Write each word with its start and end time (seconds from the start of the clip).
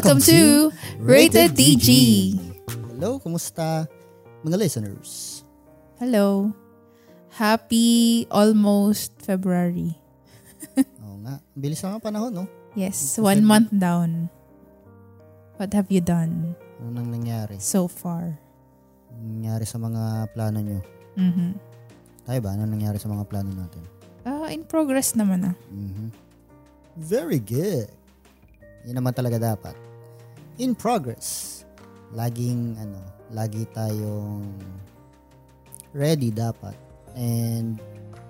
Welcome 0.00 0.24
to 0.32 0.72
Rated 0.96 1.52
DG. 1.52 1.88
Hello, 2.88 3.20
kumusta 3.20 3.84
mga 4.40 4.56
listeners? 4.56 5.44
Hello. 6.00 6.56
Happy 7.36 8.24
almost 8.32 9.12
February. 9.20 9.92
Oo 11.04 11.20
nga, 11.20 11.44
bilis 11.52 11.84
na 11.84 11.92
nga 11.92 12.00
panahon, 12.00 12.32
no? 12.32 12.48
Yes, 12.72 13.20
one 13.20 13.44
month 13.44 13.68
down. 13.76 14.32
What 15.60 15.76
have 15.76 15.92
you 15.92 16.00
done 16.00 16.56
Ano 16.80 16.96
nang 16.96 17.12
nangyari? 17.12 17.60
so 17.60 17.84
far? 17.84 18.40
Nangyari 19.12 19.68
sa 19.68 19.76
mga 19.76 20.32
plano 20.32 20.64
nyo? 20.64 20.80
Mhm. 21.20 21.60
Tayo 22.24 22.40
ba? 22.40 22.56
Ano 22.56 22.64
nangyari 22.64 22.96
sa 22.96 23.12
mga 23.12 23.28
plano 23.28 23.52
natin? 23.52 23.84
Ah, 24.24 24.48
in 24.48 24.64
progress 24.64 25.12
naman 25.12 25.52
ah. 25.52 25.54
Mhm. 25.68 26.08
Very 26.96 27.36
good. 27.36 27.92
Yan 28.88 28.96
naman 28.96 29.12
talaga 29.12 29.36
dapat. 29.36 29.76
In 30.60 30.76
progress. 30.76 31.64
Laging, 32.12 32.76
ano, 32.76 33.00
lagi 33.32 33.64
tayong 33.72 34.44
ready 35.96 36.28
dapat. 36.28 36.76
And 37.16 37.80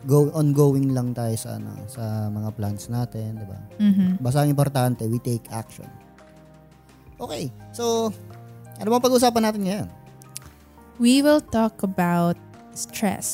go 0.08 0.32
ongoing 0.32 0.96
lang 0.96 1.12
tayo 1.12 1.36
sa 1.36 1.60
ano 1.60 1.76
sa 1.84 2.32
mga 2.32 2.56
plans 2.56 2.88
natin, 2.88 3.36
'di 3.36 3.46
ba? 3.50 3.60
Mhm. 3.76 4.08
Basta 4.22 4.40
ang 4.40 4.48
importante, 4.48 5.04
we 5.04 5.20
take 5.20 5.44
action. 5.52 5.88
Okay. 7.20 7.52
So, 7.76 8.08
ano 8.80 8.88
bang 8.88 9.04
pag-usapan 9.04 9.42
natin 9.44 9.62
ngayon? 9.68 9.88
We 10.96 11.20
will 11.20 11.44
talk 11.44 11.84
about 11.84 12.40
stress. 12.72 13.28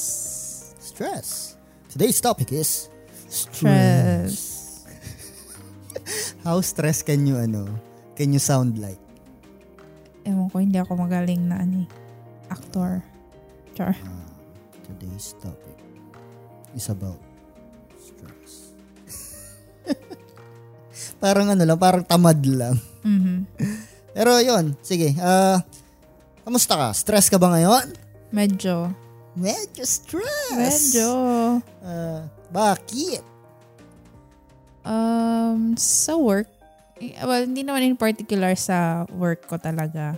Stress. 0.83 1.55
Today's 1.87 2.19
topic 2.19 2.51
is 2.51 2.91
Stress. 3.27 4.87
How 6.47 6.63
stressed 6.63 7.07
can 7.07 7.27
you 7.27 7.39
ano? 7.39 7.67
Can 8.17 8.33
you 8.33 8.41
sound 8.41 8.81
like? 8.81 8.97
Ewan 10.25 10.49
ko, 10.49 10.57
hindi 10.59 10.81
ako 10.81 10.97
magaling 10.97 11.53
na 11.53 11.61
ano 11.61 11.85
eh, 11.85 11.89
actor. 12.49 13.05
Char. 13.77 13.93
Ah, 13.93 14.33
today's 14.89 15.37
topic 15.45 15.77
is 16.73 16.89
about 16.89 17.21
stress. 18.01 18.73
parang 21.23 21.53
ano 21.53 21.61
lang, 21.61 21.77
parang 21.77 22.09
tamad 22.09 22.41
lang. 22.41 22.81
Mhm. 23.05 23.45
Pero 24.17 24.41
yon, 24.41 24.73
sige. 24.81 25.13
Ah, 25.21 25.61
kamusta 26.41 26.73
ka? 26.73 26.89
Stress 26.97 27.29
ka 27.29 27.37
ba 27.37 27.53
ngayon? 27.53 27.93
Medyo. 28.33 28.89
Medyo 29.37 29.85
stress. 29.85 30.57
Medyo. 30.57 31.11
Ah, 31.85 32.25
bakit? 32.49 33.21
Um, 34.89 35.77
sa 35.77 36.17
work, 36.17 36.49
well, 37.01 37.45
hindi 37.45 37.63
naman 37.63 37.85
in 37.85 37.97
particular 37.97 38.57
sa 38.57 39.05
work 39.13 39.45
ko 39.49 39.61
talaga. 39.61 40.17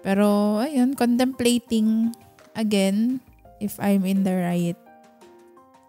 Pero, 0.00 0.58
ayun, 0.62 0.94
contemplating 0.96 2.14
again 2.56 3.20
if 3.58 3.76
I'm 3.82 4.06
in 4.06 4.22
the 4.24 4.34
right 4.34 4.78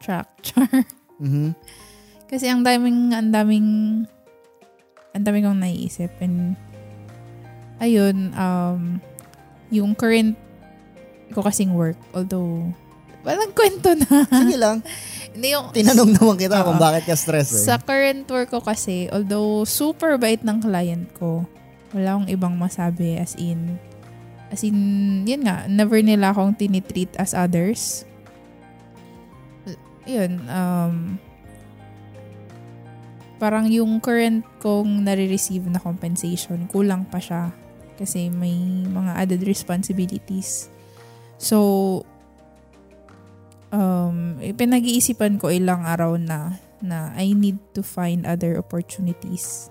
track. 0.01 0.27
Char. 0.45 0.67
Mhm. 1.19 1.53
Kasi 2.29 2.45
ang 2.45 2.61
daming, 2.61 3.11
ang 3.13 3.33
daming, 3.33 3.69
ang 5.15 5.23
daming 5.23 5.45
kong 5.45 5.61
naiisip. 5.61 6.13
And, 6.21 6.53
ayun, 7.81 8.35
um, 8.37 9.01
yung 9.69 9.93
current 9.95 10.37
ko 11.33 11.45
kasing 11.45 11.73
work, 11.77 11.97
although, 12.13 12.73
walang 13.29 13.53
kwento 13.53 13.89
na. 13.93 14.25
Sige 14.25 14.57
lang. 14.57 14.77
Hindi 15.35 15.53
yung, 15.53 15.69
Tinanong 15.71 16.11
naman 16.17 16.35
kita 16.41 16.65
kung 16.65 16.81
Oo. 16.81 16.83
bakit 16.83 17.05
ka 17.05 17.15
stress 17.15 17.53
eh. 17.53 17.65
Sa 17.69 17.77
current 17.77 18.25
work 18.27 18.49
ko 18.49 18.59
kasi, 18.59 19.07
although 19.13 19.63
super 19.63 20.17
bait 20.17 20.41
ng 20.41 20.57
client 20.57 21.05
ko, 21.15 21.45
wala 21.93 22.17
akong 22.17 22.29
ibang 22.33 22.55
masabi 22.57 23.15
as 23.21 23.37
in, 23.37 23.77
as 24.49 24.65
in, 24.65 24.75
yun 25.29 25.45
nga, 25.45 25.69
never 25.69 26.01
nila 26.01 26.33
akong 26.33 26.57
tinitreat 26.57 27.13
as 27.21 27.37
others. 27.37 28.03
Yun, 30.09 30.41
um, 30.49 31.21
parang 33.37 33.69
yung 33.69 34.01
current 34.01 34.41
kong 34.59 35.05
nare-receive 35.05 35.63
na 35.69 35.79
compensation, 35.79 36.65
kulang 36.67 37.05
pa 37.05 37.21
siya 37.21 37.53
kasi 37.95 38.31
may 38.31 38.55
mga 38.87 39.11
added 39.15 39.41
responsibilities. 39.45 40.71
So, 41.39 42.03
um, 43.73 44.37
pinag-iisipan 44.41 45.41
ko 45.41 45.49
ilang 45.49 45.85
araw 45.85 46.17
na 46.17 46.57
na 46.79 47.11
I 47.15 47.35
need 47.35 47.59
to 47.75 47.83
find 47.83 48.23
other 48.23 48.55
opportunities. 48.55 49.67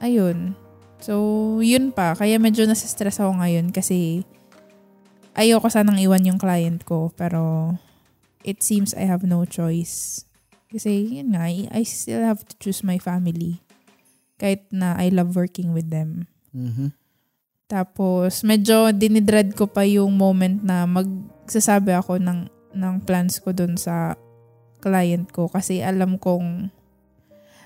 Ayun. 0.00 0.56
So, 1.02 1.58
yun 1.58 1.90
pa. 1.90 2.14
Kaya 2.14 2.38
medyo 2.38 2.64
nasa-stress 2.66 3.18
ako 3.18 3.42
ngayon 3.42 3.74
kasi 3.74 4.22
ayoko 5.34 5.66
sanang 5.66 5.98
iwan 5.98 6.26
yung 6.26 6.40
client 6.40 6.84
ko 6.84 7.10
pero 7.14 7.74
it 8.46 8.62
seems 8.62 8.94
I 8.94 9.06
have 9.06 9.26
no 9.26 9.46
choice. 9.46 10.26
Kasi 10.72 11.20
yun 11.20 11.36
nga, 11.36 11.46
I 11.46 11.68
I 11.68 11.82
still 11.84 12.24
have 12.24 12.42
to 12.48 12.54
choose 12.58 12.80
my 12.80 12.96
family. 12.96 13.60
Kahit 14.40 14.66
na 14.72 14.96
I 14.96 15.12
love 15.12 15.36
working 15.36 15.76
with 15.76 15.92
them. 15.92 16.26
Mhm. 16.50 16.96
Tapos, 17.68 18.44
medyo 18.44 18.92
dinidread 18.92 19.56
ko 19.56 19.64
pa 19.64 19.80
yung 19.86 20.12
moment 20.12 20.60
na 20.60 20.84
magsasabi 21.42 21.92
ako 21.98 22.22
ng, 22.22 22.46
ng 22.72 22.94
plans 23.02 23.42
ko 23.42 23.50
dun 23.50 23.74
sa 23.74 24.14
client 24.78 25.28
ko. 25.30 25.50
Kasi 25.50 25.82
alam 25.82 26.16
kong, 26.16 26.70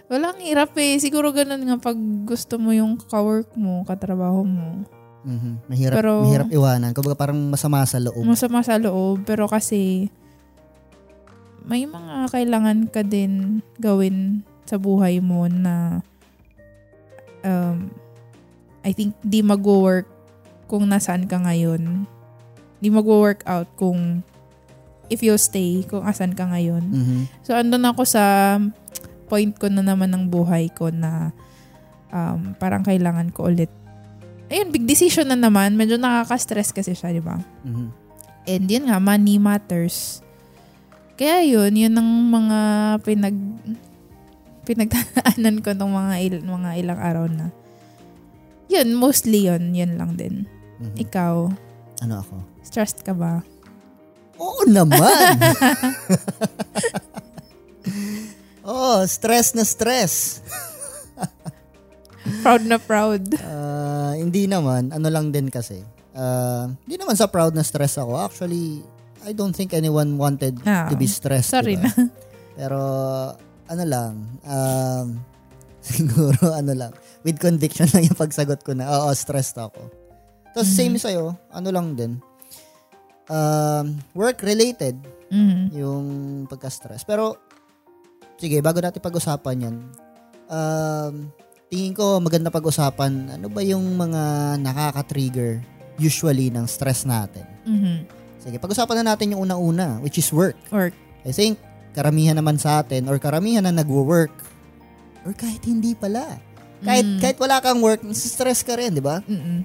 walang 0.08 0.40
hirap 0.40 0.72
eh. 0.80 0.96
Siguro 0.96 1.30
ganun 1.30 1.64
nga 1.66 1.76
pag 1.80 1.98
gusto 2.24 2.56
mo 2.56 2.72
yung 2.72 2.96
kawork 2.96 3.52
mo, 3.54 3.84
katrabaho 3.84 4.42
mo. 4.42 4.84
Mhm. 5.26 5.66
Mahirap, 5.66 5.96
Pero- 5.98 6.22
mahirap 6.24 6.50
iwanan. 6.54 6.94
Kumbaga 6.94 7.18
parang 7.18 7.38
masama 7.50 7.82
sa 7.82 7.98
loob. 7.98 8.22
Masama 8.22 8.62
sa 8.62 8.78
loob. 8.78 9.26
Pero 9.26 9.50
kasi, 9.50 10.06
may 11.66 11.82
mga 11.82 12.30
kailangan 12.30 12.86
ka 12.86 13.02
din 13.02 13.58
gawin 13.82 14.46
sa 14.62 14.78
buhay 14.78 15.18
mo 15.18 15.50
na 15.50 15.98
um, 17.42 17.90
I 18.86 18.94
think 18.94 19.18
di 19.18 19.42
mag-work 19.42 20.06
kung 20.70 20.86
nasaan 20.86 21.26
ka 21.26 21.42
ngayon. 21.42 22.06
Di 22.78 22.88
mag-work 22.92 23.42
out 23.48 23.68
kung 23.74 24.20
if 25.06 25.22
you 25.22 25.34
stay 25.38 25.86
kung 25.86 26.02
asan 26.02 26.34
ka 26.34 26.46
ngayon. 26.50 26.82
Mhm. 26.82 27.18
So, 27.46 27.54
andun 27.54 27.86
ako 27.86 28.02
sa 28.02 28.56
point 29.26 29.54
ko 29.54 29.70
na 29.70 29.82
naman 29.82 30.10
ng 30.10 30.26
buhay 30.30 30.70
ko 30.70 30.90
na 30.90 31.30
um, 32.10 32.54
parang 32.58 32.82
kailangan 32.82 33.30
ko 33.30 33.46
ulit. 33.50 33.70
Ayun, 34.46 34.70
big 34.70 34.86
decision 34.86 35.26
na 35.26 35.38
naman. 35.38 35.74
Medyo 35.74 35.98
nakaka-stress 35.98 36.70
kasi 36.70 36.94
siya, 36.94 37.10
di 37.10 37.22
ba? 37.22 37.38
Mhm. 37.66 37.88
And 38.46 38.64
yun 38.70 38.86
nga, 38.86 39.02
money 39.02 39.42
matters. 39.42 40.22
Kaya 41.18 41.42
yun, 41.42 41.74
yun 41.74 41.94
ang 41.96 42.10
mga 42.30 42.58
pinag 43.02 43.34
pinagdaanan 44.66 45.62
ko 45.62 45.70
ng 45.74 45.92
mga, 45.94 46.14
il, 46.26 46.34
mga 46.42 46.70
ilang 46.82 47.00
araw 47.00 47.26
na. 47.30 47.54
Yun, 48.66 48.98
mostly 48.98 49.46
yun. 49.46 49.70
Yun 49.70 49.94
lang 49.94 50.18
din. 50.18 50.46
Mhm. 50.82 50.96
Ikaw, 51.06 51.34
Ano 52.04 52.14
ako? 52.20 52.55
Stressed 52.66 53.00
ka 53.00 53.14
ba? 53.14 53.40
Oo 54.36 54.66
naman! 54.66 55.38
Oo, 58.66 59.06
stress 59.06 59.54
na 59.54 59.62
stress. 59.62 60.42
Proud 62.42 62.66
na 62.66 62.82
proud. 62.82 63.22
Ah, 63.38 64.18
hindi 64.18 64.50
naman, 64.50 64.90
ano 64.90 65.06
lang 65.06 65.30
din 65.30 65.46
kasi. 65.46 65.78
Ah, 66.10 66.66
hindi 66.82 66.98
naman 66.98 67.14
sa 67.14 67.30
proud 67.30 67.54
na 67.54 67.62
stress 67.62 67.94
ako. 67.94 68.18
Actually, 68.18 68.82
I 69.22 69.30
don't 69.30 69.54
think 69.54 69.70
anyone 69.70 70.18
wanted 70.18 70.58
Ah, 70.66 70.90
to 70.90 70.98
be 70.98 71.06
stressed. 71.06 71.54
Sorry 71.54 71.78
diba? 71.78 71.86
na. 71.86 72.10
Pero, 72.58 72.80
ano 73.66 73.84
lang, 73.86 74.12
um, 74.42 75.06
siguro, 75.86 76.50
ano 76.50 76.74
lang, 76.74 76.90
with 77.22 77.38
conviction 77.38 77.86
lang 77.94 78.02
yung 78.02 78.18
pagsagot 78.18 78.66
ko 78.66 78.74
na, 78.74 78.90
oo, 78.90 79.14
stressed 79.14 79.54
ako. 79.56 79.86
Tapos, 80.50 80.66
Mhm. 80.66 80.74
same 80.74 80.96
sa'yo, 80.98 81.38
ano 81.48 81.68
lang 81.70 81.94
din, 81.94 82.18
um, 83.28 83.98
work-related, 84.14 84.94
Mhm. 85.30 85.62
yung 85.74 86.04
pagka-stress. 86.46 87.02
Pero, 87.02 87.38
sige, 88.38 88.58
bago 88.62 88.78
natin 88.78 89.02
pag-usapan 89.02 89.64
yan, 89.70 89.76
um, 90.46 91.14
tingin 91.66 91.94
ko 91.94 92.22
maganda 92.22 92.50
pag-usapan, 92.50 93.38
ano 93.38 93.46
ba 93.50 93.60
yung 93.62 93.98
mga 93.98 94.54
nakaka-trigger 94.62 95.58
usually 95.98 96.52
ng 96.52 96.66
stress 96.70 97.02
natin? 97.02 97.46
Mhm. 97.66 97.96
Sige, 98.46 98.56
pag-usapan 98.62 99.02
na 99.02 99.14
natin 99.14 99.34
yung 99.34 99.42
una-una, 99.42 99.98
which 99.98 100.18
is 100.22 100.30
work. 100.30 100.54
Work. 100.70 100.94
I 101.26 101.34
think, 101.34 101.58
karamihan 101.90 102.38
naman 102.38 102.60
sa 102.60 102.84
atin, 102.84 103.10
or 103.10 103.18
karamihan 103.18 103.66
na 103.66 103.74
nagwo-work, 103.74 104.30
or 105.26 105.34
kahit 105.34 105.66
hindi 105.66 105.98
pala. 105.98 106.38
Kahit, 106.84 107.08
Mm. 107.08 107.18
kahit 107.18 107.38
wala 107.40 107.58
kang 107.58 107.80
work, 107.82 108.04
nasistress 108.04 108.62
ka 108.62 108.76
rin, 108.78 108.94
di 108.94 109.02
ba? 109.02 109.24
Mm-mm. 109.26 109.64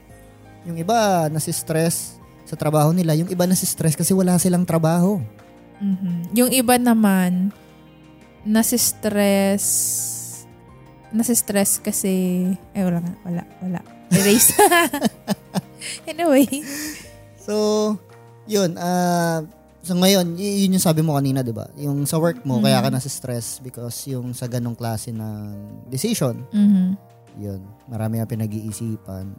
Yung 0.65 0.77
iba, 0.79 1.27
nasistress 1.27 2.20
sa 2.51 2.59
trabaho 2.59 2.91
nila. 2.91 3.15
Yung 3.15 3.31
iba 3.31 3.47
nasistress 3.47 3.95
kasi 3.95 4.11
wala 4.11 4.35
silang 4.35 4.67
trabaho. 4.67 5.23
Mhm. 5.79 6.35
Yung 6.35 6.51
iba 6.51 6.75
naman, 6.75 7.55
nasistress 8.43 9.63
nasa-stress 11.11 11.83
kasi, 11.83 12.47
eh 12.71 12.83
wala 12.87 13.03
nga, 13.03 13.13
wala, 13.27 13.43
wala. 13.59 13.79
Erase. 14.15 14.55
anyway. 16.11 16.47
So, 17.35 17.95
yun, 18.47 18.79
ah, 18.79 19.43
so 19.83 19.91
ngayon, 19.91 20.39
y- 20.39 20.63
yun 20.63 20.79
yung 20.79 20.83
sabi 20.83 21.03
mo 21.03 21.19
kanina, 21.19 21.43
di 21.43 21.51
ba? 21.51 21.67
Yung 21.75 22.07
sa 22.07 22.15
work 22.15 22.47
mo, 22.47 22.59
Mm. 22.59 22.63
kaya 22.63 22.79
ka 22.79 22.89
nasa-stress 22.89 23.59
because 23.59 24.07
yung 24.07 24.31
sa 24.31 24.47
ganong 24.47 24.75
klase 24.75 25.11
ng 25.11 25.51
decision, 25.91 26.47
Mhm. 26.47 26.95
yun, 27.43 27.59
marami 27.91 28.23
ang 28.23 28.31
pinag-iisipan. 28.31 29.35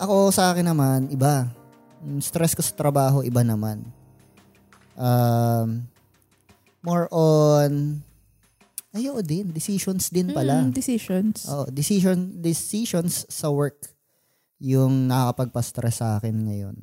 Ako, 0.00 0.32
sa 0.32 0.48
akin 0.48 0.64
naman, 0.64 1.12
iba. 1.12 1.44
Yung 2.04 2.24
stress 2.24 2.56
ko 2.56 2.62
sa 2.64 2.72
trabaho, 2.72 3.20
iba 3.20 3.44
naman. 3.44 3.84
Um, 4.96 5.84
more 6.80 7.08
on, 7.12 8.00
ayo 8.92 9.20
din, 9.20 9.52
decisions 9.52 10.08
din 10.08 10.32
pala. 10.32 10.64
Mm, 10.64 10.72
decisions. 10.72 11.44
Oo, 11.48 11.68
decision, 11.68 12.40
decisions 12.40 13.28
sa 13.28 13.52
work 13.52 13.92
yung 14.60 15.08
nakakapagpa-stress 15.08 16.04
sa 16.04 16.20
akin 16.20 16.36
ngayon. 16.36 16.76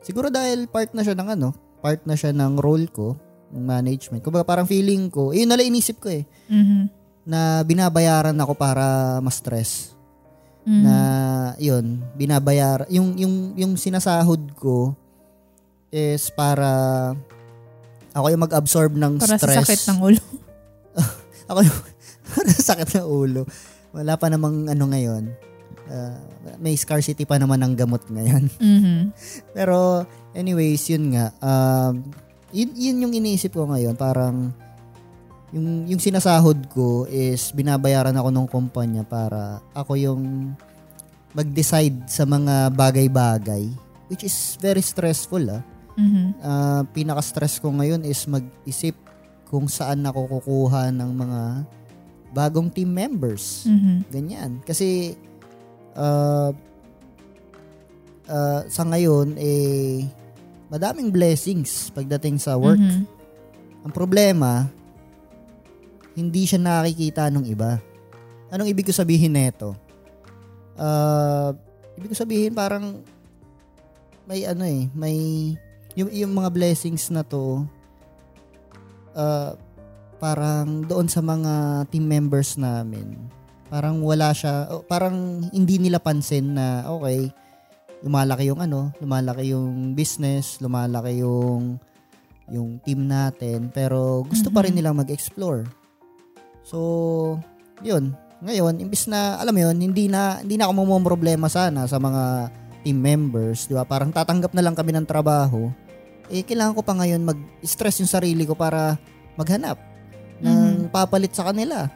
Siguro 0.00 0.28
dahil 0.28 0.68
part 0.68 0.92
na 0.92 1.04
siya 1.04 1.16
ng 1.16 1.28
ano, 1.36 1.48
part 1.80 2.04
na 2.04 2.16
siya 2.16 2.32
ng 2.32 2.60
role 2.60 2.88
ko, 2.88 3.16
ng 3.52 3.64
management. 3.64 4.20
Kumbaga 4.20 4.44
parang 4.44 4.68
feeling 4.68 5.08
ko, 5.08 5.32
yun 5.32 5.48
nalang 5.48 5.68
inisip 5.68 6.00
ko 6.00 6.08
eh, 6.12 6.24
Mhm. 6.48 6.88
na 7.24 7.60
binabayaran 7.64 8.36
ako 8.36 8.52
para 8.56 9.16
ma-stress. 9.20 9.92
Mhm. 10.62 10.82
Na 10.82 10.96
yun, 11.56 12.04
binabayar 12.14 12.84
yung 12.88 13.16
yung 13.16 13.34
yung 13.54 13.72
sinasahod 13.74 14.52
ko 14.54 14.92
is 15.88 16.28
para 16.30 16.68
ako 18.10 18.26
yung 18.28 18.42
mag-absorb 18.42 18.92
ng 18.92 19.16
Para 19.16 19.38
stress. 19.38 19.54
sa 19.54 19.62
sakit 19.62 19.82
ng 19.88 19.98
ulo. 20.00 20.22
Ako 21.50 21.58
yung 21.62 21.78
para 22.30 22.48
sa 22.50 22.74
sakit 22.74 22.88
ng 22.96 23.06
ulo. 23.06 23.42
Wala 23.90 24.14
pa 24.14 24.26
namang 24.26 24.66
ano 24.66 24.84
ngayon. 24.86 25.30
Ah, 25.86 26.18
may 26.58 26.74
scarcity 26.74 27.22
pa 27.22 27.34
naman 27.34 27.58
ng 27.58 27.74
gamot 27.74 28.02
ngayon. 28.06 28.46
Mhm. 28.62 29.10
Pero 29.50 30.06
anyways, 30.32 30.86
yun 30.86 31.10
nga. 31.10 31.34
Um, 31.38 32.06
yun, 32.50 32.70
yun 32.74 33.02
yung 33.02 33.14
iniisip 33.14 33.50
ko 33.50 33.66
ngayon. 33.66 33.94
Parang 33.94 34.54
yung, 35.50 35.86
yung 35.90 36.00
sinasahod 36.00 36.70
ko 36.70 37.06
is 37.10 37.50
binabayaran 37.50 38.14
ako 38.14 38.28
ng 38.30 38.46
kumpanya 38.46 39.02
para 39.02 39.58
ako 39.74 39.98
yung 39.98 40.54
mag-decide 41.34 42.06
sa 42.10 42.26
mga 42.26 42.70
bagay-bagay 42.74 43.70
which 44.10 44.26
is 44.26 44.58
very 44.58 44.82
stressful 44.82 45.42
ah. 45.50 45.62
Mhm. 45.94 46.26
Ah, 46.42 46.82
pinaka-stress 46.90 47.62
ko 47.62 47.70
ngayon 47.70 48.02
is 48.06 48.26
mag-isip 48.26 48.94
kung 49.46 49.66
saan 49.66 50.06
ako 50.06 50.38
kukuha 50.38 50.94
ng 50.94 51.10
mga 51.10 51.40
bagong 52.30 52.70
team 52.70 52.90
members. 52.94 53.66
Mhm. 53.66 53.94
Ganyan. 54.10 54.50
Kasi 54.62 55.18
uh, 55.98 56.50
uh, 58.30 58.60
sa 58.70 58.82
ngayon 58.86 59.34
eh 59.34 60.06
madaming 60.70 61.10
blessings 61.10 61.90
pagdating 61.90 62.38
sa 62.38 62.54
work. 62.54 62.78
Mhm. 62.78 63.02
Ang 63.86 63.92
problema 63.94 64.70
hindi 66.14 66.42
siya 66.46 66.58
nakikita 66.58 67.30
ng 67.30 67.46
iba. 67.46 67.78
Anong 68.50 68.70
ibig 68.70 68.86
ko 68.86 68.92
sabihin 68.94 69.34
nito? 69.34 69.74
Uh, 70.74 71.54
ibig 71.98 72.10
ko 72.10 72.16
sabihin 72.16 72.56
parang 72.56 73.04
may 74.26 74.46
ano 74.46 74.64
eh, 74.66 74.86
may 74.94 75.16
yung, 75.98 76.10
yung 76.10 76.32
mga 76.34 76.50
blessings 76.54 77.10
na 77.10 77.26
to 77.26 77.66
uh, 79.14 79.54
parang 80.20 80.84
doon 80.84 81.08
sa 81.08 81.24
mga 81.24 81.84
team 81.88 82.06
members 82.06 82.54
namin 82.60 83.16
parang 83.70 84.02
wala 84.02 84.34
siya 84.34 84.66
oh, 84.70 84.82
parang 84.84 85.46
hindi 85.54 85.78
nila 85.78 86.02
pansin 86.02 86.58
na 86.58 86.84
okay 86.90 87.30
lumalaki 88.02 88.50
yung 88.50 88.60
ano 88.60 88.90
lumalaki 88.98 89.54
yung 89.54 89.94
business 89.94 90.58
lumalaki 90.58 91.22
yung 91.22 91.78
yung 92.50 92.82
team 92.82 93.06
natin 93.06 93.70
pero 93.70 94.26
gusto 94.26 94.50
pa 94.50 94.66
rin 94.66 94.74
nilang 94.74 94.98
mag-explore 94.98 95.64
so 96.70 96.78
yun 97.82 98.14
ngayon 98.38 98.78
imbis 98.78 99.10
na 99.10 99.42
alam 99.42 99.50
mo 99.50 99.60
yun 99.66 99.76
hindi 99.90 100.06
na 100.06 100.38
hindi 100.38 100.54
na 100.54 100.70
ako 100.70 101.02
problema 101.02 101.50
sana 101.50 101.90
sa 101.90 101.98
mga 101.98 102.54
team 102.86 103.02
members 103.02 103.66
di 103.66 103.74
ba 103.74 103.82
parang 103.82 104.14
tatanggap 104.14 104.54
na 104.54 104.62
lang 104.62 104.78
kami 104.78 104.94
ng 104.94 105.04
trabaho 105.04 105.66
eh 106.30 106.46
kailangan 106.46 106.78
ko 106.78 106.86
pa 106.86 106.94
ngayon 106.94 107.26
mag-stress 107.26 107.98
yung 107.98 108.08
sarili 108.08 108.46
ko 108.46 108.54
para 108.54 108.94
maghanap 109.34 109.76
ng 110.40 110.88
papalit 110.94 111.34
sa 111.34 111.50
kanila 111.50 111.90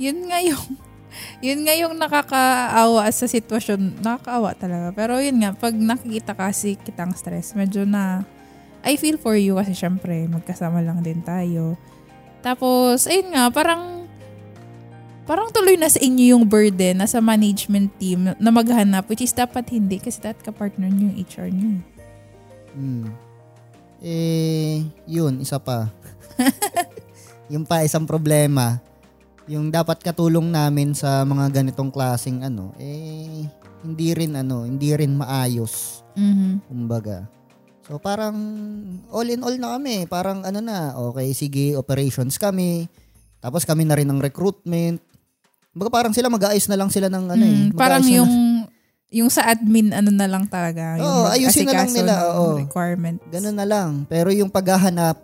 Yun 0.00 0.26
nga 0.30 0.38
yung 0.42 0.64
yun 1.46 1.62
nga 1.62 1.74
yung 1.78 1.94
nakakaawa 1.94 3.06
sa 3.14 3.26
sitwasyon. 3.30 4.02
Nakakaawa 4.02 4.58
talaga. 4.58 4.90
Pero 4.90 5.22
yun 5.22 5.38
nga, 5.38 5.54
pag 5.54 5.74
nakikita 5.74 6.34
kasi 6.34 6.74
kitang 6.74 7.14
stress, 7.14 7.54
medyo 7.54 7.86
na, 7.86 8.26
I 8.82 8.98
feel 8.98 9.16
for 9.16 9.38
you 9.38 9.54
kasi 9.56 9.72
syempre, 9.72 10.26
magkasama 10.26 10.82
lang 10.82 11.00
din 11.06 11.22
tayo. 11.22 11.78
Tapos, 12.44 13.08
ayun 13.08 13.32
nga, 13.32 13.48
parang, 13.48 14.04
parang 15.24 15.48
tuloy 15.48 15.80
na 15.80 15.88
sa 15.88 15.96
inyo 15.96 16.36
yung 16.36 16.44
burden 16.44 17.00
na 17.00 17.08
sa 17.08 17.24
management 17.24 17.88
team 17.96 18.28
na 18.36 18.50
maghanap, 18.52 19.08
which 19.08 19.24
is 19.24 19.32
dapat 19.32 19.64
hindi 19.72 19.96
kasi 19.96 20.20
dapat 20.20 20.44
ka-partner 20.44 20.92
nyo 20.92 21.08
yung 21.08 21.16
HR 21.24 21.48
nyo. 21.48 21.70
Hmm. 22.76 23.08
Eh, 24.04 24.84
yun, 25.08 25.40
isa 25.40 25.56
pa. 25.56 25.88
yung 27.52 27.64
pa, 27.64 27.80
isang 27.80 28.04
problema. 28.04 28.76
Yung 29.48 29.72
dapat 29.72 30.04
katulong 30.04 30.52
namin 30.52 30.92
sa 30.92 31.24
mga 31.24 31.48
ganitong 31.64 31.88
klaseng 31.88 32.44
ano, 32.44 32.76
eh, 32.76 33.48
hindi 33.80 34.08
rin 34.12 34.36
ano, 34.36 34.68
hindi 34.68 34.92
rin 34.92 35.16
maayos. 35.16 36.04
Mhm. 36.12 36.68
Kumbaga. 36.68 37.24
So, 37.84 38.00
parang 38.00 38.36
all 39.12 39.28
in 39.28 39.44
all 39.44 39.56
na 39.60 39.76
kami. 39.76 40.08
Parang 40.08 40.40
ano 40.40 40.60
na, 40.64 40.96
okay, 40.96 41.36
sige, 41.36 41.76
operations 41.76 42.40
kami. 42.40 42.88
Tapos 43.44 43.68
kami 43.68 43.84
na 43.84 44.00
rin 44.00 44.08
ng 44.08 44.24
recruitment. 44.24 45.04
Kumbaga 45.74 45.90
parang 45.92 46.16
sila 46.16 46.32
mag-aayos 46.32 46.64
na 46.70 46.80
lang 46.80 46.88
sila 46.88 47.12
ng 47.12 47.24
ano 47.28 47.44
eh. 47.44 47.58
Mm, 47.68 47.76
parang 47.76 48.00
na 48.00 48.08
yung 48.08 48.32
yung 49.14 49.30
sa 49.30 49.46
admin 49.46 49.92
ano 49.92 50.08
na 50.08 50.24
lang 50.24 50.48
talaga. 50.48 50.96
Oo, 50.98 51.30
ayusin 51.30 51.68
na 51.68 51.84
lang 51.84 51.92
nila, 51.92 52.14
oo. 52.34 52.56
requirement. 52.58 53.20
Ganun 53.28 53.54
na 53.54 53.66
lang. 53.68 54.08
Pero 54.08 54.32
yung 54.32 54.48
paghahanap, 54.48 55.20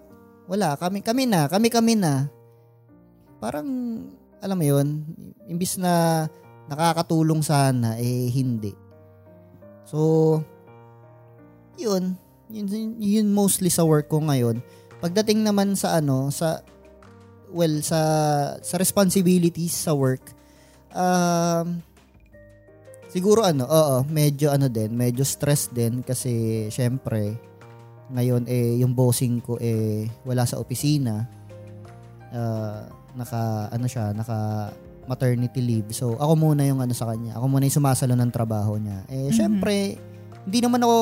wala. 0.47 0.77
Kami, 0.77 1.01
kami 1.01 1.25
na. 1.27 1.49
Kami, 1.49 1.73
kami 1.73 1.97
na. 1.97 2.29
Parang, 3.43 3.67
alam 4.39 4.57
mo 4.59 4.65
yun, 4.67 5.03
imbis 5.49 5.81
na 5.81 6.27
nakakatulong 6.71 7.43
sana, 7.43 7.99
eh 7.99 8.31
hindi. 8.31 8.71
So, 9.89 10.39
yun. 11.81 12.15
Yun, 12.51 12.99
yun 12.99 13.29
mostly 13.31 13.71
sa 13.71 13.87
work 13.87 14.11
ko 14.11 14.19
ngayon. 14.21 14.59
Pagdating 14.99 15.47
naman 15.47 15.79
sa 15.79 15.97
ano, 15.97 16.29
sa, 16.29 16.61
well, 17.49 17.81
sa, 17.81 18.01
sa 18.61 18.75
responsibilities 18.77 19.73
sa 19.73 19.95
work, 19.95 20.35
um, 20.93 21.81
siguro 23.09 23.43
ano, 23.43 23.67
oo, 23.67 23.97
medyo 24.07 24.51
ano 24.51 24.67
din, 24.71 24.95
medyo 24.95 25.23
stress 25.25 25.71
din 25.71 26.03
kasi 26.03 26.67
syempre, 26.69 27.39
ngayon 28.11 28.43
eh 28.51 28.83
yung 28.83 28.91
bossing 28.91 29.39
ko 29.39 29.55
eh 29.63 30.11
wala 30.27 30.43
sa 30.43 30.59
opisina. 30.59 31.31
Ah, 32.35 32.87
naka 33.15 33.71
ano 33.71 33.87
siya, 33.87 34.11
naka 34.11 34.71
maternity 35.07 35.63
leave. 35.63 35.91
So 35.95 36.15
ako 36.19 36.35
muna 36.39 36.67
yung 36.67 36.83
ano 36.83 36.95
sa 36.95 37.07
kanya. 37.11 37.39
Ako 37.39 37.47
muna 37.47 37.67
yung 37.67 37.79
sumasalo 37.83 38.15
ng 38.15 38.31
trabaho 38.35 38.79
niya. 38.79 39.07
Eh 39.11 39.31
Mhm. 39.31 39.35
syempre, 39.35 39.95
hindi 40.47 40.59
naman 40.59 40.83
ako 40.83 40.97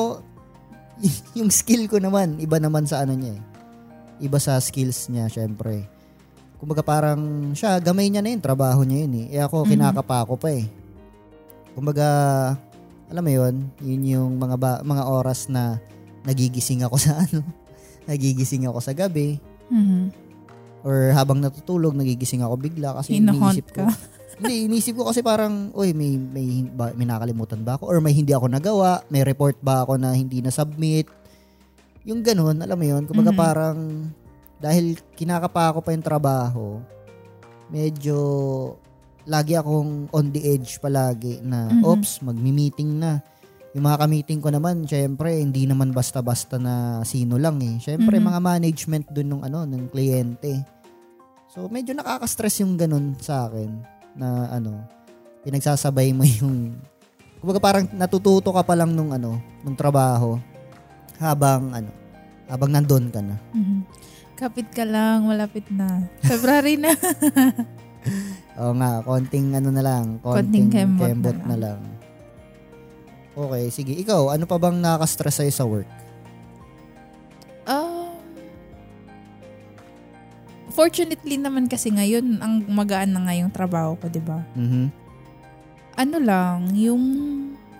yung 1.37 1.49
skill 1.49 1.85
ko 1.85 1.97
naman, 1.97 2.37
iba 2.37 2.57
naman 2.57 2.83
sa 2.83 3.01
ano 3.01 3.13
niya 3.13 3.35
eh. 3.35 3.41
Iba 4.19 4.35
sa 4.35 4.59
skills 4.59 5.07
niya 5.07 5.27
syempre. 5.27 5.87
Kumbaga 6.59 6.83
parang 6.83 7.19
siya, 7.53 7.79
gamay 7.79 8.11
niya 8.11 8.19
na 8.19 8.29
yung 8.29 8.43
trabaho 8.43 8.83
niya 8.83 9.07
yun 9.07 9.13
eh. 9.17 9.25
Eh 9.31 9.39
ako, 9.39 9.63
Mhm. 9.63 9.69
kinakapa 9.69 10.27
ko 10.27 10.35
pa 10.35 10.51
eh. 10.51 10.67
Kumbaga, 11.71 12.07
alam 13.07 13.23
mo 13.23 13.31
yun, 13.31 13.55
yun 13.79 14.01
yung 14.05 14.31
mga 14.35 14.55
ba- 14.55 14.81
mga 14.81 15.03
oras 15.07 15.47
na 15.47 15.79
nagigising 16.21 16.83
ako 16.83 16.99
sa 17.01 17.15
ano, 17.17 17.41
nagigising 18.03 18.67
ako 18.67 18.79
sa 18.79 18.91
gabi 18.91 19.39
Mhm. 19.71 20.11
or 20.83 21.13
habang 21.13 21.39
natutulog 21.39 21.95
nagigising 21.95 22.41
ako 22.41 22.59
bigla 22.59 22.91
kasi 22.93 23.15
Hinahunt 23.15 23.55
iniisip 23.55 23.71
ko. 23.71 23.87
ka. 23.87 23.95
Hindi, 24.39 24.71
iniisip 24.71 24.95
ko 24.95 25.11
kasi 25.11 25.19
parang, 25.19 25.75
uy, 25.75 25.91
may 25.91 26.15
may 26.15 26.63
ba, 26.63 26.95
may 26.95 27.03
nakalimutan 27.03 27.59
ba 27.59 27.75
ako 27.75 27.91
or 27.91 27.99
may 27.99 28.15
hindi 28.15 28.31
ako 28.31 28.47
nagawa, 28.47 29.03
may 29.11 29.23
report 29.27 29.59
ba 29.59 29.83
ako 29.83 29.99
na 29.99 30.15
hindi 30.15 30.39
na 30.39 30.49
submit. 30.49 31.11
Yung 32.07 32.23
ganun, 32.23 32.55
alam 32.63 32.79
mo 32.79 32.85
yun, 32.87 33.03
kumbaga 33.03 33.35
Mhm. 33.35 33.39
parang 33.39 33.77
dahil 34.59 34.95
kinakapa 35.15 35.75
ako 35.75 35.79
pa 35.83 35.91
yung 35.91 36.03
trabaho, 36.03 36.65
medyo 37.67 38.17
lagi 39.27 39.53
akong 39.53 40.09
on 40.09 40.31
the 40.31 40.41
edge 40.41 40.79
palagi 40.79 41.43
na, 41.43 41.69
Mhm. 41.69 41.83
oops, 41.83 42.23
magmi-meeting 42.23 42.97
na. 42.97 43.19
Yung 43.77 43.85
mga 43.85 44.01
ka-meeting 44.01 44.39
ko 44.41 44.49
naman, 44.49 44.87
syempre, 44.89 45.37
hindi 45.37 45.69
naman 45.69 45.93
basta-basta 45.93 46.57
na 46.57 47.05
sino 47.05 47.37
lang 47.37 47.61
eh. 47.61 47.77
Syempre, 47.77 48.17
Mhm. 48.17 48.25
mga 48.25 48.39
management 48.41 49.05
dun 49.13 49.29
ng 49.37 49.41
ano, 49.45 49.69
ng 49.69 49.93
kliyente. 49.93 50.65
So, 51.53 51.69
medyo 51.69 51.93
nakaka-stress 51.93 52.65
yung 52.65 52.79
ganun 52.79 53.13
sa 53.21 53.45
akin. 53.45 53.98
Na 54.19 54.51
ano, 54.51 54.83
pinagsasabay 55.47 56.11
mo 56.11 56.27
yung 56.43 56.75
kumbaga 57.39 57.59
parang 57.63 57.87
natututo 57.95 58.51
ka 58.51 58.61
pa 58.67 58.75
lang 58.75 58.91
nung 58.91 59.15
ano, 59.15 59.39
nung 59.63 59.79
trabaho 59.79 60.35
habang 61.15 61.71
ano, 61.71 61.89
habang 62.51 62.69
nandun 62.75 63.07
ka 63.07 63.23
na. 63.23 63.39
Mhm. 63.55 63.79
Kapit 64.39 64.71
ka 64.71 64.87
lang, 64.87 65.27
malapit 65.27 65.67
na. 65.67 66.07
February 66.23 66.79
na. 66.79 66.95
Oo 68.59 68.71
nga, 68.79 69.03
konting 69.03 69.51
ano 69.51 69.67
na 69.67 69.83
lang, 69.83 70.15
Konting 70.23 70.67
konting 70.67 70.67
kembot 70.71 71.07
kembot, 71.11 71.37
na 71.43 71.47
na, 71.47 71.57
lang. 71.59 71.79
Okay, 73.35 73.63
sige. 73.71 73.93
Ikaw, 73.99 74.35
ano 74.35 74.43
pa 74.47 74.55
bang 74.55 74.79
nakaka-stress 74.79 75.43
sa'yo 75.43 75.51
sa 75.51 75.67
work? 75.67 75.87
Fortunately 80.69 81.35
naman 81.35 81.65
kasi 81.65 81.89
ngayon, 81.89 82.39
ang 82.39 82.65
magaan 82.69 83.13
na 83.13 83.25
nga 83.25 83.33
yung 83.35 83.51
trabaho 83.51 83.97
ko, 83.97 84.05
di 84.07 84.21
ba? 84.21 84.41
Mhm. 84.53 84.85
Ano 85.99 86.17
lang, 86.17 86.71
yung, 86.73 87.03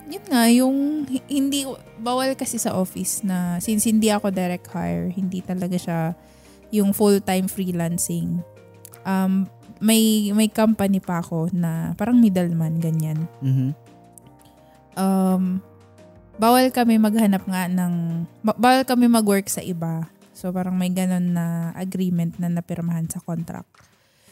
yun 0.09 0.25
nga, 0.27 0.43
yung 0.51 1.07
hi- 1.07 1.27
hindi, 1.29 1.63
bawal 1.97 2.35
kasi 2.35 2.59
sa 2.59 2.75
office 2.75 3.23
na, 3.23 3.61
since 3.63 3.87
hindi 3.87 4.11
ako 4.11 4.33
direct 4.33 4.67
hire, 4.69 5.07
hindi 5.09 5.39
talaga 5.39 5.77
siya 5.79 5.99
yung 6.69 6.91
full-time 6.91 7.47
freelancing. 7.47 8.43
Um, 9.07 9.47
may, 9.79 10.29
may 10.35 10.51
company 10.51 10.99
pa 10.99 11.23
ako 11.23 11.47
na 11.55 11.95
parang 11.95 12.19
middleman, 12.19 12.77
ganyan. 12.83 13.25
Mhm. 13.39 13.71
um, 14.99 15.63
bawal 16.35 16.67
kami 16.71 16.99
maghanap 16.99 17.43
nga 17.47 17.67
ng, 17.67 17.93
ba- 18.43 18.59
bawal 18.59 18.83
kami 18.83 19.07
mag-work 19.07 19.47
sa 19.47 19.63
iba. 19.63 20.07
So 20.39 20.55
parang 20.55 20.79
may 20.79 20.87
ganun 20.87 21.35
na 21.35 21.75
agreement 21.75 22.39
na 22.39 22.47
napirmahan 22.47 23.11
sa 23.11 23.19
contract. 23.19 23.67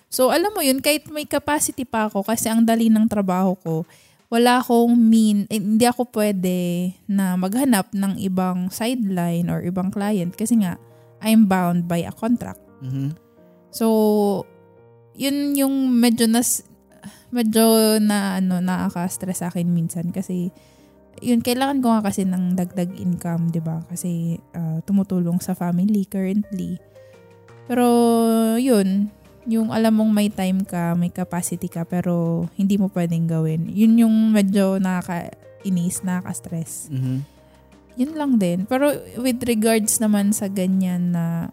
So 0.07 0.31
alam 0.31 0.55
mo 0.55 0.63
yun, 0.63 0.79
kahit 0.79 1.11
may 1.11 1.27
capacity 1.27 1.83
pa 1.83 2.07
ako 2.07 2.23
kasi 2.23 2.47
ang 2.47 2.63
dali 2.63 2.87
ng 2.87 3.11
trabaho 3.11 3.59
ko, 3.59 3.83
wala 4.31 4.63
akong 4.63 4.95
mean, 4.95 5.43
eh, 5.51 5.59
hindi 5.59 5.83
ako 5.83 6.07
pwede 6.15 6.91
na 7.11 7.35
maghanap 7.35 7.91
ng 7.91 8.15
ibang 8.23 8.71
sideline 8.71 9.51
or 9.51 9.59
ibang 9.63 9.91
client 9.91 10.31
kasi 10.35 10.63
nga, 10.63 10.79
I'm 11.19 11.51
bound 11.51 11.91
by 11.91 12.07
a 12.07 12.13
contract. 12.15 12.63
Mhm. 12.79 13.19
So, 13.71 13.87
yun 15.17 15.57
yung 15.59 15.91
medyo 15.97 16.29
nas 16.29 16.63
medyo 17.33 17.97
na 17.99 18.39
ano 18.39 18.63
nakaka-stress 18.63 19.43
sa 19.43 19.47
akin 19.51 19.67
minsan 19.67 20.15
kasi 20.15 20.55
yun 21.19 21.41
kailangan 21.41 21.81
ko 21.81 21.87
nga 21.93 22.01
kasi 22.07 22.23
ng 22.23 22.53
dagdag 22.53 22.93
income, 22.97 23.49
'di 23.49 23.61
ba? 23.61 23.81
Kasi 23.89 24.37
ah, 24.53 24.79
tumutulong 24.83 25.41
sa 25.41 25.53
family 25.53 26.05
currently. 26.05 26.77
Pero 27.67 27.87
yun, 28.55 29.11
yung 29.47 29.71
alam 29.71 29.95
mong 29.95 30.11
may 30.11 30.29
time 30.31 30.63
ka, 30.63 30.95
may 30.95 31.11
capacity 31.11 31.67
ka 31.67 31.83
pero 31.83 32.45
hindi 32.59 32.75
mo 32.75 32.91
pwedeng 32.91 33.27
gawin. 33.27 33.67
Yun 33.71 34.07
yung 34.07 34.15
medyo 34.31 34.79
nakaka-inis, 34.79 36.03
nakaka-stress 36.03 36.91
Mhm. 36.91 37.17
yun 37.97 38.11
lang 38.13 38.37
din. 38.37 38.67
Pero 38.67 38.91
with 39.17 39.41
regards 39.47 39.97
naman 39.97 40.31
sa 40.31 40.47
ganyan 40.47 41.15
na 41.15 41.49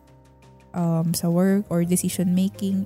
um, 0.75 1.15
sa 1.15 1.31
work 1.31 1.65
or 1.71 1.87
decision 1.87 2.35
making, 2.35 2.85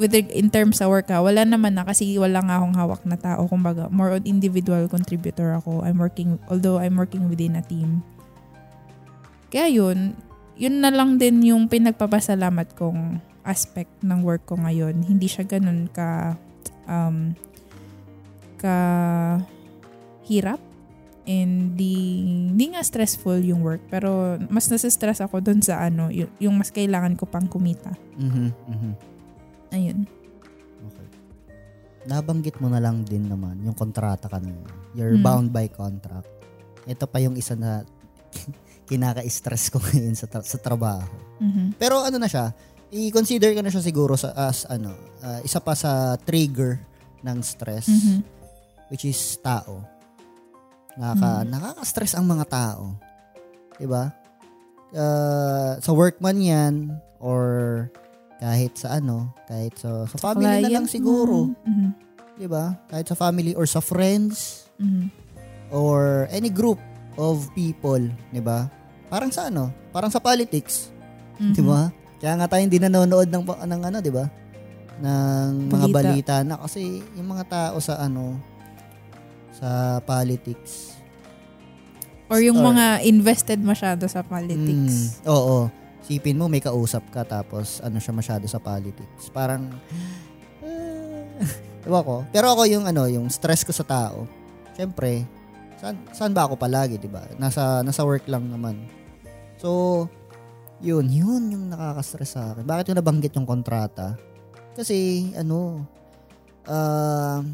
with 0.00 0.10
reg- 0.10 0.32
in 0.32 0.48
terms 0.48 0.80
sa 0.80 0.88
work 0.88 1.06
ha, 1.06 1.20
wala 1.20 1.44
naman 1.44 1.76
na 1.76 1.84
kasi 1.84 2.16
wala 2.16 2.40
nga 2.40 2.56
akong 2.56 2.74
hawak 2.74 3.02
na 3.04 3.14
tao. 3.14 3.44
Kumbaga, 3.44 3.86
more 3.88 4.10
on 4.10 4.24
individual 4.24 4.88
contributor 4.88 5.52
ako. 5.54 5.84
I'm 5.84 6.00
working, 6.00 6.40
although 6.48 6.80
I'm 6.80 6.96
working 6.96 7.28
within 7.28 7.54
a 7.54 7.62
team. 7.62 8.00
Kaya 9.52 9.68
yun, 9.68 10.16
yun 10.56 10.80
na 10.80 10.88
lang 10.88 11.20
din 11.20 11.44
yung 11.44 11.68
pinagpapasalamat 11.68 12.72
kong 12.74 13.20
aspect 13.42 13.92
ng 14.00 14.24
work 14.24 14.44
ko 14.44 14.56
ngayon. 14.56 15.04
Hindi 15.04 15.28
siya 15.28 15.44
ganun 15.44 15.92
ka 15.92 16.34
um, 16.84 17.36
ka 18.56 18.76
hirap 20.24 20.60
and 21.24 21.76
di, 21.76 21.94
di 22.50 22.64
nga 22.68 22.80
stressful 22.80 23.38
yung 23.38 23.60
work 23.60 23.80
pero 23.86 24.36
mas 24.48 24.66
nasa-stress 24.66 25.20
ako 25.20 25.40
dun 25.40 25.60
sa 25.60 25.80
ano 25.82 26.08
y- 26.08 26.28
yung 26.38 26.56
mas 26.56 26.68
kailangan 26.68 27.14
ko 27.14 27.24
pang 27.24 27.44
kumita 27.44 27.92
Mhm. 28.16 28.46
Mhm. 28.66 28.92
Ayun 29.70 30.06
Okay. 30.80 31.06
Nabanggit 32.02 32.56
mo 32.56 32.66
na 32.66 32.80
lang 32.80 33.04
din 33.04 33.28
naman 33.28 33.60
yung 33.60 33.74
kontrata 33.74 34.26
kanina. 34.26 34.64
You're 34.90 35.14
Hmm. 35.14 35.22
bound 35.22 35.48
by 35.50 35.68
contract. 35.68 36.24
Ito 36.84 37.04
pa 37.04 37.20
yung 37.20 37.36
isa 37.36 37.52
na 37.52 37.84
kinaka-stress 38.88 39.68
ko 39.68 39.76
ngayon 39.78 40.14
sa, 40.14 40.24
tra- 40.24 40.42
sa 40.42 40.56
trabaho. 40.56 41.04
Mhm. 41.38 41.76
Pero 41.76 42.00
ano 42.00 42.16
na 42.16 42.24
siya, 42.24 42.50
i-consider 42.88 43.52
ko 43.52 43.60
na 43.60 43.68
siya 43.68 43.84
siguro 43.84 44.16
sa, 44.16 44.32
as 44.34 44.64
ano, 44.64 44.90
ah, 45.20 45.38
isa 45.40 45.60
pa 45.60 45.76
sa 45.76 46.16
trigger 46.16 46.80
ng 47.20 47.38
stress, 47.40 47.86
Mhm. 47.86 48.18
which 48.88 49.04
is 49.04 49.20
tao. 49.36 49.84
Nakaka, 50.92 51.44
Nakaka-stress 51.44 52.16
ang 52.16 52.24
mga 52.24 52.48
tao. 52.48 52.96
'Di 53.76 53.84
ba? 53.84 54.08
Ah, 54.90 55.78
sa 55.78 55.92
work 55.92 56.18
man 56.18 56.34
yan, 56.36 56.74
or 57.20 57.86
kahit 58.40 58.72
sa 58.74 58.96
ano, 58.96 59.36
kahit 59.44 59.76
sa, 59.76 60.08
sa 60.08 60.16
family 60.18 60.64
na 60.64 60.72
lang 60.72 60.84
Client 60.84 60.90
siguro. 60.90 61.52
mo. 61.52 61.60
Mhm. 61.62 61.90
'di 62.34 62.48
ba? 62.48 62.72
Kahit 62.88 63.04
sa 63.04 63.14
family 63.14 63.52
or 63.52 63.68
sa 63.68 63.78
friends 63.78 64.64
Mhm. 64.80 65.12
or 65.68 66.24
any 66.32 66.48
group 66.48 66.80
of 67.14 67.44
people, 67.52 68.00
'di 68.32 68.40
ba? 68.40 68.72
Parang 69.06 69.28
sa 69.28 69.46
ano? 69.46 69.68
Parang 69.92 70.08
sa 70.08 70.18
politics, 70.18 70.88
Mhm. 71.36 71.52
'di 71.52 71.62
ba? 71.62 71.92
Kaya 72.16 72.36
nga 72.36 72.48
tayo 72.48 72.64
hindi 72.64 72.76
nanonood 72.76 73.28
ng 73.28 73.44
ng 73.44 73.80
ano, 73.84 73.98
'di 74.00 74.10
ba? 74.10 74.26
ng 75.00 75.72
mga 75.72 75.86
balita 75.88 76.36
Balita. 76.36 76.36
na 76.44 76.60
kasi 76.60 77.00
yung 77.16 77.28
mga 77.30 77.44
tao 77.48 77.76
sa 77.80 77.96
ano 77.98 78.36
sa 79.50 79.68
politics. 80.00 80.92
or 82.28 82.38
yung 82.38 82.60
Or- 82.60 82.70
mga 82.70 83.02
invested 83.02 83.58
masyado 83.58 84.06
sa 84.06 84.22
politics 84.22 85.18
Mm, 85.18 85.26
oo. 85.26 85.66
Sipin 86.00 86.40
mo 86.40 86.48
may 86.48 86.64
kausap 86.64 87.04
ka 87.12 87.22
tapos 87.22 87.78
ano 87.84 88.00
siya 88.00 88.12
masyado 88.16 88.44
sa 88.48 88.58
politics. 88.58 89.28
Parang 89.30 89.68
uh, 90.64 91.20
Ewan 91.88 92.04
ko. 92.04 92.16
Pero 92.28 92.52
ako 92.52 92.68
yung 92.68 92.84
ano, 92.84 93.08
yung 93.08 93.32
stress 93.32 93.64
ko 93.64 93.72
sa 93.72 93.84
tao. 93.84 94.28
Syempre, 94.76 95.24
saan, 95.80 95.96
saan 96.12 96.36
ba 96.36 96.44
ako 96.44 96.60
palagi, 96.60 97.00
'di 97.00 97.08
ba? 97.08 97.24
Nasa 97.40 97.80
nasa 97.80 98.04
work 98.04 98.28
lang 98.28 98.48
naman. 98.52 98.84
So, 99.60 100.08
yun, 100.80 101.08
yun 101.12 101.52
yung 101.52 101.64
nakaka-stress 101.72 102.32
sa 102.36 102.52
akin. 102.52 102.64
Bakit 102.64 102.92
yung 102.92 103.00
nabanggit 103.00 103.32
yung 103.36 103.48
kontrata? 103.48 104.16
Kasi 104.72 105.28
ano, 105.36 105.84
ah 106.68 107.44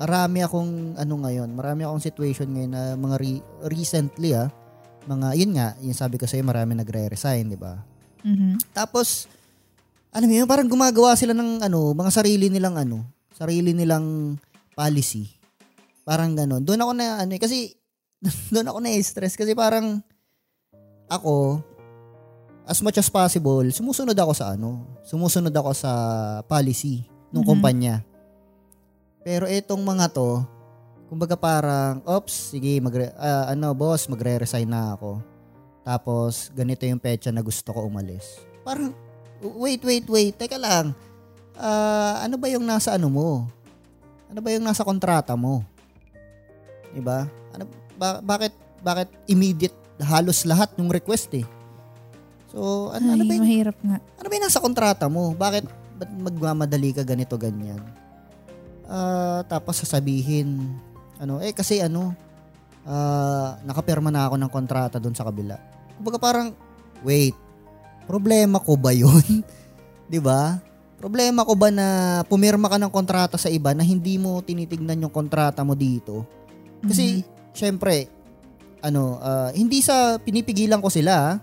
marami 0.00 0.40
akong 0.40 0.96
ano 0.96 1.14
ngayon, 1.20 1.52
marami 1.52 1.84
akong 1.84 2.00
situation 2.00 2.48
ngayon 2.50 2.72
na 2.72 2.82
mga 2.96 3.16
re- 3.20 3.46
recently 3.68 4.32
ah, 4.32 4.48
mga 5.08 5.28
yun 5.36 5.52
nga, 5.56 5.68
yung 5.80 5.96
sabi 5.96 6.20
ko 6.20 6.24
sa 6.28 6.36
marami 6.40 6.76
nagre-resign, 6.76 7.48
'di 7.48 7.58
ba? 7.60 7.80
Mhm. 8.24 8.60
Tapos 8.76 9.28
alam 10.10 10.26
mo 10.26 10.34
yun, 10.34 10.50
parang 10.50 10.66
gumagawa 10.66 11.14
sila 11.14 11.30
ng 11.30 11.62
ano, 11.62 11.94
mga 11.94 12.10
sarili 12.10 12.50
nilang 12.50 12.74
ano, 12.74 13.06
sarili 13.30 13.70
nilang 13.70 14.34
policy. 14.74 15.30
Parang 16.02 16.34
gano'n. 16.34 16.66
Doon 16.66 16.82
ako 16.82 16.92
na 16.98 17.22
ano, 17.22 17.30
eh, 17.30 17.40
kasi 17.40 17.70
doon 18.54 18.66
ako 18.66 18.78
na-stress 18.82 19.38
kasi 19.38 19.54
parang 19.54 20.02
ako 21.06 21.62
as 22.66 22.78
much 22.82 22.98
as 22.98 23.10
possible, 23.10 23.66
sumusunod 23.70 24.14
ako 24.14 24.32
sa 24.34 24.54
ano, 24.54 24.86
sumusunod 25.02 25.50
ako 25.50 25.74
sa 25.74 25.90
policy 26.46 27.02
ng 27.34 27.42
Mhm. 27.42 27.48
kumpanya. 27.48 27.94
Pero 29.26 29.46
etong 29.46 29.82
mga 29.82 30.10
to, 30.10 30.42
kumbaga 31.10 31.34
parang, 31.34 31.98
ops, 32.06 32.54
sige, 32.54 32.78
magre, 32.78 33.10
ah, 33.18 33.50
ano, 33.50 33.74
boss, 33.74 34.06
magre-resign 34.06 34.70
na 34.70 34.94
ako. 34.94 35.18
Tapos, 35.82 36.54
ganito 36.54 36.86
yung 36.86 37.02
petsa 37.02 37.34
na 37.34 37.42
gusto 37.42 37.74
ko 37.74 37.82
umalis. 37.82 38.38
Parang, 38.62 38.94
wait, 39.42 39.82
wait, 39.82 40.06
wait, 40.06 40.38
teka 40.38 40.54
lang. 40.54 40.94
Ah, 41.58 42.22
ano 42.22 42.38
ba 42.38 42.46
yung 42.46 42.62
nasa 42.62 42.94
ano 42.94 43.10
mo? 43.10 43.28
Ano 44.30 44.38
ba 44.38 44.54
yung 44.54 44.62
nasa 44.62 44.86
kontrata 44.86 45.34
mo? 45.34 45.66
'Di 46.94 47.02
ba? 47.02 47.26
Ano 47.52 47.66
ba- 47.98 48.22
bakit 48.22 48.54
bakit 48.80 49.10
immediate 49.26 49.76
halos 50.00 50.48
lahat 50.48 50.72
yung 50.80 50.88
request 50.88 51.34
eh? 51.36 51.44
So, 52.48 52.88
ano, 52.94 53.12
ano 53.12 53.22
Ay, 53.22 53.28
ba 53.28 53.34
yung, 53.36 53.44
mahirap 53.44 53.76
nga 53.82 53.98
ano 54.00 54.26
ba 54.26 54.34
yung 54.38 54.46
nasa 54.46 54.62
kontrata 54.62 55.04
mo? 55.10 55.36
Bakit 55.36 55.64
ba't 56.00 56.10
magmamadali 56.16 56.96
ka 56.96 57.04
ganito 57.04 57.36
ganyan? 57.36 57.82
Ah, 58.88 59.44
tapos 59.44 59.84
sasabihin 59.84 60.80
ano 61.20 61.38
eh 61.44 61.52
kasi 61.52 61.84
ano 61.84 62.16
ah 62.88 63.60
nakapirma 63.62 64.08
na 64.08 64.24
ako 64.26 64.40
ng 64.40 64.50
kontrata 64.50 64.96
doon 64.96 65.12
sa 65.12 65.28
kabila. 65.28 65.60
Kumbaga 66.00 66.16
parang 66.16 66.56
wait, 67.04 67.36
problema 68.08 68.56
ko 68.58 68.74
ba 68.80 68.90
'yun? 68.96 69.44
'Di 70.10 70.18
ba? 70.18 70.56
Problema 70.96 71.44
ko 71.44 71.56
ba 71.56 71.68
na 71.72 72.20
pumirma 72.28 72.68
ka 72.68 72.76
ng 72.76 72.92
kontrata 72.92 73.36
sa 73.40 73.48
iba 73.48 73.72
na 73.72 73.84
hindi 73.84 74.20
mo 74.20 74.40
tinitignan 74.44 75.00
yung 75.00 75.12
kontrata 75.12 75.64
mo 75.64 75.72
dito? 75.76 76.24
Kasi 76.84 77.24
syempre 77.52 78.20
ano, 78.80 79.20
ah, 79.20 79.52
hindi 79.52 79.84
sa 79.84 80.16
pinipigilan 80.20 80.80
ko 80.80 80.88
sila, 80.88 81.12
ah. 81.12 81.34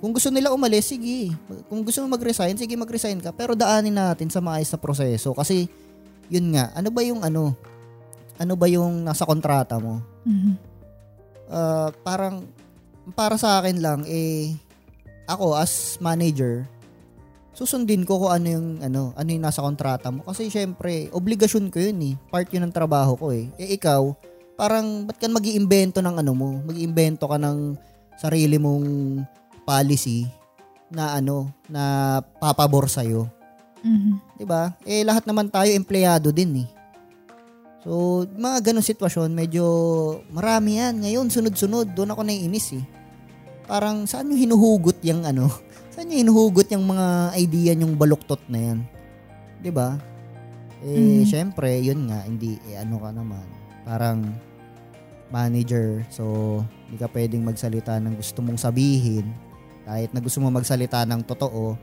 Kung 0.00 0.16
gusto 0.16 0.32
nila 0.32 0.50
umalis, 0.50 0.90
sige. 0.90 1.28
Kung 1.68 1.84
gusto 1.84 2.00
mo 2.02 2.16
mag-resign, 2.16 2.56
sige 2.56 2.72
mag-resign 2.72 3.20
ka. 3.20 3.36
Pero 3.36 3.52
daanin 3.52 3.92
natin 3.92 4.32
sa 4.32 4.40
maayos 4.40 4.72
na 4.72 4.80
proseso. 4.80 5.36
Kasi, 5.36 5.68
yun 6.32 6.56
nga, 6.56 6.72
ano 6.72 6.88
ba 6.88 7.04
yung 7.04 7.20
ano, 7.20 7.52
ano 8.40 8.56
ba 8.56 8.66
yung 8.66 9.04
nasa 9.04 9.28
kontrata 9.28 9.76
mo? 9.76 10.00
Mhm. 10.24 10.52
Uh, 11.50 11.92
parang, 12.00 12.48
para 13.12 13.36
sa 13.36 13.60
akin 13.60 13.84
lang, 13.84 14.00
eh, 14.08 14.56
ako 15.28 15.54
as 15.54 16.00
manager, 16.00 16.64
susundin 17.52 18.08
ko 18.08 18.24
kung 18.24 18.32
ano 18.32 18.46
yung 18.48 18.68
ano, 18.80 19.12
ano 19.12 19.28
yung 19.28 19.44
nasa 19.44 19.60
kontrata 19.60 20.08
mo 20.08 20.24
kasi 20.24 20.48
syempre 20.48 21.12
obligasyon 21.12 21.68
ko 21.68 21.78
yun 21.82 22.00
eh. 22.00 22.14
Part 22.32 22.48
yun 22.50 22.64
ng 22.64 22.74
trabaho 22.74 23.20
ko 23.20 23.26
eh. 23.36 23.52
Eh 23.60 23.76
ikaw, 23.76 24.16
parang 24.56 25.04
ba't 25.04 25.20
ka 25.20 25.28
mag-iimbento 25.28 26.00
ng 26.00 26.16
ano 26.24 26.32
mo? 26.32 26.48
Mag-iimbento 26.64 27.28
ka 27.28 27.36
ng 27.36 27.76
sarili 28.16 28.56
mong 28.56 28.86
policy 29.68 30.24
na 30.88 31.20
ano, 31.20 31.52
na 31.68 32.18
papabor 32.40 32.88
sa 32.88 33.04
iyo. 33.04 33.28
Mhm. 33.84 34.12
'Di 34.40 34.44
ba? 34.48 34.72
Eh 34.88 35.04
lahat 35.04 35.28
naman 35.28 35.52
tayo 35.52 35.68
empleyado 35.70 36.32
din 36.32 36.64
eh. 36.64 36.68
So, 37.80 38.28
mga 38.36 38.70
ganong 38.70 38.84
sitwasyon, 38.84 39.32
medyo 39.32 39.64
marami 40.28 40.76
yan. 40.76 41.00
Ngayon, 41.00 41.32
sunod-sunod, 41.32 41.96
doon 41.96 42.12
ako 42.12 42.28
naiinis 42.28 42.76
eh. 42.76 42.84
Parang, 43.64 44.04
saan 44.04 44.28
nyo 44.28 44.36
hinuhugot 44.36 45.00
yung 45.00 45.24
ano? 45.24 45.48
Saan 45.94 46.06
nyo 46.06 46.16
hinuhugot 46.20 46.68
yung 46.70 46.86
mga 46.86 47.34
idea 47.34 47.72
yung 47.74 47.98
baluktot 47.98 48.38
na 48.46 48.58
yan? 48.62 48.78
'Di 49.58 49.70
ba? 49.74 49.98
Eh, 50.86 51.22
Mhm. 51.22 51.26
syempre, 51.26 51.82
yun 51.82 52.06
nga, 52.08 52.22
hindi, 52.24 52.56
eh, 52.70 52.78
ano 52.78 53.02
ka 53.02 53.10
naman. 53.10 53.42
Parang, 53.84 54.22
manager, 55.30 56.02
so, 56.08 56.24
hindi 56.88 56.96
ka 56.98 57.08
pwedeng 57.10 57.42
magsalita 57.44 57.98
ng 58.00 58.16
gusto 58.16 58.38
mong 58.40 58.58
sabihin. 58.58 59.28
Kahit 59.84 60.14
na 60.14 60.22
gusto 60.22 60.38
mo 60.40 60.48
magsalita 60.48 61.02
ng 61.04 61.22
totoo, 61.26 61.74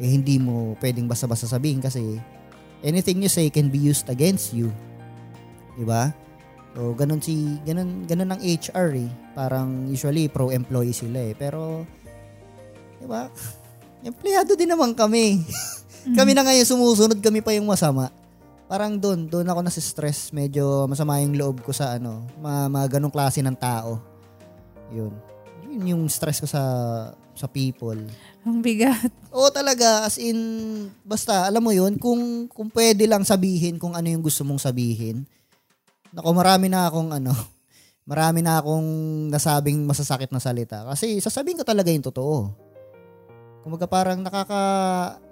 eh, 0.00 0.08
hindi 0.08 0.40
mo 0.40 0.74
pwedeng 0.80 1.06
basta-basta 1.06 1.44
sabihin 1.46 1.78
kasi 1.84 2.16
anything 2.80 3.20
you 3.20 3.28
say 3.30 3.48
can 3.52 3.68
be 3.68 3.78
used 3.78 4.08
against 4.08 4.50
you. 4.56 4.72
'Di 5.80 5.88
ba? 5.88 6.12
So, 6.76 6.92
ganun 6.92 7.24
si 7.24 7.56
ganun 7.64 8.04
ganun 8.04 8.36
ang 8.36 8.40
HR 8.44 8.92
eh. 9.00 9.08
Parang 9.32 9.88
usually 9.88 10.28
pro 10.28 10.52
employee 10.52 10.92
sila 10.92 11.32
eh. 11.32 11.32
Pero 11.32 11.88
'di 13.00 13.08
ba? 13.08 13.32
Empleyado 14.04 14.52
din 14.52 14.68
naman 14.68 14.92
kami. 14.92 15.40
kami 16.18 16.36
na 16.36 16.44
ngayon 16.44 16.68
sumusunod, 16.68 17.18
kami 17.24 17.40
pa 17.40 17.56
yung 17.56 17.68
masama. 17.68 18.12
Parang 18.70 18.94
doon, 18.96 19.26
doon 19.26 19.50
ako 19.50 19.60
nasa 19.66 19.82
stress, 19.82 20.30
medyo 20.30 20.86
masama 20.86 21.18
yung 21.18 21.34
loob 21.34 21.58
ko 21.66 21.74
sa 21.74 21.98
ano, 21.98 22.22
mga, 22.38 22.60
mga 22.70 22.86
ganong 22.96 23.12
klase 23.12 23.42
ng 23.42 23.58
tao. 23.58 23.98
Yun. 24.94 25.10
Yun 25.66 25.82
yung 25.90 26.02
stress 26.06 26.38
ko 26.38 26.46
sa 26.46 26.62
sa 27.34 27.50
people. 27.50 27.98
Ang 28.46 28.60
bigat. 28.60 29.10
Oo 29.32 29.48
talaga, 29.48 30.04
as 30.04 30.20
in, 30.20 30.38
basta, 31.02 31.48
alam 31.48 31.64
mo 31.64 31.72
yun, 31.72 31.96
kung, 31.96 32.46
kung 32.52 32.68
pwede 32.70 33.08
lang 33.08 33.24
sabihin 33.24 33.80
kung 33.80 33.96
ano 33.96 34.06
yung 34.06 34.20
gusto 34.20 34.44
mong 34.44 34.60
sabihin. 34.60 35.24
Nako, 36.10 36.30
marami 36.34 36.66
na 36.66 36.90
akong 36.90 37.10
ano, 37.14 37.30
marami 38.10 38.42
na 38.42 38.58
akong 38.58 38.88
nasabing 39.30 39.86
masasakit 39.86 40.30
na 40.34 40.42
salita. 40.42 40.82
Kasi 40.86 41.18
sasabihin 41.22 41.60
ko 41.60 41.64
talaga 41.64 41.90
yung 41.92 42.04
totoo. 42.04 42.50
Kumaga 43.60 43.84
parang 43.84 44.24
nakaka, 44.24 44.62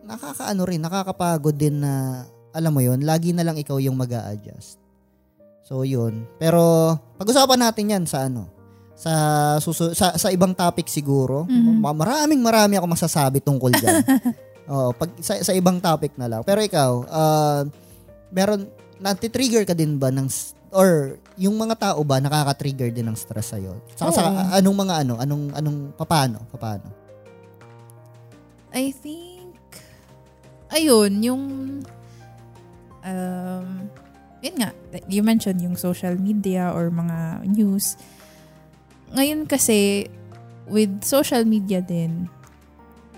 nakakaano 0.04 0.62
rin, 0.68 0.84
nakakapagod 0.84 1.56
din 1.56 1.80
na, 1.80 2.24
alam 2.52 2.72
mo 2.72 2.84
yun, 2.84 3.00
lagi 3.02 3.32
na 3.32 3.42
lang 3.42 3.56
ikaw 3.56 3.80
yung 3.80 3.96
mag 3.96 4.12
adjust 4.12 4.76
So 5.68 5.84
yun. 5.84 6.24
Pero 6.40 6.96
pag-usapan 7.20 7.60
natin 7.60 7.92
yan 7.92 8.04
sa 8.08 8.24
ano, 8.24 8.48
sa 8.96 9.12
susu- 9.60 9.92
sa, 9.92 10.16
sa 10.16 10.32
ibang 10.32 10.56
topic 10.56 10.88
siguro. 10.88 11.44
Mhm. 11.44 11.84
Ma- 11.84 11.92
Maraming 11.92 12.40
marami 12.40 12.80
ako 12.80 12.88
masasabi 12.88 13.44
tungkol 13.44 13.76
diyan. 13.76 14.00
Oo, 14.72 14.96
pag 14.96 15.12
sa, 15.20 15.36
sa 15.44 15.52
ibang 15.52 15.76
topic 15.76 16.16
na 16.16 16.24
lang. 16.24 16.40
Pero 16.40 16.64
ikaw, 16.64 16.90
uh, 17.04 17.62
meron 18.32 18.64
nati-trigger 18.96 19.68
ka 19.68 19.76
din 19.76 20.00
ba 20.00 20.08
ng 20.08 20.28
or 20.72 21.16
yung 21.38 21.56
mga 21.56 21.78
tao 21.78 22.00
ba 22.04 22.20
nakaka-trigger 22.20 22.92
din 22.92 23.08
ng 23.08 23.16
stress 23.16 23.54
sa 23.54 23.58
Saka 23.96 24.10
sa 24.12 24.22
Oo. 24.28 24.56
anong 24.58 24.76
mga 24.84 24.94
ano, 25.06 25.14
anong 25.16 25.44
anong 25.56 25.78
papaano, 25.96 26.38
papaano? 26.52 26.88
I 28.74 28.92
think, 28.92 29.56
ayun, 30.68 31.24
yung, 31.24 31.44
um, 33.00 33.68
yun 34.44 34.54
nga, 34.60 34.70
you 35.08 35.24
mentioned 35.24 35.64
yung 35.64 35.74
social 35.74 36.14
media 36.20 36.68
or 36.76 36.92
mga 36.92 37.48
news. 37.48 37.96
Ngayon 39.16 39.48
kasi, 39.48 40.12
with 40.68 41.00
social 41.00 41.48
media 41.48 41.80
din, 41.80 42.28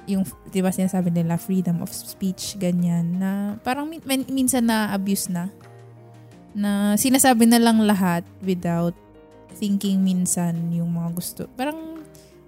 yung, 0.06 0.22
di 0.54 0.62
ba 0.62 0.70
sinasabi 0.70 1.10
nila, 1.10 1.34
freedom 1.34 1.82
of 1.82 1.90
speech, 1.90 2.54
ganyan, 2.58 3.18
na 3.18 3.58
parang 3.66 3.90
min- 3.90 4.06
min- 4.06 4.30
minsan 4.30 4.70
na 4.70 4.94
abuse 4.94 5.26
na. 5.26 5.50
Na 6.54 6.98
sinasabi 6.98 7.46
na 7.46 7.62
lang 7.62 7.78
lahat 7.82 8.26
without 8.42 8.94
thinking 9.56 10.02
minsan 10.02 10.70
yung 10.74 10.90
mga 10.90 11.10
gusto. 11.14 11.42
Parang 11.54 12.00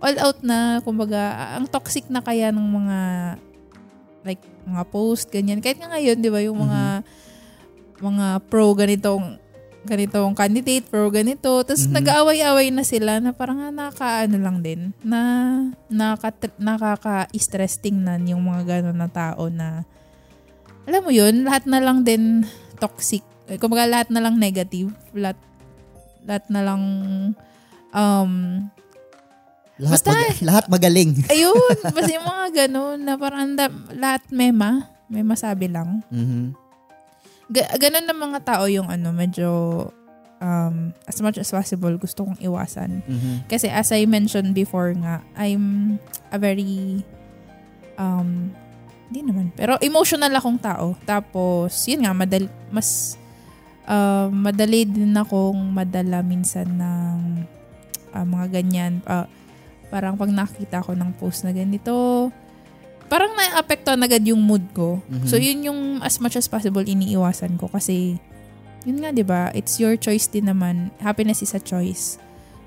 all 0.03 0.19
out 0.19 0.43
na, 0.43 0.83
kumbaga, 0.83 1.55
ang 1.55 1.71
toxic 1.71 2.11
na 2.11 2.19
kaya 2.19 2.51
ng 2.51 2.69
mga 2.83 2.99
like 4.23 4.43
mga 4.67 4.85
post 4.91 5.31
ganyan. 5.31 5.59
Kahit 5.63 5.79
nga 5.83 5.91
ngayon, 5.91 6.19
'di 6.23 6.31
ba, 6.31 6.41
yung 6.43 6.59
mga 6.63 7.03
mga 8.03 8.27
pro 8.51 8.75
ganitong 8.75 9.39
ganitong 9.83 10.35
candidate, 10.39 10.87
pro 10.87 11.11
ganito. 11.11 11.63
Tapos 11.67 11.91
Mhm. 11.91 11.95
nag-aaway-away 11.99 12.71
na 12.71 12.87
sila 12.87 13.19
na 13.19 13.35
parang 13.35 13.59
nga 13.59 13.71
nakaano 13.75 14.39
lang 14.39 14.63
din 14.63 14.95
na 15.03 15.19
nakaka, 15.91 16.55
nakaka-stress 16.59 17.83
tingnan 17.83 18.23
yung 18.31 18.47
mga 18.47 18.63
gano'n 18.79 18.99
na 18.99 19.11
tao 19.11 19.51
na 19.51 19.83
alam 20.87 21.03
mo 21.03 21.11
yun, 21.11 21.47
lahat 21.47 21.67
na 21.67 21.83
lang 21.83 22.07
din 22.07 22.47
toxic. 22.79 23.27
Eh, 23.47 23.59
Kumbaga 23.59 23.87
lahat 23.87 24.09
na 24.11 24.23
lang 24.23 24.37
negative. 24.37 24.93
Lahat, 25.13 25.39
lahat 26.23 26.45
na 26.49 26.61
lang 26.63 26.83
um, 27.91 28.33
Lahat 29.81 29.99
Basta- 29.99 30.13
mag- 30.13 30.45
lahat 30.45 30.65
magaling. 30.69 31.11
Ayun, 31.35 31.77
basta 31.97 32.13
yung 32.13 32.29
mga 32.29 32.47
ganun 32.55 32.99
na 33.03 33.17
parang 33.17 33.51
anda- 33.51 33.73
lahat 33.91 34.23
mema, 34.31 34.87
may 35.11 35.25
masabi 35.25 35.67
lang. 35.67 36.05
Mhm. 36.07 36.55
Ga- 37.51 37.73
ganun 37.81 38.07
ng 38.07 38.21
mga 38.21 38.39
tao 38.47 38.65
yung 38.71 38.87
ano, 38.87 39.11
medyo 39.11 39.49
um, 40.39 40.93
as 41.03 41.19
much 41.19 41.41
as 41.41 41.51
possible 41.51 41.91
gusto 41.97 42.23
kong 42.23 42.39
iwasan. 42.39 43.03
Mhm. 43.03 43.49
Kasi 43.49 43.67
as 43.67 43.91
I 43.91 44.05
mentioned 44.05 44.53
before 44.53 44.93
nga, 44.95 45.25
I'm 45.35 45.97
a 46.31 46.39
very 46.39 47.03
um, 47.97 48.53
hindi 49.09 49.21
naman, 49.25 49.53
pero 49.53 49.77
emotional 49.81 50.33
akong 50.33 50.57
tao. 50.57 50.97
Tapos, 51.03 51.75
yun 51.85 52.07
nga, 52.07 52.13
madali, 52.13 52.49
mas 52.69 53.21
uh, 53.87 54.29
madali 54.31 54.87
din 54.87 55.15
akong 55.17 55.59
madala 55.73 56.23
minsan 56.23 56.69
ng 56.79 57.19
ah, 58.13 58.27
mga 58.27 58.61
ganyan. 58.61 59.01
Ah, 59.09 59.27
parang 59.89 60.17
pag 60.17 60.33
nakita 60.33 60.85
ko 60.85 60.97
ng 60.97 61.11
post 61.17 61.45
na 61.45 61.53
ganito, 61.53 62.29
parang 63.13 63.33
na-apektuhan 63.37 64.01
agad 64.01 64.25
yung 64.25 64.41
mood 64.41 64.65
ko. 64.73 65.01
Mhm. 65.09 65.29
So, 65.29 65.37
yun 65.37 65.69
yung 65.69 65.81
as 66.01 66.17
much 66.17 66.37
as 66.37 66.49
possible 66.49 66.85
iniiwasan 66.85 67.61
ko 67.61 67.69
kasi 67.69 68.17
yun 68.83 68.99
nga, 68.99 69.15
di 69.15 69.23
ba? 69.23 69.53
It's 69.55 69.79
your 69.79 69.95
choice 69.95 70.27
din 70.27 70.51
naman. 70.51 70.91
Happiness 70.99 71.45
is 71.45 71.55
a 71.55 71.63
choice. 71.63 72.19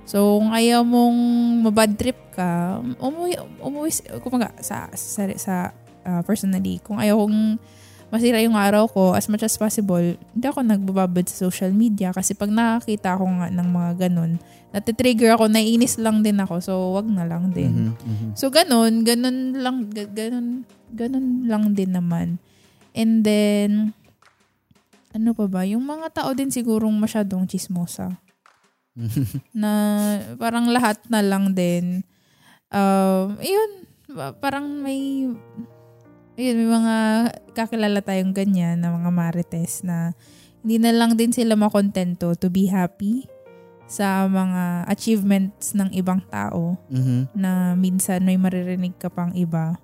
So, 0.06 0.40
kung 0.40 0.54
ayaw 0.54 0.86
mong 0.86 1.18
mabad 1.66 1.92
trip 1.98 2.16
ka, 2.32 2.80
umuwi, 3.02 3.36
umuwi, 3.58 3.90
kumaga, 4.22 4.54
sa, 4.62 4.88
sa, 4.94 5.26
sa 5.36 5.56
ah, 6.06 6.22
personally, 6.22 6.78
kung 6.86 7.02
ayaw 7.02 7.26
kong 7.26 7.58
masira 8.16 8.40
yung 8.40 8.56
araw 8.56 8.88
ko, 8.88 9.12
as 9.12 9.28
much 9.28 9.44
as 9.44 9.60
possible, 9.60 10.00
hindi 10.00 10.46
ako 10.48 10.64
nagbababad 10.64 11.28
sa 11.28 11.52
social 11.52 11.76
media 11.76 12.16
kasi 12.16 12.32
pag 12.32 12.48
nakakita 12.48 13.20
ko 13.20 13.28
nga 13.28 13.52
ng 13.52 13.68
mga 13.68 13.92
ganun, 14.08 14.40
natitrigger 14.72 15.36
ako, 15.36 15.52
naiinis 15.52 16.00
lang 16.00 16.24
din 16.24 16.40
ako, 16.40 16.64
so 16.64 16.74
wag 16.96 17.08
na 17.12 17.28
lang 17.28 17.52
din. 17.52 17.92
Mhm. 17.92 17.96
Mhm. 18.00 18.28
So, 18.36 18.48
ganun, 18.48 19.04
ganun 19.04 19.60
lang, 19.60 19.92
ga- 19.92 20.08
ganun, 20.08 20.64
ganun 20.96 21.48
lang 21.48 21.76
din 21.76 21.92
naman. 21.92 22.40
And 22.96 23.24
then, 23.24 23.92
ano 25.12 25.32
pa 25.32 25.48
ba? 25.48 25.64
Yung 25.64 25.84
mga 25.84 26.12
tao 26.12 26.32
din 26.32 26.52
sigurong 26.52 26.96
masyadong 26.96 27.48
chismosa. 27.48 28.16
na 29.56 29.72
parang 30.40 30.72
lahat 30.72 31.00
na 31.12 31.20
lang 31.20 31.52
din. 31.52 32.04
Um, 32.72 33.36
yun, 33.40 33.72
ba- 34.12 34.36
parang 34.36 34.68
may, 34.84 35.32
ayun, 36.36 36.56
may 36.60 36.70
mga 36.70 36.96
kakilala 37.56 38.00
tayong 38.00 38.36
ganyan 38.36 38.80
na 38.80 38.92
mga 38.92 39.12
marites 39.12 39.82
na 39.82 40.12
hindi 40.62 40.82
na 40.82 40.92
lang 40.92 41.16
din 41.16 41.32
sila 41.32 41.56
makontento 41.56 42.34
to 42.36 42.50
be 42.50 42.68
happy 42.68 43.28
sa 43.86 44.26
mga 44.26 44.90
achievements 44.90 45.78
ng 45.78 45.94
ibang 45.94 46.18
tao 46.28 46.74
Mhm. 46.90 47.38
na 47.38 47.78
minsan 47.78 48.26
may 48.26 48.36
maririnig 48.36 48.98
ka 48.98 49.14
pang 49.14 49.30
iba. 49.38 49.78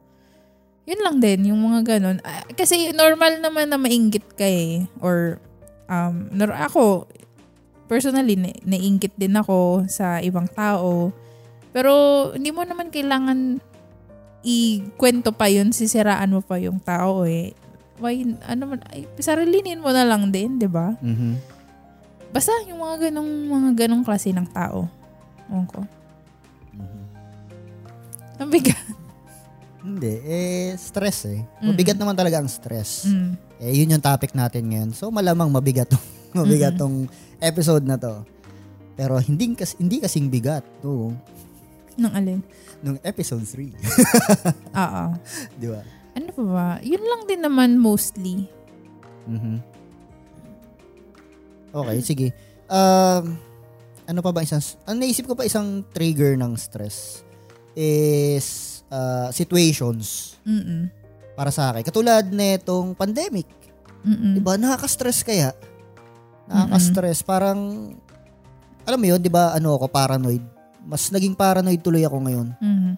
Yun 0.89 1.01
lang 1.05 1.17
din, 1.21 1.53
yung 1.53 1.61
mga 1.61 1.95
ganun. 1.95 2.17
Ah, 2.25 2.41
kasi 2.51 2.89
normal 2.91 3.37
naman 3.37 3.69
na 3.69 3.77
mainggit 3.77 4.25
ka 4.33 4.43
eh. 4.43 4.89
Or, 4.97 5.37
um, 5.85 6.25
nor- 6.33 6.57
ako, 6.57 7.05
personally, 7.85 8.33
na- 8.33 8.57
nainggit 8.65 9.13
din 9.13 9.37
ako 9.37 9.85
sa 9.85 10.17
ibang 10.19 10.49
tao. 10.49 11.13
Pero, 11.69 11.91
hindi 12.33 12.49
mo 12.49 12.65
naman 12.65 12.89
kailangan 12.89 13.61
ikwento 14.41 15.31
pa 15.33 15.47
yun, 15.49 15.69
sisiraan 15.73 16.33
mo 16.33 16.41
pa 16.41 16.57
yung 16.57 16.81
tao 16.81 17.25
eh. 17.25 17.53
Why, 18.01 18.25
ano 18.49 18.73
man, 18.73 18.81
ay, 18.89 19.05
sarilinin 19.21 19.81
mo 19.81 19.93
na 19.93 20.01
lang 20.01 20.33
din, 20.33 20.57
di 20.57 20.65
ba? 20.65 20.97
Mhm. 21.01 21.37
Basta 22.33 22.49
yung 22.65 22.81
mga 22.81 23.09
ganong, 23.09 23.31
mga 23.45 23.69
ganong 23.85 24.03
klase 24.07 24.33
ng 24.33 24.47
tao. 24.49 24.89
Ewan 25.51 25.67
ko. 25.69 25.85
Mhm. 26.73 27.01
Ang 28.41 28.49
bigat. 28.49 29.01
Hindi, 29.81 30.13
eh, 30.21 30.77
stress 30.77 31.25
eh. 31.25 31.41
Mm. 31.57 31.73
Mabigat 31.73 31.97
naman 31.97 32.13
talaga 32.13 32.37
ang 32.37 32.45
stress. 32.45 33.09
Mm. 33.09 33.33
Eh, 33.57 33.73
yun 33.81 33.93
yung 33.97 34.03
topic 34.05 34.37
natin 34.37 34.69
ngayon. 34.69 34.89
So, 34.93 35.09
malamang 35.09 35.49
mabigat 35.49 35.89
tong, 35.89 36.05
mabigat 36.37 36.77
tong 36.77 37.09
episode 37.41 37.81
na 37.81 37.97
to. 37.97 38.21
Pero 38.93 39.17
hindi, 39.17 39.57
kas, 39.57 39.73
hindi 39.81 39.97
kasing 39.97 40.29
bigat. 40.29 40.61
No, 40.85 41.17
Nang 41.97 42.13
alin? 42.13 42.39
Nung 42.81 42.97
episode 43.05 43.45
3. 43.45 43.73
Oo. 44.83 45.03
Di 45.57 45.67
ba? 45.69 45.81
Ano 46.17 46.29
pa 46.35 46.43
ba? 46.43 46.67
Yun 46.83 47.03
lang 47.03 47.21
din 47.29 47.41
naman 47.41 47.79
mostly. 47.79 48.49
Mhm. 49.29 49.57
Okay, 51.71 51.97
sige. 52.03 52.27
Um, 52.67 53.39
ano 54.03 54.19
pa 54.19 54.35
ba 54.35 54.43
isang, 54.43 54.59
ang 54.83 54.99
naisip 54.99 55.23
ko 55.23 55.39
pa 55.39 55.47
isang 55.47 55.87
trigger 55.95 56.35
ng 56.35 56.51
stress 56.59 57.23
is 57.71 58.81
uh, 58.91 59.31
situations 59.31 60.35
Mm-mm. 60.43 60.91
para 61.39 61.47
sa 61.47 61.71
akin. 61.71 61.87
Katulad 61.87 62.27
netong 62.27 62.91
pandemic. 62.91 63.47
Mm-mm. 64.03 64.35
'Di 64.35 64.41
ba? 64.43 64.59
Nakaka-stress 64.59 65.23
kaya. 65.23 65.55
Nakaka-stress 66.51 67.23
parang 67.23 67.93
alam 68.83 68.99
mo 68.99 69.07
'yun, 69.07 69.21
'di 69.23 69.31
ba? 69.31 69.55
Ano 69.55 69.79
ako 69.79 69.87
paranoid. 69.87 70.43
Mas 70.81 71.09
naging 71.09 71.33
paranoid 71.33 71.79
tuloy 71.79 72.01
ako 72.01 72.17
ngayon. 72.25 72.47
Mhm. 72.57 72.91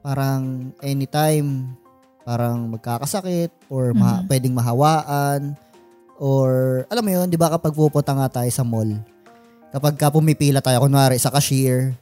Parang 0.00 0.42
anytime 0.80 1.74
parang 2.22 2.66
magkakasakit 2.68 3.70
or 3.70 3.94
ma- 3.94 4.22
Mhm. 4.22 4.26
pwedeng 4.26 4.54
mahawaan 4.54 5.54
or 6.18 6.82
alam 6.90 7.02
mo 7.02 7.10
'yun, 7.10 7.30
'di 7.30 7.38
ba 7.38 7.50
kapag 7.50 7.70
pupunta 7.70 8.12
nga 8.12 8.42
tayo 8.42 8.50
sa 8.50 8.66
mall. 8.66 8.90
Kapag 9.70 9.94
ka 9.94 10.10
pumipila 10.10 10.58
tayo 10.58 10.80
kunwari 10.80 11.16
sa 11.16 11.30
cashier, 11.30 11.94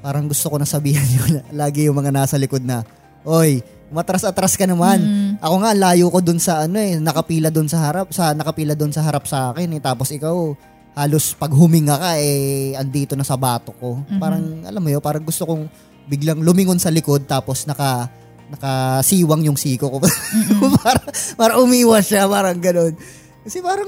parang 0.00 0.28
gusto 0.28 0.46
ko 0.48 0.56
na 0.56 0.68
sabihan 0.68 1.02
yun 1.16 1.42
lagi 1.50 1.86
yung 1.88 1.98
mga 1.98 2.12
nasa 2.12 2.36
likod 2.36 2.62
na, 2.62 2.84
"Oy, 3.24 3.58
matras-atras 3.90 4.54
ka 4.54 4.68
naman." 4.68 5.00
Mm. 5.00 5.32
Ako 5.40 5.54
nga 5.60 5.72
layo 5.72 6.12
ko 6.12 6.20
dun 6.20 6.38
sa 6.38 6.64
ano 6.64 6.76
eh, 6.78 7.00
nakapila 7.00 7.48
dun 7.48 7.66
sa 7.66 7.80
harap, 7.88 8.12
sa 8.12 8.30
nakapila 8.30 8.76
dun 8.76 8.92
sa 8.92 9.02
harap 9.02 9.24
sa 9.24 9.50
akin 9.50 9.76
eh. 9.76 9.82
Tapos 9.82 10.12
ikaw 10.12 10.52
halos 10.92 11.32
pag 11.32 11.50
huminga 11.50 11.96
ka 11.96 12.10
eh 12.18 12.74
andito 12.74 13.14
na 13.14 13.22
sa 13.22 13.38
bato 13.38 13.70
ko. 13.72 14.02
Mhm. 14.04 14.18
Parang 14.18 14.42
alam 14.64 14.82
mo 14.82 14.88
'yo, 14.88 14.98
parang 14.98 15.22
gusto 15.22 15.44
kong 15.44 15.70
biglang 16.06 16.42
lumingon 16.42 16.78
sa 16.78 16.90
likod 16.90 17.24
tapos 17.24 17.64
naka 17.64 18.10
nakasiwang 18.50 19.46
yung 19.46 19.54
siko 19.54 19.86
ko 19.86 19.98
Mm-mm. 20.02 20.74
para 20.82 20.98
para 21.38 21.52
umiwas 21.56 22.02
siya, 22.04 22.26
parang 22.26 22.58
ganoon. 22.58 22.98
Kasi 23.42 23.62
parang 23.62 23.86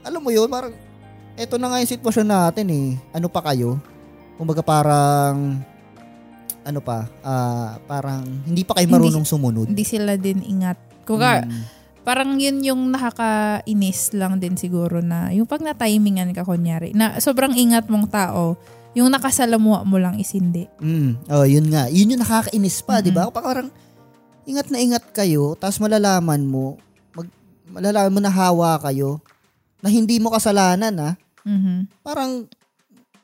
alam 0.00 0.20
mo 0.20 0.32
'yun, 0.32 0.48
parang 0.48 0.72
eto 1.36 1.54
na 1.54 1.68
nga 1.68 1.78
yung 1.78 1.92
sitwasyon 1.92 2.26
natin 2.26 2.66
eh. 2.68 2.88
Ano 3.12 3.28
pa 3.28 3.44
kayo? 3.44 3.76
Kumbaga 4.34 4.64
parang 4.64 5.60
ano 6.64 6.80
pa, 6.80 7.08
ah, 7.20 7.80
parang 7.84 8.24
hindi 8.44 8.60
pa 8.60 8.76
kayo 8.76 8.88
Hindi- 8.88 8.96
marunong 9.08 9.24
sumunod. 9.24 9.66
Hindi 9.68 9.84
sila 9.84 10.16
din 10.16 10.40
ingat. 10.42 10.76
Kuka, 11.04 11.40
Mm. 11.40 11.62
Parang 12.08 12.40
yun 12.40 12.64
yung 12.64 12.88
nakakainis 12.88 14.16
lang 14.16 14.40
din 14.40 14.56
siguro 14.56 15.04
na 15.04 15.28
yung 15.28 15.44
pag 15.44 15.60
na-timingan 15.60 16.32
ka 16.32 16.40
kunyari, 16.40 16.96
na 16.96 17.20
sobrang 17.20 17.52
ingat 17.52 17.92
mong 17.92 18.08
tao, 18.08 18.56
yung 18.96 19.12
nakasalamuha 19.12 19.84
mo 19.84 20.00
lang 20.00 20.16
is 20.16 20.32
hindi. 20.32 20.64
Mm. 20.80 21.28
Oh, 21.28 21.44
yun 21.44 21.68
nga. 21.68 21.92
Yun 21.92 22.16
yung 22.16 22.24
nakakainis 22.24 22.80
pa, 22.80 22.98
Mhm. 22.98 23.02
'di 23.04 23.10
ba? 23.12 23.28
Parang 23.28 23.68
ingat 24.48 24.72
na 24.72 24.80
ingat 24.80 25.04
kayo, 25.12 25.52
tapos 25.60 25.76
malalaman 25.84 26.48
mo, 26.48 26.80
mag, 27.12 27.28
malalaman 27.68 28.14
mo 28.16 28.20
na 28.24 28.32
hawa 28.32 28.80
kayo 28.80 29.20
na 29.84 29.92
hindi 29.92 30.16
mo 30.16 30.32
kasalanan, 30.32 30.96
ah. 30.96 31.14
Mhm. 31.44 31.92
Parang 32.00 32.48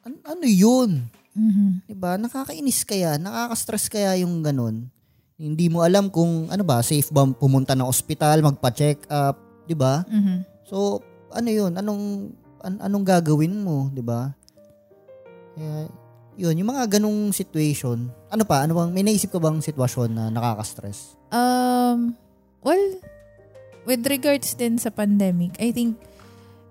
an- 0.05 0.25
ano 0.29 0.45
'yun? 0.45 1.09
Mhm. 1.33 1.89
'Di 1.89 1.97
ba? 1.97 2.21
Nakakainis 2.21 2.85
kaya, 2.85 3.17
nakaka-stress 3.17 3.89
kaya 3.89 4.21
yung 4.21 4.45
ganun. 4.45 4.93
Hindi 5.45 5.69
mo 5.69 5.85
alam 5.85 6.09
kung 6.09 6.49
ano 6.49 6.65
ba, 6.65 6.81
safe 6.81 7.13
ba 7.13 7.29
pumunta 7.29 7.77
ng 7.77 7.85
ospital, 7.85 8.41
magpa-check 8.41 9.05
up, 9.13 9.37
'di 9.69 9.77
ba? 9.77 10.01
Mhm. 10.09 10.65
So, 10.65 11.05
ano 11.29 11.49
'yun? 11.53 11.77
Anong 11.77 12.33
an- 12.65 12.81
anong 12.81 13.05
gagawin 13.05 13.61
mo, 13.61 13.93
'di 13.93 14.01
ba? 14.01 14.33
Kaya 15.53 15.93
yun, 16.35 16.59
yung 16.59 16.71
mga 16.75 16.99
ganong 16.99 17.31
situation. 17.31 18.11
Ano 18.33 18.43
pa? 18.43 18.67
Ano 18.67 18.75
bang 18.75 18.91
may 18.91 19.07
naisip 19.07 19.31
ka 19.31 19.39
bang 19.39 19.63
sitwasyon 19.63 20.11
na 20.11 20.25
nakaka-stress? 20.33 21.15
Um, 21.31 22.19
well, 22.65 22.83
with 23.87 24.03
regards 24.09 24.57
din 24.59 24.81
sa 24.81 24.91
pandemic, 24.91 25.55
I 25.63 25.71
think 25.71 25.95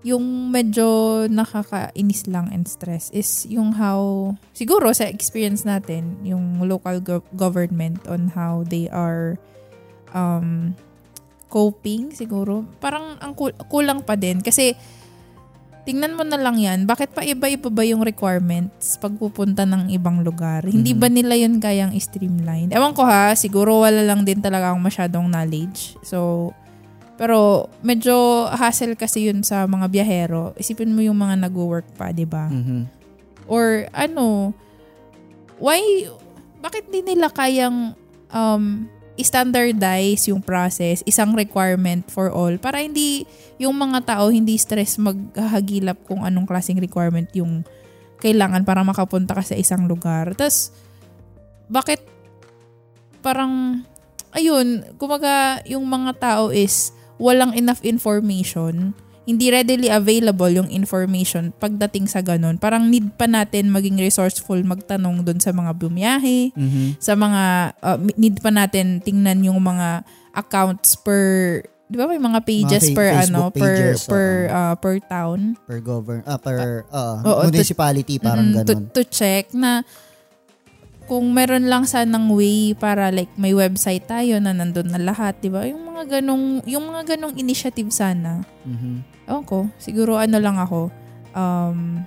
yung 0.04 0.52
medyo 0.52 0.86
nakakainis 1.32 2.28
lang 2.28 2.52
and 2.52 2.68
stress 2.68 3.08
is 3.16 3.48
yung 3.48 3.72
how, 3.72 4.32
siguro 4.52 4.92
sa 4.92 5.08
experience 5.08 5.64
natin, 5.64 6.20
yung 6.22 6.60
local 6.68 7.00
gov- 7.00 7.32
government 7.34 8.04
on 8.12 8.28
how 8.36 8.68
they 8.68 8.92
are 8.92 9.40
um, 10.12 10.76
coping 11.48 12.12
siguro. 12.12 12.68
Parang 12.84 13.16
ang 13.24 13.32
kul- 13.32 13.56
kulang 13.72 14.04
pa 14.04 14.20
din 14.20 14.44
kasi 14.44 14.76
tingnan 15.84 16.16
mo 16.16 16.24
na 16.24 16.40
lang 16.40 16.60
yan, 16.60 16.84
bakit 16.84 17.12
pa 17.12 17.24
iba-iba 17.24 17.68
ba 17.68 17.84
yung 17.84 18.04
requirements 18.04 18.96
pag 19.00 19.16
pupunta 19.16 19.64
ng 19.64 19.92
ibang 19.92 20.24
lugar? 20.24 20.64
Hindi 20.64 20.96
Mhm. 20.96 21.00
ba 21.00 21.08
nila 21.08 21.36
yun 21.36 21.60
kayang 21.60 21.92
streamline? 21.96 22.72
Ewan 22.72 22.96
ko 22.96 23.04
ha, 23.04 23.36
siguro 23.36 23.84
wala 23.84 24.00
lang 24.04 24.24
din 24.24 24.40
talaga 24.40 24.72
akong 24.72 24.84
masyadong 24.84 25.28
knowledge. 25.28 25.96
So, 26.04 26.52
pero 27.14 27.70
medyo 27.86 28.50
hassle 28.50 28.98
kasi 28.98 29.30
yun 29.30 29.46
sa 29.46 29.70
mga 29.70 29.86
biyahero. 29.90 30.58
Isipin 30.58 30.94
mo 30.94 31.02
yung 31.06 31.18
mga 31.18 31.46
nag-work 31.46 31.86
pa, 31.94 32.10
di 32.10 32.26
ba? 32.26 32.50
Mhm. 32.50 32.90
Or 33.46 33.86
ano, 33.94 34.56
why, 35.62 35.80
bakit 36.64 36.90
di 36.90 37.06
nila 37.06 37.30
kayang 37.30 37.94
um, 38.34 38.90
standardize 39.22 40.26
yung 40.26 40.42
process, 40.42 41.06
isang 41.06 41.38
requirement 41.38 42.02
for 42.10 42.34
all, 42.34 42.58
para 42.58 42.82
hindi 42.82 43.30
yung 43.62 43.78
mga 43.78 44.18
tao 44.18 44.34
hindi 44.34 44.58
stress 44.58 44.98
maghahagilap 44.98 46.02
kung 46.10 46.26
anong 46.26 46.50
klaseng 46.50 46.82
requirement 46.82 47.30
yung 47.38 47.62
kailangan 48.18 48.66
para 48.66 48.82
makapunta 48.82 49.38
ka 49.38 49.44
sa 49.46 49.54
isang 49.54 49.86
lugar. 49.86 50.34
Tapos, 50.34 50.74
bakit 51.70 52.02
parang, 53.22 53.84
ayun, 54.34 54.82
kumaga 54.98 55.62
yung 55.70 55.86
mga 55.86 56.12
tao 56.18 56.44
is 56.50 56.96
walang 57.18 57.54
enough 57.54 57.82
information 57.82 58.94
hindi 59.24 59.48
readily 59.48 59.88
available 59.88 60.52
yung 60.52 60.68
information 60.68 61.56
pagdating 61.56 62.12
sa 62.12 62.20
ganun. 62.20 62.60
Parang 62.60 62.92
need 62.92 63.16
pa 63.16 63.24
natin 63.24 63.72
maging 63.72 63.96
resourceful 63.96 64.60
magtanong 64.60 65.24
doon 65.24 65.40
sa 65.40 65.56
mga 65.56 65.72
bumiyahe, 65.80 66.52
Mhm. 66.52 67.00
sa 67.00 67.16
mga, 67.16 67.72
uh, 67.80 67.96
need 68.20 68.44
pa 68.44 68.52
natin 68.52 69.00
tingnan 69.00 69.40
yung 69.48 69.64
mga 69.64 70.04
accounts 70.36 71.00
per, 71.00 71.64
di 71.88 71.96
ba 71.96 72.04
may 72.04 72.20
mga 72.20 72.40
pages 72.44 72.92
Mga 72.92 72.96
per 73.00 73.10
Facebook 73.16 73.32
ano, 73.32 73.42
per, 73.48 73.64
pages, 73.64 74.00
per, 74.04 74.28
oo. 74.28 74.52
uh, 74.52 74.76
per 74.76 74.96
town. 75.08 75.40
Per 75.56 75.80
govern, 75.80 76.22
ah, 76.28 76.36
per 76.36 76.84
Oo, 76.92 77.14
to- 77.24 77.48
municipality, 77.48 78.20
parang 78.20 78.52
Mm, 78.52 78.68
to, 78.68 78.76
ganun. 78.76 78.84
to 78.92 79.02
check 79.08 79.56
na 79.56 79.88
kung 81.14 81.30
meron 81.30 81.70
lang 81.70 81.86
sanang 81.86 82.34
way 82.34 82.74
para 82.74 83.14
like 83.14 83.30
may 83.38 83.54
website 83.54 84.10
tayo 84.10 84.42
na 84.42 84.50
nandun 84.50 84.90
na 84.90 84.98
lahat, 84.98 85.38
di 85.38 85.54
ba? 85.54 85.62
Yung 85.70 85.86
mga 85.86 86.18
ganong, 86.18 86.66
yung 86.66 86.90
mga 86.90 87.14
ganong 87.14 87.38
initiative 87.38 87.94
sana. 87.94 88.42
Mhm. 88.66 89.06
Ewan 89.30 89.46
ko, 89.46 89.70
siguro 89.78 90.18
ano 90.18 90.42
lang 90.42 90.58
ako, 90.58 90.90
um, 91.38 92.02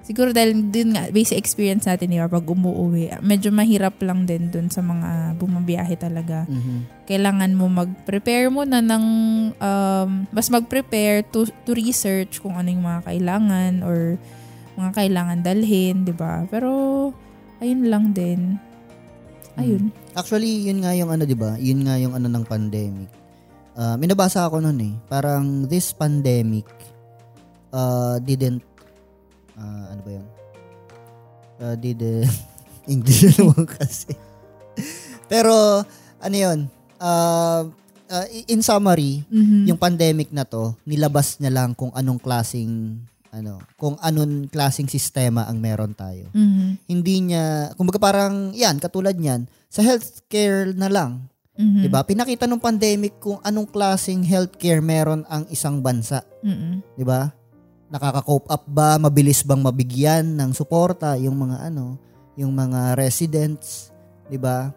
siguro 0.00 0.32
dahil 0.32 0.72
din 0.72 0.96
nga, 0.96 1.12
basic 1.12 1.36
experience 1.36 1.84
natin, 1.84 2.08
di 2.08 2.16
ba, 2.16 2.32
pag 2.32 2.48
umuwi, 2.48 3.12
medyo 3.20 3.52
mahirap 3.52 4.00
lang 4.00 4.24
din 4.24 4.48
dun 4.48 4.72
sa 4.72 4.80
mga 4.80 5.36
bumabiyahe 5.36 6.00
talaga. 6.00 6.48
Mhm. 6.48 7.04
Kailangan 7.04 7.52
mo 7.52 7.68
mag-prepare 7.68 8.48
muna 8.48 8.80
ng, 8.80 9.04
um, 9.52 10.10
mas 10.32 10.48
mag-prepare 10.48 11.28
to, 11.28 11.44
to 11.68 11.76
research 11.76 12.40
kung 12.40 12.56
ano 12.56 12.72
yung 12.72 12.88
mga 12.88 13.04
kailangan 13.04 13.84
or 13.84 14.16
mga 14.80 14.96
kailangan 14.96 15.44
dalhin, 15.44 16.08
di 16.08 16.14
ba? 16.16 16.48
Pero, 16.48 16.72
ayun 17.60 17.82
lang 17.86 18.04
din. 18.10 18.56
Ayun. 19.54 19.92
Actually, 20.12 20.66
yun 20.66 20.80
nga 20.80 20.96
yung 20.96 21.10
ano, 21.10 21.22
'di 21.22 21.36
ba? 21.36 21.54
Yun 21.56 21.84
nga 21.84 21.94
yung 21.96 22.16
ano 22.16 22.26
ng 22.26 22.44
pandemic. 22.44 23.10
Ah, 23.74 23.94
may 23.94 24.08
nabasa 24.08 24.44
ako 24.44 24.58
noon 24.58 24.80
eh. 24.82 24.94
Parang 25.06 25.64
this 25.64 25.92
pandemic 25.92 26.66
uh, 27.70 28.18
didn't 28.20 28.64
ah, 29.54 29.92
ano 29.92 30.00
ba 30.00 30.10
'yun? 30.10 30.26
Uh, 31.60 31.74
didn't 31.76 32.32
English 32.92 33.36
naman 33.36 33.68
kasi. 33.76 34.16
Pero 35.28 35.84
ano 36.18 36.36
'yun? 36.36 36.66
Uh, 37.00 37.68
uh, 38.08 38.26
in 38.46 38.60
summary, 38.60 39.22
Mhm. 39.30 39.70
yung 39.72 39.78
pandemic 39.78 40.28
na 40.32 40.44
to, 40.44 40.74
nilabas 40.82 41.38
niya 41.38 41.52
lang 41.52 41.72
kung 41.72 41.92
anong 41.92 42.18
klasing 42.18 42.98
ano, 43.30 43.62
kung 43.78 43.94
anong 43.98 44.50
klasing 44.50 44.90
sistema 44.90 45.46
ang 45.46 45.62
meron 45.62 45.94
tayo 45.94 46.28
Mhm. 46.30 46.86
hindi 46.86 47.16
niya, 47.22 47.70
kumbaga 47.74 48.02
parang, 48.02 48.50
yan, 48.52 48.82
katulad 48.82 49.14
niyan, 49.14 49.46
sa 49.70 49.86
healthcare 49.86 50.74
na 50.74 50.90
lang, 50.90 51.30
Mhm. 51.54 51.80
'di 51.84 51.88
ba? 51.88 52.02
Pinakita 52.02 52.50
ng 52.50 52.58
pandemic 52.58 53.22
kung 53.22 53.38
anong 53.40 53.70
klaseng 53.70 54.26
healthcare 54.26 54.82
meron 54.82 55.22
ang 55.30 55.46
isang 55.46 55.78
bansa, 55.78 56.26
Mm-mm. 56.42 56.82
'di 56.98 57.04
ba? 57.06 57.30
Nakaka-cope 57.90 58.50
up 58.50 58.64
ba, 58.66 58.98
mabilis 58.98 59.42
bang 59.42 59.62
mabigyan 59.62 60.38
ng 60.38 60.50
suporta 60.50 61.14
yung 61.18 61.34
mga 61.38 61.70
ano, 61.70 61.98
yung 62.34 62.50
mga 62.50 62.98
residents, 62.98 63.94
'di 64.26 64.38
ba? 64.38 64.74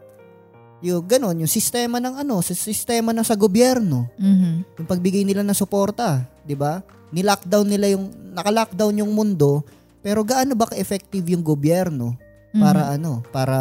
Yung 0.84 1.08
ganon, 1.08 1.40
yung 1.40 1.48
sistema 1.48 2.04
ng 2.04 2.20
ano, 2.20 2.44
sistema 2.44 3.16
na 3.16 3.24
sa 3.24 3.40
gobyerno, 3.40 4.12
Mhm. 4.20 4.78
yung 4.84 4.88
pagbigay 4.90 5.24
nila 5.24 5.42
ng 5.42 5.56
suporta, 5.56 6.28
'di 6.44 6.54
ba? 6.54 6.84
Ni-lockdown 7.14 7.68
nila 7.70 7.94
yung 7.94 8.10
naka-lockdown 8.34 9.00
yung 9.00 9.14
mundo, 9.14 9.62
pero 10.02 10.26
gaano 10.26 10.58
ba 10.58 10.66
ka-effective 10.66 11.24
yung 11.30 11.46
gobyerno 11.46 12.18
para 12.52 12.92
ano, 12.92 13.22
para 13.30 13.58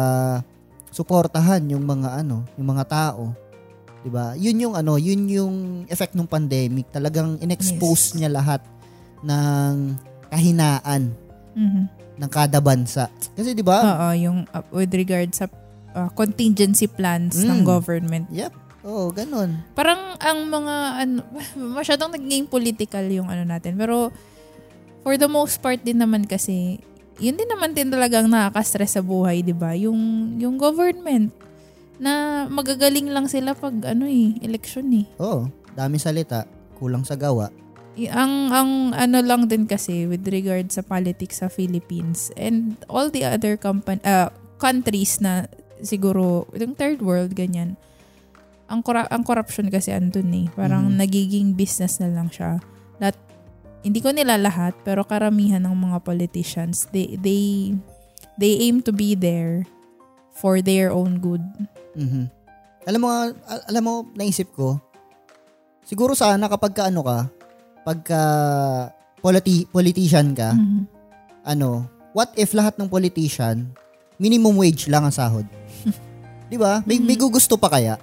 suportahan 0.89 1.61
yung 1.69 1.81
mga 1.81 2.21
ano, 2.21 2.45
yung 2.57 2.67
mga 2.69 2.85
tao. 2.85 3.33
'Di 4.03 4.09
ba? 4.11 4.33
Yun 4.35 4.57
yung 4.59 4.73
ano, 4.75 4.97
yun 4.97 5.25
yung 5.25 5.55
effect 5.87 6.13
ng 6.13 6.27
pandemic. 6.27 6.89
Talagang 6.91 7.39
inexpose 7.39 8.13
Yes. 8.13 8.15
niya 8.19 8.29
lahat 8.29 8.61
ng 9.23 9.95
kahinaan 10.27 11.13
Mhm. 11.55 11.83
ng 12.19 12.29
kada 12.29 12.59
bansa. 12.59 13.07
Kasi 13.33 13.53
'di 13.53 13.63
ba? 13.63 13.79
Oo, 13.79 14.07
yung 14.13 14.37
uh, 14.51 14.61
with 14.69 14.93
regard 14.93 15.31
sa 15.31 15.47
uh, 15.93 16.09
contingency 16.11 16.85
plans 16.85 17.39
ng 17.39 17.61
Mm. 17.61 17.65
government. 17.65 18.25
Yep. 18.29 18.53
Oo, 18.83 19.15
ganun. 19.15 19.63
Parang 19.73 20.19
ang 20.19 20.39
mga 20.47 20.75
ano, 21.03 21.23
masyadong 21.79 22.13
naging 22.15 22.47
political 22.47 23.03
yung 23.07 23.31
ano 23.31 23.47
natin. 23.47 23.79
Pero 23.79 24.11
for 25.01 25.15
the 25.15 25.27
most 25.27 25.59
part 25.63 25.79
din 25.83 25.99
naman 25.99 26.27
kasi, 26.27 26.79
yun 27.19 27.39
din 27.39 27.47
naman 27.47 27.71
din 27.71 27.87
talagang 27.87 28.27
nakaka-stress 28.27 28.99
sa 28.99 29.03
buhay, 29.03 29.39
'di 29.39 29.55
ba? 29.55 29.71
Yung 29.75 30.35
yung 30.39 30.59
government 30.59 31.31
na 32.01 32.45
magagaling 32.49 33.07
lang 33.11 33.29
sila 33.29 33.55
pag 33.55 33.73
ano 33.87 34.03
eh, 34.09 34.35
election 34.43 34.87
eh. 34.91 35.05
Oo, 35.21 35.47
dami 35.77 35.95
salita, 36.01 36.43
kulang 36.75 37.07
sa 37.07 37.15
gawa. 37.15 37.47
Y- 37.93 38.09
Ang 38.09 38.49
ang 38.49 38.71
ano 38.91 39.17
lang 39.21 39.45
din 39.45 39.69
kasi 39.69 40.09
with 40.09 40.25
regard 40.27 40.67
sa 40.73 40.81
politics 40.81 41.39
sa 41.45 41.47
Philippines 41.47 42.33
and 42.33 42.75
all 42.89 43.07
the 43.13 43.21
other 43.21 43.53
company 43.55 44.01
uh, 44.03 44.33
countries 44.57 45.21
na 45.21 45.45
siguro 45.85 46.49
yung 46.57 46.73
third 46.73 46.99
world 47.05 47.37
ganyan. 47.37 47.77
Ang 48.67 48.79
cora- 48.81 49.09
ang 49.11 49.23
corruption 49.23 49.67
kasi 49.67 49.91
andun 49.91 50.31
eh. 50.33 50.47
Parang 50.53 50.87
Mhm. 50.89 50.97
nagiging 50.97 51.47
business 51.53 51.99
na 51.99 52.09
lang 52.09 52.31
siya. 52.31 52.57
Lahat 52.97 53.17
hindi 53.83 53.99
ko 53.99 54.15
nila 54.15 54.39
lahat 54.39 54.71
pero 54.87 55.03
karamihan 55.03 55.59
ng 55.59 55.75
mga 55.75 55.97
politicians 56.07 56.87
they 56.95 57.19
they 57.19 57.75
they 58.39 58.63
aim 58.63 58.79
to 58.79 58.95
be 58.95 59.11
there 59.13 59.67
for 60.31 60.63
their 60.63 60.89
own 60.89 61.19
good. 61.19 61.43
Mhm. 61.93 62.31
Alam 62.83 62.99
mo, 62.99 63.09
alam 63.47 63.83
mo, 63.83 63.93
naisip 64.11 64.51
ko, 64.51 64.75
siguro 65.83 66.15
sana 66.15 66.51
kapag 66.51 66.73
ka 66.73 66.83
ano 66.91 66.99
ka, 66.99 67.31
pagka 67.83 68.21
politi- 69.19 69.67
politician 69.67 70.35
ka, 70.35 70.51
Mhm. 70.51 70.83
ano, 71.43 71.87
what 72.11 72.31
if 72.35 72.51
lahat 72.51 72.75
ng 72.75 72.91
politician, 72.91 73.71
minimum 74.17 74.55
wage 74.55 74.91
lang 74.91 75.03
ang 75.03 75.15
sahod? 75.15 75.47
'Di 76.47 76.57
ba? 76.59 76.83
May, 76.83 76.99
may 76.99 77.15
gugusto 77.15 77.55
pa 77.55 77.71
kaya? 77.71 77.95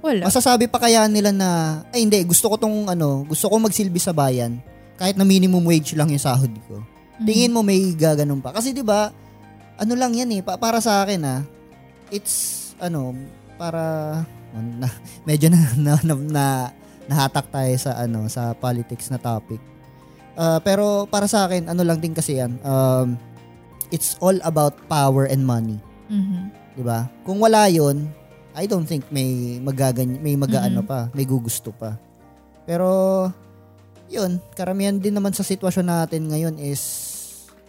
Wala. 0.00 0.26
Masasabi 0.26 0.64
pa 0.66 0.80
kaya 0.80 1.04
nila 1.06 1.30
na, 1.30 1.80
ay 1.92 2.04
hindi, 2.04 2.20
gusto 2.24 2.48
ko 2.48 2.56
tong 2.56 2.88
ano, 2.88 3.24
gusto 3.28 3.48
ko 3.48 3.60
magsilbi 3.60 4.00
sa 4.00 4.16
bayan 4.16 4.60
kahit 5.00 5.16
na 5.16 5.24
minimum 5.24 5.64
wage 5.64 5.96
lang 5.96 6.12
yung 6.12 6.20
sahod 6.20 6.52
ko. 6.68 6.84
Mhm. 7.16 7.24
Tingin 7.24 7.54
mo 7.56 7.64
may 7.64 7.96
gaganon 7.96 8.44
pa. 8.44 8.52
Kasi 8.52 8.76
'di 8.76 8.84
ba, 8.84 9.08
ano 9.80 9.92
lang 9.96 10.12
'yan 10.12 10.28
eh, 10.36 10.40
pa- 10.44 10.60
para 10.60 10.76
sa 10.84 11.00
akin 11.00 11.24
ah. 11.24 11.40
It's 12.12 12.68
ano, 12.76 13.16
para 13.56 13.80
na, 14.52 14.92
medyo 15.28 15.48
na, 15.48 15.60
na, 15.80 15.92
na, 16.04 16.14
na 16.20 16.44
nahatak 17.08 17.48
tayo 17.48 17.72
sa 17.80 17.96
ano, 17.96 18.28
sa 18.28 18.52
politics 18.52 19.08
na 19.08 19.16
topic. 19.16 19.58
Ah, 20.36 20.60
pero 20.60 21.08
para 21.08 21.24
sa 21.24 21.48
akin, 21.48 21.72
ano 21.72 21.80
lang 21.80 21.96
din 21.96 22.12
kasi 22.12 22.36
'yan. 22.36 22.60
Um, 22.60 23.16
it's 23.88 24.20
all 24.20 24.36
about 24.44 24.76
power 24.84 25.24
and 25.24 25.48
money. 25.48 25.80
Mhm. 26.12 26.52
'di 26.76 26.84
ba? 26.84 27.08
Kung 27.24 27.40
wala 27.40 27.72
'yon, 27.72 28.04
I 28.52 28.66
don't 28.66 28.84
think 28.84 29.06
may 29.08 29.58
magagany 29.58 30.18
may 30.18 30.34
magaano 30.34 30.82
Mhm. 30.82 30.88
pa, 30.88 31.00
may 31.12 31.24
gugusto 31.24 31.70
pa. 31.70 31.94
Pero 32.64 32.88
'yun, 34.06 34.42
karamihan 34.52 34.98
din 34.98 35.14
naman 35.14 35.30
sa 35.30 35.46
sitwasyon 35.46 35.86
natin 35.86 36.26
ngayon 36.26 36.56
is 36.58 36.82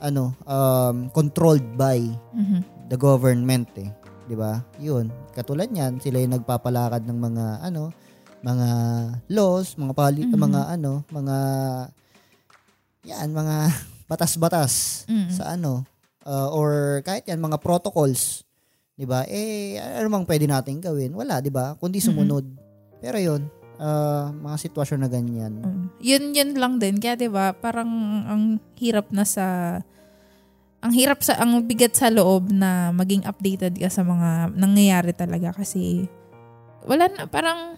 ano, 0.02 0.34
um, 0.44 1.14
controlled 1.14 1.78
by 1.78 2.02
Mhm. 2.34 2.90
the 2.90 2.98
government 2.98 3.70
eh, 3.78 3.94
'di 4.26 4.34
ba? 4.34 4.66
'Yun, 4.78 5.10
katulad 5.32 5.70
niyan, 5.70 6.02
sila 6.02 6.18
yung 6.18 6.34
nagpapalakad 6.34 7.06
ng 7.06 7.20
mga 7.22 7.46
ano, 7.62 7.94
mga 8.42 8.70
laws, 9.30 9.78
mga 9.78 9.94
pali- 9.94 10.26
Mhm. 10.26 10.34
mga 10.36 10.62
ano, 10.74 11.06
mga 11.14 11.38
yan, 13.06 13.30
mga 13.30 13.56
batas-batas 14.10 15.06
Mhm. 15.06 15.30
sa 15.32 15.54
ano 15.54 15.86
uh, 16.26 16.50
or 16.52 17.00
kahit 17.02 17.26
yan 17.26 17.40
mga 17.40 17.58
protocols 17.58 18.44
'di 19.02 19.10
ba? 19.10 19.26
Eh 19.26 19.82
ano 19.82 20.14
mang 20.14 20.30
pwede 20.30 20.46
nating 20.46 20.78
gawin? 20.78 21.18
Wala 21.18 21.42
'di 21.42 21.50
ba? 21.50 21.74
Kundi 21.82 21.98
sumunod. 21.98 22.46
Pero 23.02 23.18
yun 23.18 23.50
uh, 23.82 24.30
mga 24.30 24.58
sitwasyon 24.62 25.00
na 25.02 25.10
ganyan. 25.10 25.54
Mm. 25.58 25.86
Yun 25.98 26.24
yun 26.38 26.52
lang 26.54 26.78
din. 26.78 27.02
Kaya 27.02 27.18
'di 27.18 27.34
ba 27.34 27.58
parang 27.58 27.90
ang 28.30 28.62
hirap 28.78 29.10
na 29.10 29.26
sa 29.26 29.82
ang 30.82 30.94
hirap 30.94 31.26
sa 31.26 31.42
ang 31.42 31.66
bigat 31.66 31.98
sa 31.98 32.14
loob 32.14 32.54
na 32.54 32.94
maging 32.94 33.26
updated 33.26 33.74
ka 33.82 33.90
sa 33.90 34.06
mga 34.06 34.54
nangyayari 34.54 35.18
talaga 35.18 35.50
kasi 35.58 36.06
wala 36.86 37.10
na 37.10 37.26
parang 37.26 37.78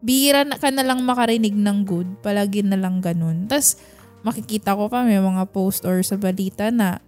bihira 0.00 0.48
na 0.48 0.56
ka 0.56 0.72
na 0.72 0.84
lang 0.84 1.04
makarinig 1.04 1.52
ng 1.52 1.84
good. 1.84 2.08
Palagi 2.24 2.64
na 2.64 2.80
lang 2.80 3.04
ganun. 3.04 3.52
Tas 3.52 3.76
makikita 4.24 4.72
ko 4.72 4.88
pa 4.88 5.04
may 5.04 5.20
mga 5.20 5.44
post 5.52 5.84
or 5.84 6.00
sa 6.00 6.16
balita 6.16 6.72
na 6.72 7.04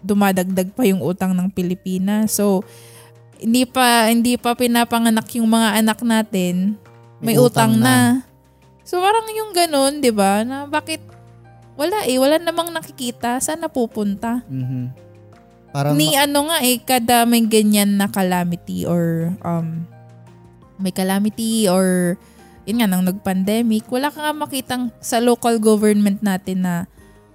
dumadagdag 0.00 0.72
pa 0.72 0.84
yung 0.88 1.04
utang 1.04 1.36
ng 1.36 1.48
Pilipinas 1.52 2.36
so 2.36 2.64
hindi 3.40 3.64
pa 3.64 4.12
hindi 4.12 4.36
pa 4.36 4.52
pinapanganak 4.52 5.26
yung 5.40 5.48
mga 5.48 5.80
anak 5.80 6.04
natin 6.04 6.76
may, 7.20 7.36
utang, 7.36 7.76
na. 7.76 8.24
So 8.80 8.96
parang 9.00 9.28
yung 9.28 9.52
ganun, 9.52 10.00
'di 10.00 10.12
ba? 10.12 10.40
Na 10.40 10.64
bakit 10.64 11.04
wala 11.76 12.04
eh, 12.08 12.16
wala 12.16 12.40
namang 12.40 12.72
nakikita 12.72 13.40
saan 13.40 13.64
napupunta. 13.64 14.44
Mhm. 14.48 15.08
parang 15.70 15.94
Ni 15.94 16.18
ano 16.18 16.50
nga 16.50 16.58
eh 16.66 16.82
kada 16.82 17.22
may 17.28 17.46
ganyan 17.46 17.94
na 17.94 18.10
calamity 18.10 18.82
or 18.88 19.32
um 19.46 19.86
may 20.80 20.90
calamity 20.90 21.70
or 21.70 22.16
yun 22.68 22.82
nga 22.82 22.88
nang 22.90 23.06
nag-pandemic, 23.06 23.88
wala 23.88 24.12
ka 24.12 24.20
nga 24.20 24.34
makitang 24.36 24.92
sa 25.00 25.22
local 25.22 25.56
government 25.62 26.20
natin 26.20 26.64
na 26.64 26.74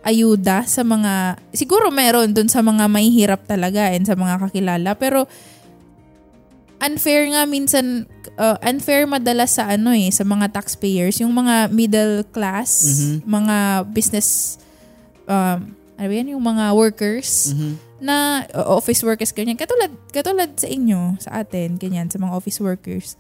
ayuda 0.06 0.62
sa 0.64 0.86
mga 0.86 1.42
siguro 1.52 1.90
meron 1.90 2.30
dun 2.30 2.46
sa 2.46 2.62
mga 2.62 2.86
mahihirap 2.86 3.42
talaga 3.44 3.90
and 3.90 4.06
sa 4.06 4.14
mga 4.14 4.38
kakilala 4.38 4.94
pero 4.94 5.26
unfair 6.78 7.26
nga 7.34 7.48
minsan 7.48 8.06
uh, 8.38 8.60
unfair 8.62 9.10
madalas 9.10 9.58
sa 9.58 9.74
ano 9.74 9.90
eh 9.90 10.12
sa 10.12 10.22
mga 10.22 10.54
taxpayers 10.54 11.18
yung 11.18 11.34
mga 11.34 11.72
middle 11.74 12.22
class 12.30 12.86
Mhm. 12.86 13.18
mga 13.26 13.56
business 13.90 14.60
um 15.26 15.74
ano 15.96 16.12
yan 16.12 16.36
yung 16.38 16.44
mga 16.44 16.76
workers 16.76 17.56
Mhm. 17.56 17.74
na 17.98 18.44
office 18.70 19.02
workers 19.02 19.32
ganyan 19.32 19.58
katulad 19.58 19.90
katulad 20.12 20.52
sa 20.54 20.68
inyo 20.68 21.16
sa 21.18 21.42
atin 21.42 21.80
ganyan 21.80 22.12
sa 22.12 22.20
mga 22.20 22.36
office 22.36 22.60
workers 22.62 23.16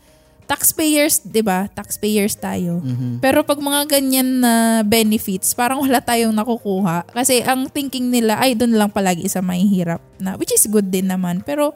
taxpayers 0.45 1.25
'di 1.25 1.41
ba 1.41 1.65
taxpayers 1.67 2.37
tayo 2.37 2.77
Mhm. 2.79 3.17
pero 3.17 3.41
pag 3.41 3.57
mga 3.57 3.97
ganyan 3.97 4.39
na 4.39 4.53
benefits, 4.81 5.51
parang 5.51 5.81
wala 5.81 5.97
tayong 5.99 6.31
nakukuha. 6.31 7.09
Kasi 7.09 7.41
ang 7.41 7.65
thinking 7.67 8.13
nila, 8.13 8.37
ay 8.37 8.53
doon 8.53 8.77
lang 8.77 8.93
palagi 8.93 9.25
sa 9.25 9.41
mahihirap. 9.41 9.99
Na, 10.17 10.37
which 10.37 10.53
is 10.53 10.69
good 10.69 10.87
din 10.87 11.09
naman. 11.09 11.41
Pero 11.41 11.73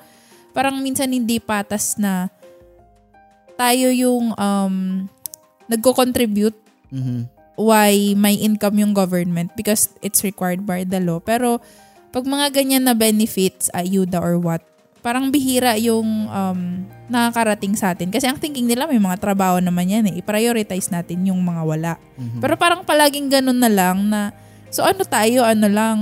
parang 0.49 0.77
minsan 0.79 1.09
hindi 1.09 1.37
patas 1.37 1.97
na 1.97 2.29
tayo 3.57 3.91
yung 3.91 4.31
um, 4.33 5.05
nagko-contribute 5.67 6.55
Mhm. 6.89 7.27
why 7.59 8.15
may 8.15 8.39
income 8.39 8.79
yung 8.79 8.93
government 8.95 9.51
because 9.53 9.91
it's 9.99 10.23
required 10.23 10.63
by 10.63 10.81
the 10.81 10.97
law. 10.97 11.19
Pero 11.19 11.59
pag 12.09 12.25
mga 12.25 12.55
ganyan 12.55 12.87
na 12.87 12.95
benefits, 12.95 13.69
ayuda 13.69 14.17
or 14.17 14.39
what, 14.39 14.63
parang 14.99 15.27
bihira 15.27 15.75
yung 15.75 16.05
um, 16.25 16.59
nakakarating 17.07 17.73
sa 17.73 17.91
atin. 17.91 18.07
Kasi 18.07 18.25
ang 18.25 18.35
thinking 18.35 18.63
nila 18.63 18.83
may 18.83 18.97
mga 18.97 19.17
trabaho 19.17 19.57
naman 19.57 19.87
yan 19.87 20.05
eh. 20.05 20.19
I-prioritize 20.19 20.89
natin 20.89 21.23
yung 21.23 21.39
mga 21.39 21.61
wala. 21.63 21.93
Mhm. 22.15 22.37
Pero 22.37 22.53
parang 22.55 22.83
palaging 22.83 23.27
ganun 23.29 23.57
na 23.57 23.67
lang 23.67 24.05
na 24.05 24.29
so 24.67 24.81
ano 24.81 25.01
tayo, 25.01 25.41
ano 25.41 25.65
lang 25.65 25.97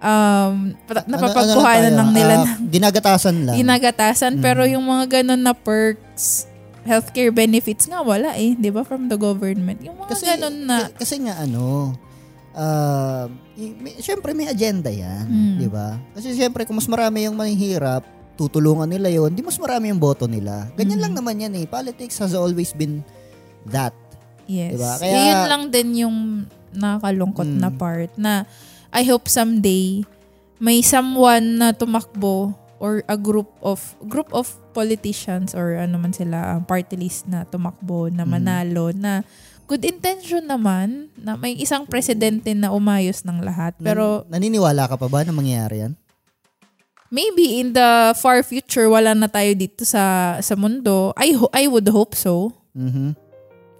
um, 0.00 0.54
pa- 0.84 1.06
napapagkuhanan 1.06 1.54
Ano- 1.86 1.86
ano 1.86 1.96
lang 1.96 2.10
nila 2.12 2.34
Ah, 2.42 2.56
ginagatasan 2.60 3.36
lang 3.44 3.54
ginagatasan. 3.56 4.32
Pero 4.38 4.62
Mhm. 4.62 4.70
yung 4.72 4.84
mga 4.84 5.04
ganun 5.14 5.40
na 5.40 5.52
perks, 5.52 6.48
healthcare 6.82 7.30
benefits 7.30 7.86
nga 7.86 8.00
wala 8.00 8.34
eh. 8.34 8.52
Di 8.54 8.68
ba? 8.68 8.82
From 8.82 9.06
the 9.06 9.16
government. 9.16 9.80
Yung 9.80 9.96
mga 9.96 10.10
kasi 10.10 10.24
ganun 10.26 10.56
na 10.64 10.76
k- 10.86 10.98
kasi 10.98 11.16
nga 11.22 11.38
ano 11.38 11.94
uh, 12.54 13.26
may, 13.54 13.98
syempre 13.98 14.30
may 14.32 14.46
agenda 14.46 14.88
yan 14.88 15.26
Mm. 15.26 15.54
'di 15.58 15.68
ba 15.68 15.98
kasi 16.12 16.32
syempre 16.32 16.64
kung 16.64 16.78
mas 16.78 16.86
marami 16.86 17.26
yung 17.26 17.34
mahihirap 17.34 18.02
tutulungan 18.34 18.90
nila 18.90 19.06
yon 19.08 19.30
di 19.30 19.46
mas 19.46 19.54
marami 19.56 19.94
yung 19.94 20.02
boto 20.02 20.26
nila. 20.26 20.66
Ganyan 20.74 20.98
Mhm. 20.98 21.04
lang 21.06 21.14
naman 21.14 21.38
yan 21.38 21.54
eh. 21.54 21.70
Politics 21.70 22.18
has 22.18 22.34
always 22.34 22.74
been 22.74 22.98
that. 23.64 23.94
Yes. 24.50 24.74
Diba? 24.74 24.92
Kaya, 24.98 25.14
yun 25.22 25.42
lang 25.46 25.62
din 25.70 25.88
yung 26.02 26.16
nakakalungkot 26.74 27.46
na 27.46 27.70
Mm. 27.70 27.78
part 27.78 28.10
na 28.18 28.42
I 28.90 29.06
hope 29.06 29.30
someday 29.30 30.02
may 30.58 30.82
someone 30.82 31.62
na 31.62 31.70
tumakbo 31.70 32.58
or 32.82 33.06
a 33.06 33.14
group 33.14 33.54
of 33.62 33.78
group 34.04 34.34
of 34.34 34.50
politicians 34.74 35.54
or 35.54 35.78
ano 35.78 35.94
man 35.96 36.10
sila 36.10 36.58
party 36.66 36.98
list 36.98 37.30
na 37.30 37.46
tumakbo 37.46 38.10
na 38.10 38.26
Mm. 38.26 38.30
manalo 38.34 38.90
na 38.90 39.22
good 39.64 39.82
intention 39.82 40.44
naman 40.44 41.08
na 41.16 41.34
may 41.34 41.54
isang 41.54 41.84
presidente 41.84 42.52
na 42.52 42.70
umayos 42.70 43.22
ng 43.22 43.40
lahat 43.40 43.72
pero 43.78 44.22
Nan- 44.26 44.38
naniniwala 44.38 44.86
ka 44.86 44.96
pa 44.96 45.06
ba 45.06 45.22
na 45.22 45.30
mangyayari 45.30 45.84
yan? 45.84 45.92
maybe 47.08 47.58
in 47.58 47.70
the 47.70 47.90
far 48.14 48.42
future 48.42 48.86
wala 48.86 49.14
na 49.14 49.26
tayo 49.26 49.54
dito 49.54 49.82
sa 49.82 50.36
sa 50.38 50.54
mundo 50.54 51.14
I 51.14 51.32
ho- 51.32 51.52
I 51.52 51.64
would 51.66 51.88
hope 51.88 52.14
so 52.14 52.52
Mhm. 52.74 53.14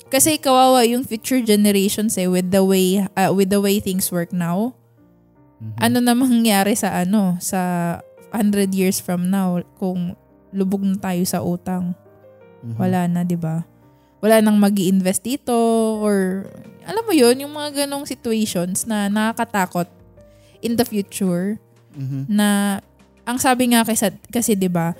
Kasi 0.06 0.38
kawawa 0.38 0.86
yung 0.86 1.02
future 1.02 1.42
generations 1.42 2.14
eh 2.14 2.30
with 2.30 2.46
the 2.48 2.62
way 2.62 3.02
uh, 3.02 3.34
with 3.34 3.50
the 3.50 3.58
way 3.58 3.82
things 3.82 4.14
work 4.14 4.30
now. 4.30 4.70
Mhm. 5.58 5.74
Ano 5.76 5.98
na 5.98 6.14
mangyari 6.14 6.78
sa 6.78 7.02
ano 7.02 7.34
sa 7.42 7.58
100 8.30 8.70
years 8.70 9.02
from 9.02 9.26
now 9.26 9.58
kung 9.74 10.14
lubog 10.54 10.86
na 10.86 10.94
tayo 10.94 11.18
sa 11.26 11.42
utang. 11.42 11.98
Mhm. 12.62 12.78
Wala 12.78 13.10
na, 13.10 13.26
'di 13.26 13.34
ba? 13.34 13.66
Wala 14.24 14.40
nang 14.40 14.56
magi-invest 14.56 15.20
dito 15.20 15.52
or 16.00 16.48
alam 16.88 17.04
mo 17.04 17.12
'yon, 17.12 17.44
yung 17.44 17.52
mga 17.52 17.84
ganong 17.84 18.08
situations 18.08 18.88
na 18.88 19.12
nakakatakot 19.12 19.84
in 20.64 20.80
the 20.80 20.84
future 20.88 21.60
Mhm. 21.92 22.24
na 22.32 22.80
ang 23.28 23.36
sabi 23.36 23.76
nga 23.76 23.84
kasi, 23.84 24.08
kasi 24.32 24.56
'di 24.56 24.72
ba 24.72 24.96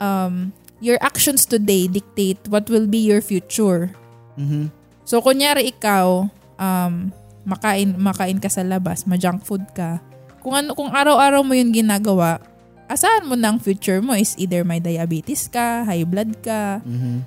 um 0.00 0.48
your 0.80 0.96
actions 1.04 1.44
today 1.44 1.84
dictate 1.90 2.40
what 2.48 2.64
will 2.72 2.88
be 2.88 3.02
your 3.04 3.20
future. 3.20 3.92
Mhm. 4.38 4.70
So, 5.02 5.18
kunyari 5.18 5.72
ikaw, 5.74 6.28
um, 6.60 7.10
makain, 7.42 7.96
makain 7.98 8.38
ka 8.38 8.46
sa 8.46 8.62
labas, 8.62 9.02
ma-junk 9.02 9.42
food 9.42 9.64
ka. 9.74 9.98
Kung, 10.38 10.54
ano, 10.54 10.76
kung 10.78 10.92
araw-araw 10.94 11.42
mo 11.42 11.56
yun 11.56 11.74
ginagawa, 11.74 12.38
asahan 12.86 13.26
mo 13.26 13.34
na 13.34 13.50
ang 13.50 13.58
future 13.58 13.98
mo 13.98 14.14
is 14.14 14.38
either 14.38 14.62
may 14.62 14.78
diabetes 14.78 15.50
ka, 15.50 15.82
high 15.82 16.06
blood 16.06 16.30
ka, 16.44 16.78
Mhm. 16.86 17.26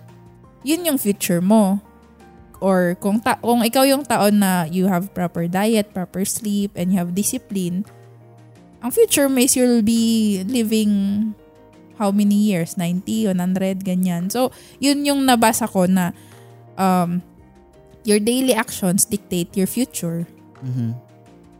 Yun 0.62 0.86
yung 0.86 1.00
future 1.02 1.42
mo. 1.42 1.82
Or 2.62 2.94
kung, 3.02 3.18
ta- 3.18 3.42
kung 3.42 3.66
ikaw 3.66 3.90
yung 3.90 4.06
taon 4.06 4.38
na 4.38 4.70
you 4.70 4.86
have 4.86 5.10
proper 5.18 5.50
diet, 5.50 5.94
proper 5.98 6.22
sleep, 6.22 6.78
and 6.78 6.94
you 6.94 6.98
have 7.02 7.18
discipline, 7.18 7.90
ang 8.82 8.94
future 8.94 9.30
mo 9.30 9.42
is 9.42 9.58
you'll 9.58 9.86
be 9.86 10.42
living 10.46 11.34
how 12.02 12.10
many 12.10 12.50
years? 12.50 12.82
90, 12.82 13.38
100, 13.38 13.86
ganyan. 13.86 14.34
So, 14.34 14.50
yun 14.82 15.06
yung 15.06 15.30
nabasa 15.30 15.70
ko 15.70 15.86
na 15.86 16.18
um, 16.74 17.22
your 18.02 18.18
daily 18.18 18.58
actions 18.58 19.06
dictate 19.06 19.54
your 19.54 19.70
future. 19.70 20.26
Mhm. 20.66 20.98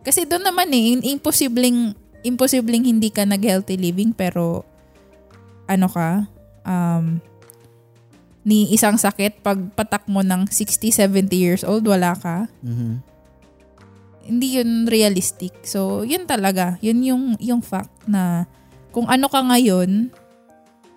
Kasi 0.02 0.26
doon 0.26 0.42
naman 0.42 0.74
eh, 0.74 0.98
imposibleng, 1.14 1.94
imposibleng 2.26 2.90
hindi 2.90 3.14
ka 3.14 3.22
nag-healthy 3.22 3.78
living 3.78 4.18
pero 4.18 4.66
ano 5.70 5.86
ka, 5.86 6.26
um, 6.66 7.22
ni 8.42 8.74
isang 8.74 8.98
sakit, 8.98 9.46
pag 9.46 9.58
patak 9.78 10.10
mo 10.10 10.26
ng 10.26 10.50
60, 10.50 10.90
70 10.90 11.30
years 11.38 11.62
old, 11.62 11.86
wala 11.86 12.18
ka. 12.18 12.50
Mhm. 12.66 13.02
Hindi 14.22 14.48
yun 14.62 14.86
realistic. 14.86 15.66
So, 15.66 16.06
yun 16.06 16.26
talaga. 16.26 16.78
Yun 16.82 17.00
yung, 17.02 17.24
yung 17.42 17.62
fact 17.62 18.06
na 18.06 18.46
kung 18.94 19.10
ano 19.10 19.30
ka 19.30 19.42
ngayon, 19.42 20.10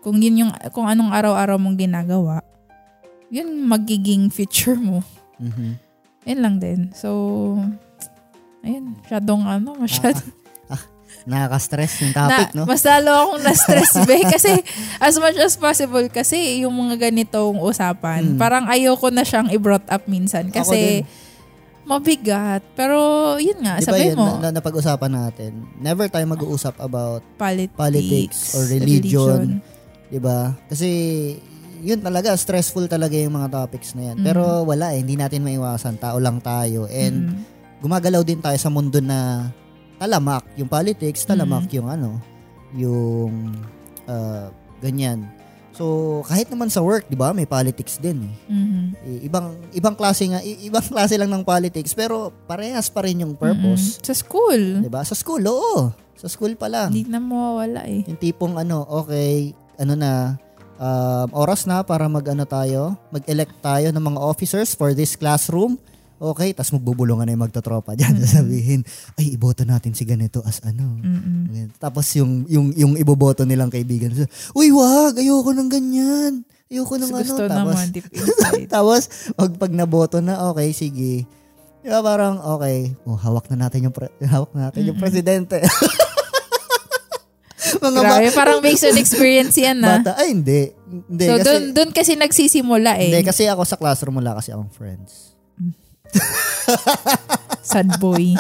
kung 0.05 0.21
yun 0.21 0.45
yung, 0.45 0.53
kung 0.73 0.85
anong 0.89 1.13
araw-araw 1.13 1.57
mong 1.57 1.81
ginagawa, 1.81 2.45
yun 3.33 3.65
magiging 3.65 4.29
future 4.29 4.77
mo. 4.77 5.01
Mhm. 5.41 5.81
Yun 6.25 6.41
lang 6.41 6.57
din. 6.61 6.81
So, 6.97 7.09
ayun, 8.65 8.97
masyadong 9.05 9.45
ano, 9.45 9.77
masyadong, 9.77 10.33
Nakaka-stress 11.25 11.93
yung 12.03 12.13
topic, 12.13 12.53
na, 12.53 12.57
no? 12.57 12.63
mas 12.67 12.83
lalo 12.83 13.11
akong 13.11 13.43
na-stress, 13.43 13.93
be. 14.09 14.21
Kasi, 14.25 14.53
as 14.99 15.17
much 15.17 15.39
as 15.39 15.55
possible, 15.55 16.05
kasi 16.09 16.61
yung 16.61 16.75
mga 16.75 17.09
ganitong 17.09 17.57
usapan, 17.59 18.35
Mm. 18.35 18.39
parang 18.39 18.65
ayoko 18.67 19.09
na 19.09 19.23
siyang 19.23 19.49
i-brought 19.49 19.89
up 19.89 20.05
minsan. 20.05 20.51
Kasi, 20.51 21.01
mabigat. 21.85 22.65
Pero, 22.75 22.97
yun 23.37 23.61
nga, 23.61 23.77
Di 23.77 23.85
ba 23.85 23.93
sabi 23.93 24.09
yun, 24.11 24.17
mo, 24.17 24.27
na, 24.37 24.49
na, 24.49 24.57
napag-usapan 24.57 25.13
natin, 25.13 25.51
never 25.79 26.09
tayo 26.09 26.25
mag-uusap 26.27 26.77
about 26.79 27.21
politics, 27.37 27.77
politics 27.77 28.39
or 28.53 28.63
religion. 28.67 29.61
'di 30.05 30.21
ba? 30.21 30.55
Kasi 30.67 30.89
yun 31.81 32.01
talaga 32.01 32.33
stressful 32.35 32.87
talaga 32.87 33.13
yung 33.15 33.35
mga 33.35 33.51
topics 33.51 33.93
na 33.93 34.13
yan. 34.13 34.17
Mhm. 34.21 34.25
Pero 34.25 34.45
wala 34.63 34.93
eh, 34.93 35.01
hindi 35.01 35.17
natin 35.17 35.43
maiwasan, 35.43 35.99
tao 35.99 36.17
lang 36.17 36.39
tayo 36.39 36.89
and 36.89 37.17
Mm. 37.29 37.37
gumagalaw 37.83 38.23
din 38.23 38.41
tayo 38.41 38.57
sa 38.57 38.71
mundo 38.71 39.01
na 39.01 39.51
talamak 39.97 40.45
yung 40.55 40.67
politics, 40.67 41.23
talamak 41.23 41.67
Mhm. 41.67 41.75
yung 41.75 41.89
ano, 41.89 42.11
yung 42.75 43.33
uh, 44.05 44.49
ganyan. 44.79 45.27
So 45.75 46.23
kahit 46.25 46.47
naman 46.49 46.71
sa 46.71 46.79
work, 46.81 47.11
'di 47.11 47.19
ba, 47.19 47.35
may 47.35 47.45
politics 47.45 47.99
din 47.99 48.31
eh. 48.31 48.35
Mhm. 48.47 48.83
I- 48.95 49.23
Ibang 49.27 49.47
ibang 49.75 49.97
klase 49.99 50.31
nga, 50.31 50.39
ibang 50.41 50.87
klase 50.93 51.19
lang 51.19 51.31
ng 51.31 51.43
politics 51.43 51.93
pero 51.93 52.31
parehas 52.47 52.87
pa 52.87 53.03
rin 53.03 53.23
yung 53.23 53.35
purpose. 53.35 53.99
Mhm. 53.99 54.05
Sa 54.05 54.15
school. 54.15 54.63
'Di 54.81 54.91
ba? 54.91 55.03
Sa 55.03 55.19
school, 55.19 55.43
oo. 55.45 55.91
Sa 56.15 56.31
school 56.31 56.55
pa 56.55 56.71
lang. 56.71 56.95
Hindi 56.95 57.11
na 57.11 57.19
mawawala 57.19 57.91
eh. 57.91 58.07
Yung 58.07 58.17
tipong 58.17 58.55
ano, 58.55 58.87
okay, 58.87 59.51
ano 59.75 59.99
na, 59.99 60.39
um, 60.79 61.29
oras 61.35 61.67
na 61.67 61.83
para 61.83 62.07
mag 62.07 62.23
ano 62.25 62.47
tayo, 62.47 62.95
mag-elect 63.11 63.59
tayo 63.59 63.91
ng 63.91 64.05
mga 64.05 64.21
officers 64.23 64.73
for 64.73 64.95
this 64.95 65.19
classroom. 65.19 65.75
Okay, 66.15 66.55
tas 66.55 66.71
magbubulungan 66.71 67.27
na 67.27 67.35
yung 67.35 67.43
magtotropa 67.43 67.99
dyan. 67.99 68.15
Sasabihin, 68.23 68.87
ay, 69.19 69.35
iboto 69.35 69.67
natin 69.67 69.99
si 69.99 70.07
ganito 70.07 70.41
as 70.47 70.63
ano. 70.63 70.95
Ganyan. 71.03 71.75
Tapos 71.75 72.07
yung, 72.15 72.47
yung, 72.47 72.71
yung 72.79 72.95
iboboto 72.95 73.43
nilang 73.43 73.69
kaibigan, 73.69 74.15
uy, 74.55 74.71
wag, 74.71 75.19
ayoko 75.19 75.51
ng 75.51 75.67
ganyan. 75.67 76.47
Ayoko 76.71 76.95
ng 77.03 77.11
Gusto 77.11 77.45
ano. 77.45 77.51
Tapos, 77.51 77.75
naman 77.75 77.87
deep 77.91 78.07
inside. 78.15 78.71
tapos, 78.79 79.03
pag, 79.35 79.51
pag 79.59 79.73
naboto 79.75 80.23
na, 80.23 80.49
okay, 80.55 80.71
sige. 80.71 81.27
Di 81.83 81.89
ba, 81.91 82.01
parang, 82.01 82.39
okay, 82.57 82.95
oh, 83.05 83.19
hawak 83.19 83.51
na 83.51 83.67
natin 83.67 83.91
yung, 83.91 83.95
pre- 83.95 84.15
hawak 84.33 84.55
na 84.55 84.71
natin 84.71 84.87
yung 84.87 84.99
presidente. 85.03 85.61
mga 87.85 88.01
ba- 88.01 88.23
Grabe, 88.23 88.29
parang 88.33 88.59
based 88.63 88.87
on 88.87 88.97
experience 88.97 89.59
yan 89.59 89.83
na. 89.83 89.99
bata, 90.01 90.15
ay, 90.17 90.33
hindi. 90.33 90.73
Hindi, 90.89 91.25
So, 91.27 91.35
kasi, 91.37 91.45
doon 91.45 91.63
doon 91.75 91.91
kasi 91.91 92.13
nagsisimula 92.15 93.03
eh. 93.03 93.11
hindi, 93.11 93.27
kasi 93.27 93.51
ako 93.51 93.67
sa 93.67 93.75
classroom 93.75 94.23
wala 94.23 94.39
kasi 94.39 94.55
akong 94.55 94.71
friends. 94.71 95.34
Sad 97.75 97.99
boy. 97.99 98.37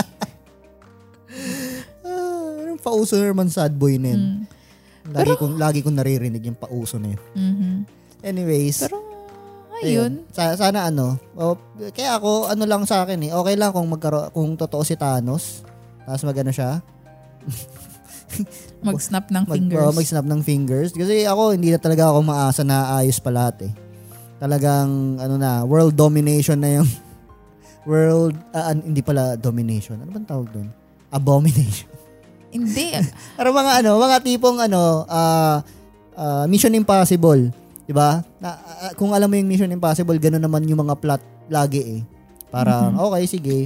Ah, 2.04 2.48
anong 2.64 2.82
pauso 2.82 3.16
naman 3.16 3.48
sad 3.48 3.74
boy 3.74 3.96
na 3.96 4.14
yun. 4.14 4.22
Mm. 4.22 4.42
Lagi, 5.12 5.32
kong, 5.36 5.54
lagi 5.60 5.78
kong 5.84 5.96
naririnig 6.00 6.44
yung 6.44 6.56
pauso 6.56 6.96
na 6.96 7.12
yun. 7.12 7.20
Mhm. 7.36 7.74
Anyways, 8.24 8.88
Pero, 8.88 8.96
ayun. 9.84 10.24
Sa, 10.32 10.56
sana 10.56 10.88
ano, 10.88 11.20
oh, 11.36 11.60
kaya 11.92 12.16
ako, 12.16 12.48
ano 12.48 12.64
lang 12.64 12.88
sa 12.88 13.04
akin 13.04 13.20
eh, 13.28 13.30
okay 13.36 13.52
lang 13.52 13.68
kung 13.68 13.84
magkaro 13.84 14.32
kung 14.32 14.56
totoo 14.56 14.80
si 14.80 14.96
Thanos, 14.96 15.60
tapos 16.08 16.24
magano 16.24 16.48
siya, 16.48 16.80
Mag-snap 18.84 19.30
ng 19.30 19.44
mag, 19.46 19.56
fingers. 19.56 19.84
oh, 19.84 19.92
mag-snap 19.94 20.26
ng 20.26 20.40
fingers. 20.42 20.90
Kasi 20.92 21.24
ako, 21.24 21.54
hindi 21.56 21.70
na 21.72 21.78
talaga 21.80 22.10
ako 22.12 22.18
maasa 22.20 22.60
na 22.66 22.98
ayos 23.00 23.20
pa 23.22 23.30
lahat 23.32 23.70
eh. 23.70 23.72
Talagang, 24.36 25.16
ano 25.16 25.34
na, 25.40 25.62
world 25.64 25.94
domination 25.94 26.58
na 26.58 26.82
yung, 26.82 26.88
world, 27.84 28.36
an- 28.52 28.84
hindi 28.84 29.00
pala 29.00 29.36
domination. 29.36 30.00
Ano 30.00 30.10
bang 30.12 30.28
tawag 30.28 30.48
doon? 30.52 30.68
Abomination. 31.14 31.88
Hindi. 32.54 32.94
Pero 33.38 33.50
mga 33.50 33.82
ano, 33.82 33.98
mga 33.98 34.16
tipong 34.22 34.62
ano, 34.62 35.02
ah 35.10 35.58
ah, 36.14 36.44
Mission 36.46 36.70
Impossible, 36.74 37.50
'di 37.86 37.94
ba? 37.94 38.22
Na 38.38 38.58
ah, 38.58 38.92
kung 38.94 39.10
alam 39.10 39.26
mo 39.26 39.34
yung 39.34 39.50
Mission 39.50 39.70
Impossible, 39.70 40.16
ganoon 40.22 40.42
naman 40.42 40.62
yung 40.66 40.86
mga 40.86 40.94
plot 40.98 41.22
lagi 41.50 41.82
eh. 41.82 42.00
Parang 42.54 42.94
okay, 43.10 43.26
sige. 43.26 43.58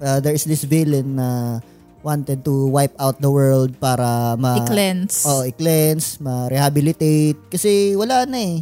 Ah, 0.00 0.20
there 0.20 0.32
is 0.32 0.48
this 0.48 0.64
villain 0.64 1.20
na 1.20 1.60
wanted 2.06 2.46
to 2.46 2.70
wipe 2.70 2.94
out 3.02 3.18
the 3.18 3.28
world 3.28 3.74
para 3.82 4.38
ma 4.38 4.62
I-cleanse. 4.62 5.26
Oh, 5.26 5.42
i-cleanse, 5.42 6.22
ma-rehabilitate 6.22 7.34
kasi 7.50 7.98
wala 7.98 8.22
na 8.24 8.38
eh. 8.38 8.56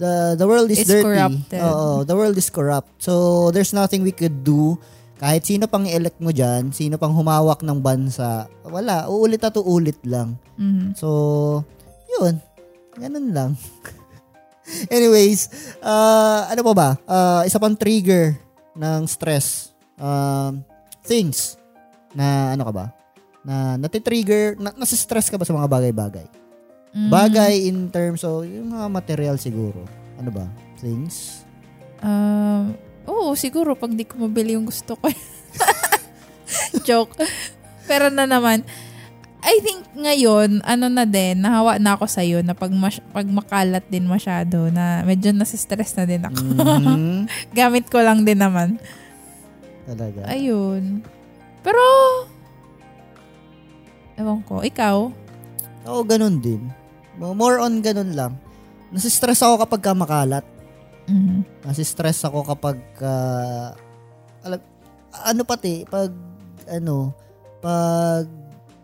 The 0.00 0.34
the 0.34 0.48
world 0.48 0.72
is 0.72 0.80
It's 0.80 0.88
dirty. 0.88 1.04
corrupted. 1.04 1.60
Oo, 1.60 2.08
the 2.08 2.16
world 2.16 2.32
is 2.34 2.48
corrupt. 2.48 2.88
So 2.98 3.12
there's 3.52 3.76
nothing 3.76 4.00
we 4.00 4.16
could 4.16 4.40
do. 4.40 4.80
Kahit 5.20 5.44
sino 5.44 5.68
pang 5.68 5.84
i-elect 5.84 6.16
mo 6.16 6.32
diyan, 6.32 6.72
sino 6.72 6.96
pang 6.96 7.12
humawak 7.12 7.60
ng 7.60 7.76
bansa, 7.76 8.48
wala, 8.64 9.04
uulit 9.12 9.44
at 9.44 9.52
uulit 9.60 10.00
lang. 10.08 10.40
Mhm. 10.56 10.96
So, 10.96 11.08
yun. 12.08 12.40
Ganun 12.96 13.28
lang. 13.28 13.50
Anyways, 14.88 15.52
uh, 15.84 16.48
ano 16.48 16.64
pa 16.64 16.72
ba? 16.72 16.88
Uh, 17.04 17.42
isa 17.44 17.60
pang 17.60 17.76
trigger 17.76 18.40
ng 18.72 19.04
stress. 19.04 19.76
Um, 20.00 20.64
things 21.04 21.60
na 22.16 22.56
ano 22.56 22.64
ka 22.64 22.72
ba? 22.72 22.86
Na 23.44 23.76
natitrigger, 23.76 24.56
na, 24.56 24.72
nasa-stress 24.72 25.28
ka 25.28 25.36
ba 25.36 25.44
sa 25.44 25.52
mga 25.52 25.68
bagay-bagay? 25.68 26.24
Mm. 26.90 27.10
Bagay 27.10 27.70
in 27.70 27.86
terms 27.94 28.26
of 28.26 28.42
yung 28.46 28.74
mga 28.74 28.86
material 28.90 29.36
siguro. 29.38 29.86
Ano 30.18 30.30
ba? 30.34 30.46
Things? 30.82 31.46
Um, 32.02 32.74
oo, 33.06 33.36
siguro 33.38 33.78
pag 33.78 33.94
di 33.94 34.02
ko 34.02 34.18
mabili 34.26 34.58
yung 34.58 34.66
gusto 34.66 34.98
ko. 34.98 35.06
Joke. 36.86 37.14
Pero 37.86 38.10
na 38.10 38.26
naman, 38.26 38.66
I 39.40 39.56
think 39.64 39.86
ngayon, 39.96 40.60
ano 40.66 40.86
na 40.92 41.06
din, 41.08 41.40
nahawa 41.40 41.80
na 41.80 41.96
ako 41.96 42.04
sa'yo 42.10 42.44
na 42.44 42.52
pag, 42.52 42.74
mas, 42.74 43.00
pag 43.14 43.24
makalat 43.24 43.86
din 43.88 44.04
masyado, 44.04 44.68
na 44.68 45.00
medyo 45.06 45.32
nasistress 45.32 45.96
na 45.96 46.04
din 46.04 46.22
ako. 46.26 46.42
Mhm. 46.42 47.24
Gamit 47.58 47.86
ko 47.88 48.02
lang 48.02 48.26
din 48.26 48.36
naman. 48.36 48.76
Talaga. 49.88 50.28
Ayun. 50.28 51.00
Pero, 51.64 51.82
ewan 54.20 54.42
ko, 54.44 54.60
ikaw? 54.60 55.08
Oo, 55.88 56.02
ganun 56.04 56.36
din. 56.42 56.68
More 57.20 57.60
on 57.60 57.84
ganun 57.84 58.16
lang. 58.16 58.32
Nasistress 58.90 59.44
ako 59.44 59.68
kapag 59.68 59.82
ka 59.84 59.92
makalat. 59.92 60.44
Mhm. 61.06 61.44
Nasistress 61.68 62.24
ako 62.24 62.48
kapag 62.48 62.80
ah, 63.04 63.76
alam, 64.40 64.60
ano 65.12 65.40
pati, 65.44 65.84
pag 65.84 66.08
ano, 66.64 67.12
pag 67.60 68.24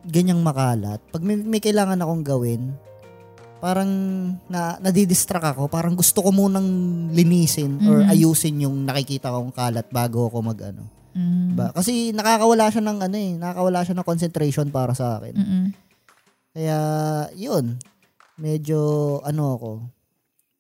ganyang 0.07 0.45
makalat, 0.45 1.01
pag 1.09 1.23
may, 1.25 1.35
may 1.41 1.59
kailangan 1.59 1.99
akong 1.99 2.23
gawin, 2.23 2.63
parang 3.59 3.91
na 4.53 4.77
nadidistract 4.79 5.57
ako, 5.57 5.67
parang 5.67 5.97
gusto 5.97 6.21
ko 6.21 6.31
munang 6.31 6.69
linisin 7.11 7.81
or 7.89 8.05
Mhm. 8.05 8.13
ayusin 8.13 8.63
yung 8.63 8.85
nakikita 8.85 9.33
kong 9.33 9.51
kalat 9.51 9.89
bago 9.89 10.29
ako 10.29 10.45
mag 10.45 10.61
ano. 10.61 10.85
Mm. 11.17 11.57
Ba? 11.57 11.73
Kasi 11.73 12.13
nakakawala 12.13 12.69
siya 12.69 12.85
ng 12.85 12.99
ano 13.01 13.17
eh, 13.17 13.33
nakakawala 13.41 13.81
siya 13.81 13.97
ng 13.97 14.05
concentration 14.07 14.69
para 14.69 14.93
sa 14.93 15.17
akin. 15.17 15.33
Mm-mm. 15.33 15.65
Kaya, 16.53 16.79
yun. 17.33 17.81
Medyo, 18.37 18.79
ano 19.25 19.57
ako, 19.57 19.71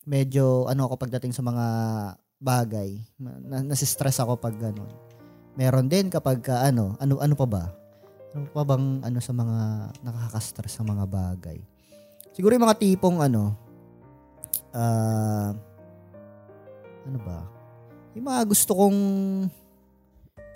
medyo, 0.08 0.64
ano 0.64 0.88
ako 0.88 0.96
pagdating 0.96 1.36
sa 1.36 1.44
mga 1.44 1.66
bagay. 2.40 2.96
Na, 3.20 3.60
nasistress 3.60 4.16
ako 4.16 4.40
pag 4.40 4.56
gano'n. 4.56 4.88
Meron 5.60 5.84
din 5.84 6.08
kapag, 6.08 6.40
ka, 6.40 6.64
ano, 6.64 6.96
ano, 6.96 7.20
ano 7.20 7.36
pa 7.36 7.44
ba? 7.44 7.64
Ano 8.32 8.48
pa 8.48 8.64
bang, 8.64 9.04
ano, 9.04 9.18
sa 9.20 9.36
mga, 9.36 9.58
nakakastress 10.00 10.80
sa 10.80 10.84
mga 10.88 11.04
bagay? 11.04 11.60
Siguro 12.32 12.56
yung 12.56 12.64
mga 12.64 12.80
tipong, 12.80 13.20
ano, 13.20 13.52
ah, 14.72 15.52
ano 17.04 17.18
ba? 17.20 17.44
Yung 18.16 18.24
mga 18.24 18.40
gusto 18.48 18.72
kong, 18.72 19.00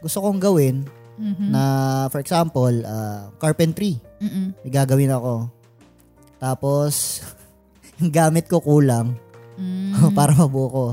gusto 0.00 0.18
kong 0.24 0.40
gawin, 0.40 0.88
Mhm. 1.20 1.52
na, 1.52 1.62
for 2.08 2.24
example, 2.24 2.72
ah, 2.88 3.28
carpentry 3.36 4.00
Mm-mm. 4.24 4.56
may 4.64 4.72
gagawin 4.72 5.12
ako. 5.12 5.52
Tapos, 6.40 7.20
yung 8.00 8.10
gamit 8.18 8.48
ko 8.48 8.58
kulang 8.58 9.12
Mm. 9.60 9.92
para 10.18 10.32
mabuo 10.32 10.66
ko. 10.72 10.86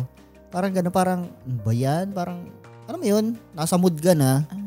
Parang 0.52 0.76
gano'n, 0.76 0.92
parang, 0.92 1.22
ano 1.32 1.60
ba 1.64 1.72
yan? 1.72 2.12
Parang, 2.12 2.44
alam 2.84 3.00
mo 3.00 3.08
yun, 3.08 3.26
nasa 3.56 3.80
mood 3.80 3.96
ka 3.96 4.12
na. 4.12 4.44
Ah. 4.44 4.60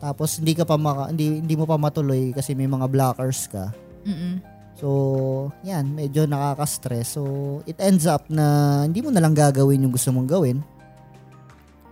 Tapos, 0.00 0.38
hindi 0.38 0.54
ka 0.54 0.62
pa 0.62 0.78
maka, 0.78 1.10
hindi, 1.10 1.42
hindi 1.42 1.54
mo 1.58 1.66
pa 1.66 1.74
matuloy 1.74 2.30
kasi 2.30 2.54
may 2.54 2.70
mga 2.70 2.86
blockers 2.86 3.50
ka. 3.50 3.74
Mm-mm. 4.06 4.38
So, 4.78 4.88
yan, 5.60 5.92
medyo 5.92 6.24
nakaka-stress. 6.24 7.20
So, 7.20 7.22
it 7.68 7.76
ends 7.82 8.08
up 8.08 8.24
na 8.32 8.80
hindi 8.88 9.04
mo 9.04 9.12
na 9.12 9.20
lang 9.20 9.36
gagawin 9.36 9.84
yung 9.84 9.92
gusto 9.92 10.08
mong 10.08 10.30
gawin. 10.30 10.62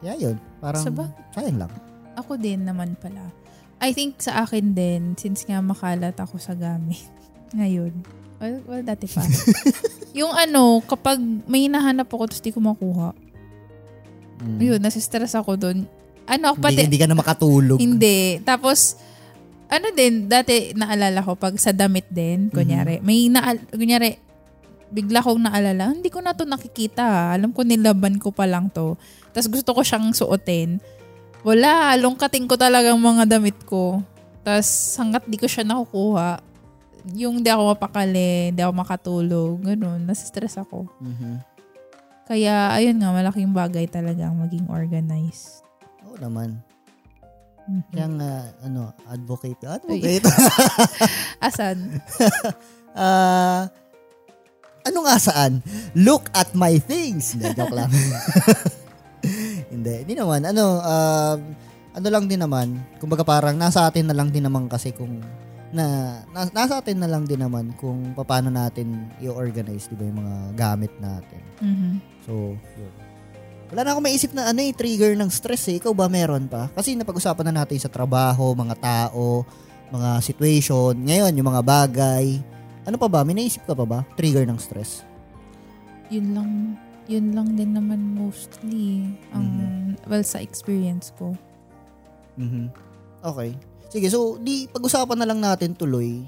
Kaya 0.00 0.14
yun, 0.16 0.36
parang 0.62 0.86
Saba- 0.86 1.12
sayang 1.36 1.58
lang. 1.58 1.72
Ako 2.16 2.40
din 2.40 2.64
naman 2.64 2.96
pala. 2.96 3.28
I 3.78 3.92
think 3.92 4.22
sa 4.24 4.46
akin 4.46 4.72
din, 4.72 5.18
since 5.20 5.44
nga 5.44 5.60
makalat 5.60 6.16
ako 6.16 6.40
sa 6.40 6.56
gamit 6.56 7.02
ngayon. 7.54 7.92
Well, 8.38 8.56
well 8.66 8.84
dati 8.84 9.06
pa. 9.10 9.22
yung 10.18 10.32
ano, 10.34 10.82
kapag 10.84 11.18
may 11.46 11.66
hinahanap 11.66 12.06
ako 12.08 12.30
tapos 12.30 12.42
di 12.42 12.52
ko 12.54 12.60
makuha. 12.62 13.14
Mm. 14.38 14.58
Yun, 14.62 14.80
nasistress 14.82 15.34
ako 15.34 15.58
doon. 15.58 15.78
Ano, 16.28 16.54
Hindi, 16.54 16.62
pati, 16.62 16.80
hindi 16.86 17.00
ka 17.00 17.08
na 17.08 17.16
makatulog. 17.16 17.78
Hindi. 17.80 18.38
Tapos, 18.44 19.00
ano 19.68 19.86
din, 19.92 20.28
dati 20.28 20.72
naalala 20.76 21.24
ko 21.24 21.34
pag 21.36 21.56
sa 21.56 21.72
damit 21.72 22.08
din, 22.08 22.52
kunyari, 22.52 23.00
may 23.04 23.28
naal, 23.32 23.60
kunyari, 23.72 24.16
bigla 24.88 25.20
kong 25.20 25.44
naalala, 25.44 25.92
hindi 25.92 26.08
ko 26.08 26.24
na 26.24 26.32
to 26.32 26.48
nakikita. 26.48 27.36
Alam 27.36 27.52
ko 27.52 27.64
nilaban 27.64 28.16
ko 28.16 28.32
pa 28.32 28.48
lang 28.48 28.72
to. 28.72 28.96
Tapos 29.32 29.48
gusto 29.52 29.76
ko 29.76 29.80
siyang 29.84 30.12
suotin. 30.16 30.80
Wala, 31.44 31.94
lungkating 32.00 32.48
ko 32.48 32.56
talagang 32.56 32.96
mga 32.98 33.38
damit 33.38 33.56
ko. 33.68 34.00
Tapos 34.42 34.68
hanggat 34.96 35.28
di 35.28 35.36
ko 35.36 35.44
siya 35.44 35.64
nakukuha, 35.68 36.40
yung 37.14 37.40
di 37.42 37.50
ako 37.52 37.76
mapakali, 37.76 38.50
di 38.52 38.60
ako 38.62 38.72
makatulog, 38.74 39.54
ganun, 39.62 40.04
nasistress 40.08 40.58
ako. 40.58 40.88
Mhm. 41.00 41.40
Kaya, 42.28 42.76
ayun 42.76 43.00
nga, 43.00 43.08
malaking 43.08 43.52
bagay 43.56 43.88
talaga 43.88 44.28
ang 44.28 44.36
maging 44.44 44.68
organized. 44.68 45.64
Oo 46.04 46.18
naman. 46.20 46.60
Mhm. 47.68 47.82
Kaya 47.92 48.06
nga, 48.16 48.32
ano, 48.64 48.80
advocate. 49.08 49.60
Advocate. 49.64 50.24
Asan? 51.46 51.76
Ah, 52.98 53.70
ano 54.82 55.06
nga 55.06 55.22
saan? 55.22 55.62
Look 55.94 56.26
at 56.34 56.50
my 56.58 56.82
things. 56.82 57.38
Hindi, 57.38 57.54
joke 57.54 57.70
lang. 57.70 57.86
hindi, 59.72 60.02
hindi 60.02 60.14
naman. 60.18 60.42
Ano, 60.42 60.82
um, 60.82 61.38
ano 61.94 62.06
lang 62.10 62.26
din 62.26 62.42
naman. 62.42 62.74
Kumbaga 62.98 63.22
parang 63.22 63.54
nasa 63.54 63.86
atin 63.86 64.10
na 64.10 64.18
lang 64.18 64.34
din 64.34 64.42
naman 64.42 64.66
kasi 64.66 64.90
kung 64.90 65.22
na, 65.72 65.86
na 66.32 66.48
nasa 66.48 66.80
atin 66.80 66.96
na 67.00 67.08
lang 67.08 67.28
din 67.28 67.40
naman 67.40 67.76
kung 67.76 68.16
paano 68.16 68.48
natin 68.48 69.08
i-organize, 69.20 69.88
di 69.88 69.96
ba, 69.96 70.04
yung 70.08 70.20
mga 70.24 70.36
gamit 70.56 70.92
natin. 70.98 71.40
Mhm. 71.60 71.90
So, 72.24 72.56
yun. 72.76 72.92
Wala 73.68 73.84
na 73.84 73.90
ako 73.92 74.00
maisip 74.00 74.30
na 74.32 74.48
ano 74.48 74.64
eh, 74.64 74.72
trigger 74.72 75.12
ng 75.12 75.28
stress 75.28 75.68
eh. 75.68 75.76
Ikaw 75.76 75.92
ba 75.92 76.08
meron 76.08 76.48
pa? 76.48 76.72
Kasi 76.72 76.96
napag-usapan 76.96 77.52
na 77.52 77.64
natin 77.64 77.76
sa 77.76 77.92
trabaho, 77.92 78.56
mga 78.56 78.80
tao, 78.80 79.44
mga 79.92 80.24
situation, 80.24 80.96
ngayon 80.96 81.36
yung 81.36 81.48
mga 81.52 81.60
bagay. 81.60 82.40
Ano 82.88 82.96
pa 82.96 83.12
ba? 83.12 83.20
May 83.28 83.36
naisip 83.36 83.68
ka 83.68 83.76
pa 83.76 83.84
ba? 83.84 84.00
Trigger 84.16 84.48
ng 84.48 84.56
stress? 84.56 85.04
yun 86.08 86.32
lang 86.32 86.50
yun 87.08 87.36
lang 87.36 87.52
din 87.56 87.76
naman 87.76 88.16
mostly 88.16 89.04
ang 89.32 89.44
Mm-hmm. 89.44 90.08
well 90.08 90.24
sa 90.24 90.40
experience 90.40 91.12
ko. 91.16 91.36
Mhm. 92.40 92.72
Okay. 93.20 93.52
Sige, 93.88 94.06
so 94.08 94.36
di 94.36 94.68
pag-usapan 94.68 95.16
na 95.16 95.28
lang 95.28 95.40
natin 95.40 95.72
tuloy. 95.72 96.24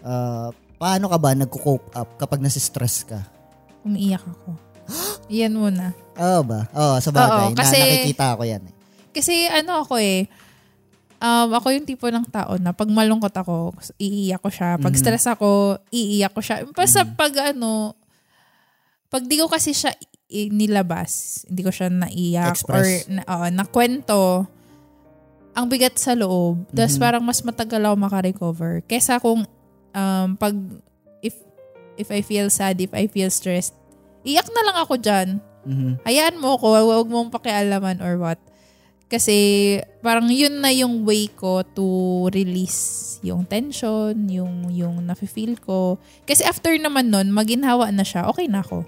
ah, 0.00 0.48
paano 0.74 1.06
ka 1.06 1.18
ba 1.20 1.36
nagko-cope 1.36 1.92
up 1.92 2.16
kapag 2.16 2.40
nasi-stress 2.40 3.04
ka? 3.04 3.20
Umiiyak 3.84 4.24
ako. 4.24 4.56
Yan 5.28 5.52
muna. 5.52 5.92
Oo 6.16 6.40
ba? 6.40 6.64
Oo, 6.72 6.96
sa 6.98 7.12
bagay. 7.12 7.52
Oo, 7.52 7.54
kasi- 7.54 7.76
na, 7.76 7.84
nakikita 8.00 8.32
ko 8.32 8.42
yan 8.42 8.62
eh. 8.64 8.74
Kasi 9.10 9.44
ano 9.44 9.84
ako 9.84 10.00
eh, 10.00 10.24
um, 11.18 11.52
ako 11.52 11.66
yung 11.74 11.84
tipo 11.84 12.08
ng 12.08 12.24
tao 12.30 12.56
na 12.56 12.72
pag 12.72 12.88
malungkot 12.88 13.34
ako, 13.34 13.76
iiyak 13.98 14.40
ko 14.40 14.48
siya. 14.48 14.78
Pag 14.78 14.94
Mhm. 14.94 15.00
stress 15.02 15.26
ako, 15.28 15.50
iiyak 15.90 16.32
ko 16.32 16.40
siya. 16.40 16.64
Basta 16.64 17.04
pag 17.04 17.52
ano, 17.52 17.92
pag 19.06 19.26
di 19.26 19.36
ko 19.36 19.50
kasi 19.50 19.74
siya 19.74 19.92
nilabas, 20.30 21.44
hindi 21.44 21.60
ko 21.60 21.68
siya 21.68 21.90
naiyak 21.90 22.54
Express. 22.56 22.70
or 22.80 22.86
na, 23.10 23.22
oo, 23.26 23.46
nakwento, 23.50 24.46
ang 25.52 25.66
bigat 25.66 25.98
sa 25.98 26.14
loob. 26.14 26.62
Tapos 26.70 26.94
Mhm. 26.96 27.02
parang 27.02 27.22
mas 27.22 27.42
matagal 27.42 27.82
ako 27.82 27.96
makarecover. 27.96 28.72
Kesa 28.86 29.18
kung 29.18 29.44
um, 29.90 30.28
pag 30.34 30.54
if 31.20 31.34
if 31.94 32.08
I 32.08 32.22
feel 32.22 32.48
sad, 32.48 32.78
if 32.78 32.94
I 32.94 33.06
feel 33.06 33.28
stressed, 33.28 33.74
iyak 34.22 34.46
na 34.48 34.62
lang 34.64 34.76
ako 34.78 34.94
dyan. 34.96 35.28
Mhm. 35.66 36.00
Hayaan 36.06 36.40
mo 36.40 36.56
ako, 36.56 36.66
huwag 36.80 37.08
mong 37.10 37.34
pakialaman 37.34 38.00
or 38.00 38.16
what. 38.16 38.38
Kasi 39.10 39.34
parang 40.06 40.30
yun 40.30 40.62
na 40.62 40.70
yung 40.70 41.02
way 41.02 41.26
ko 41.26 41.66
to 41.66 41.86
release 42.30 43.18
yung 43.20 43.42
tension, 43.42 44.14
yung 44.30 44.70
yung 44.70 45.02
nafe-feel 45.02 45.58
ko. 45.58 45.98
Kasi 46.24 46.46
after 46.46 46.70
naman 46.78 47.10
nun, 47.10 47.34
maginhawa 47.34 47.90
na 47.90 48.06
siya, 48.06 48.30
okay 48.30 48.46
na 48.46 48.62
ako. 48.62 48.86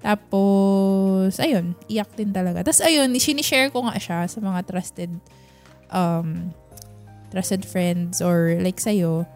Tapos, 0.00 1.36
ayun, 1.36 1.74
iyak 1.86 2.14
din 2.14 2.30
talaga. 2.30 2.62
Tapos 2.62 2.80
ayun, 2.80 3.10
sinishare 3.18 3.68
ko 3.68 3.84
nga 3.84 3.98
siya 3.98 4.24
sa 4.24 4.38
mga 4.38 4.62
trusted 4.64 5.10
um, 5.90 6.50
trusted 7.30 7.66
friends 7.66 8.22
or 8.22 8.56
like 8.62 8.78
sa'yo. 8.78 9.26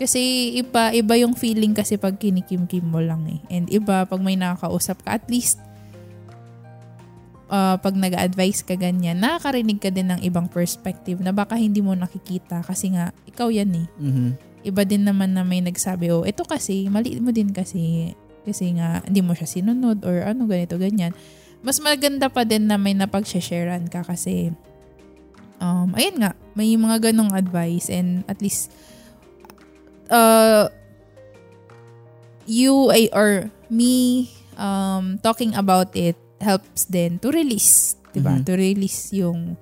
Kasi 0.00 0.56
iba, 0.56 0.96
iba 0.96 1.14
yung 1.20 1.36
feeling 1.36 1.76
kasi 1.76 2.00
pag 2.00 2.16
kinikim-kim 2.16 2.88
mo 2.88 3.04
lang 3.04 3.24
eh. 3.28 3.40
And 3.52 3.68
iba 3.68 4.08
pag 4.08 4.20
may 4.24 4.36
nakakausap 4.36 5.04
ka, 5.04 5.20
at 5.20 5.28
least 5.28 5.60
uh, 7.50 7.76
pag 7.76 7.94
nag-advise 7.98 8.62
ka 8.64 8.78
ganyan, 8.78 9.20
nakakarinig 9.20 9.82
ka 9.82 9.90
din 9.90 10.08
ng 10.08 10.20
ibang 10.24 10.46
perspective 10.46 11.18
na 11.20 11.34
baka 11.34 11.58
hindi 11.58 11.82
mo 11.82 11.92
nakikita 11.92 12.62
kasi 12.64 12.94
nga, 12.94 13.10
ikaw 13.26 13.50
yan 13.50 13.84
eh. 13.84 13.86
Mhm. 13.98 14.28
Iba 14.60 14.82
din 14.84 15.04
naman 15.04 15.34
na 15.34 15.42
may 15.42 15.60
nagsabi, 15.60 16.12
oh, 16.14 16.24
ito 16.24 16.46
kasi, 16.46 16.86
mali 16.88 17.18
mo 17.18 17.34
din 17.34 17.50
kasi, 17.50 18.12
kasi 18.46 18.72
nga, 18.78 19.02
hindi 19.04 19.20
mo 19.20 19.36
siya 19.36 19.48
sinunod 19.48 20.04
or 20.06 20.24
ano, 20.24 20.46
ganito, 20.46 20.80
ganyan. 20.80 21.12
Mas 21.60 21.76
maganda 21.80 22.32
pa 22.32 22.44
din 22.48 22.68
na 22.68 22.80
may 22.80 22.96
napag-sharean 22.96 23.88
ka 23.88 24.04
kasi, 24.04 24.52
um, 25.60 25.94
ayun 25.94 26.18
nga, 26.24 26.32
may 26.56 26.74
mga 26.74 27.12
ganong 27.12 27.30
advice 27.30 27.86
and 27.92 28.24
at 28.26 28.40
least, 28.42 28.72
uh, 30.10 30.66
you 32.50 32.90
or 33.14 33.46
me 33.70 34.26
um 34.58 35.22
talking 35.22 35.54
about 35.54 35.94
it 35.94 36.18
helps 36.42 36.88
then 36.90 37.20
to 37.22 37.30
release, 37.30 37.94
'di 38.10 38.20
ba? 38.24 38.34
Mhm. 38.40 38.44
To 38.48 38.52
release 38.58 39.14
yung 39.14 39.54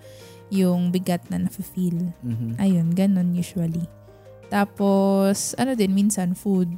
yung 0.48 0.88
bigat 0.88 1.28
na 1.28 1.44
nafe-feel. 1.44 2.14
Mhm. 2.24 2.56
Ayun, 2.56 2.88
ganun 2.96 3.36
usually. 3.36 3.84
Tapos 4.48 5.52
ano 5.60 5.76
din 5.76 5.92
minsan 5.92 6.32
food, 6.32 6.72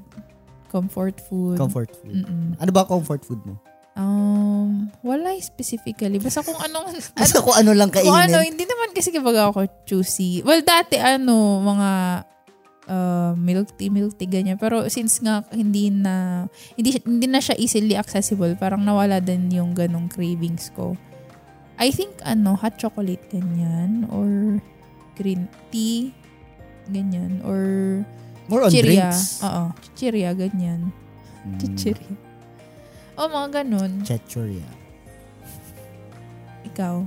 comfort 0.66 1.22
food. 1.30 1.54
Comfort 1.54 1.94
food. 1.94 2.26
Mm-mm. 2.26 2.58
Ano 2.58 2.70
ba 2.74 2.82
comfort 2.82 3.22
food 3.22 3.38
mo? 3.46 3.54
Um, 4.00 4.88
wala 5.04 5.36
specifically. 5.44 6.16
Basta 6.16 6.40
kung 6.40 6.56
anong 6.56 6.96
Basta 7.20 7.44
kung 7.44 7.52
ano 7.52 7.76
lang 7.76 7.92
Kung 7.92 8.08
ano, 8.08 8.40
kainin. 8.40 8.56
hindi 8.56 8.64
naman 8.64 8.96
kasi 8.96 9.12
kapag 9.12 9.36
ako 9.36 9.68
choosy. 9.84 10.40
Well, 10.40 10.64
dati 10.64 10.96
ano, 10.96 11.60
mga 11.60 11.90
uh, 12.88 13.32
milk 13.36 13.76
tea, 13.76 13.92
milk 13.92 14.16
tea, 14.16 14.24
ganyan. 14.24 14.56
Pero 14.56 14.88
since 14.88 15.20
nga 15.20 15.44
hindi 15.52 15.92
na, 15.92 16.46
hindi, 16.80 16.96
hindi 17.04 17.28
na 17.28 17.44
siya 17.44 17.60
easily 17.60 17.92
accessible, 17.92 18.56
parang 18.56 18.80
nawala 18.80 19.20
din 19.20 19.52
yung 19.52 19.76
ganong 19.76 20.08
cravings 20.08 20.72
ko. 20.72 20.96
I 21.76 21.92
think 21.92 22.16
ano, 22.24 22.56
hot 22.56 22.80
chocolate 22.80 23.24
ganyan, 23.28 24.08
or 24.08 24.60
green 25.16 25.44
tea, 25.68 26.12
ganyan, 26.88 27.40
or 27.44 27.60
More 28.48 28.64
on 28.64 28.72
chiria. 28.72 29.12
drinks. 29.12 29.40
Oo, 29.44 29.72
chiria, 29.92 30.32
ganyan. 30.32 30.88
Mm. 31.44 31.76
Chiria. 31.76 32.29
O, 33.20 33.28
mga 33.28 33.60
ganun. 33.60 34.00
Chechuria. 34.00 34.64
Ikaw. 36.72 37.04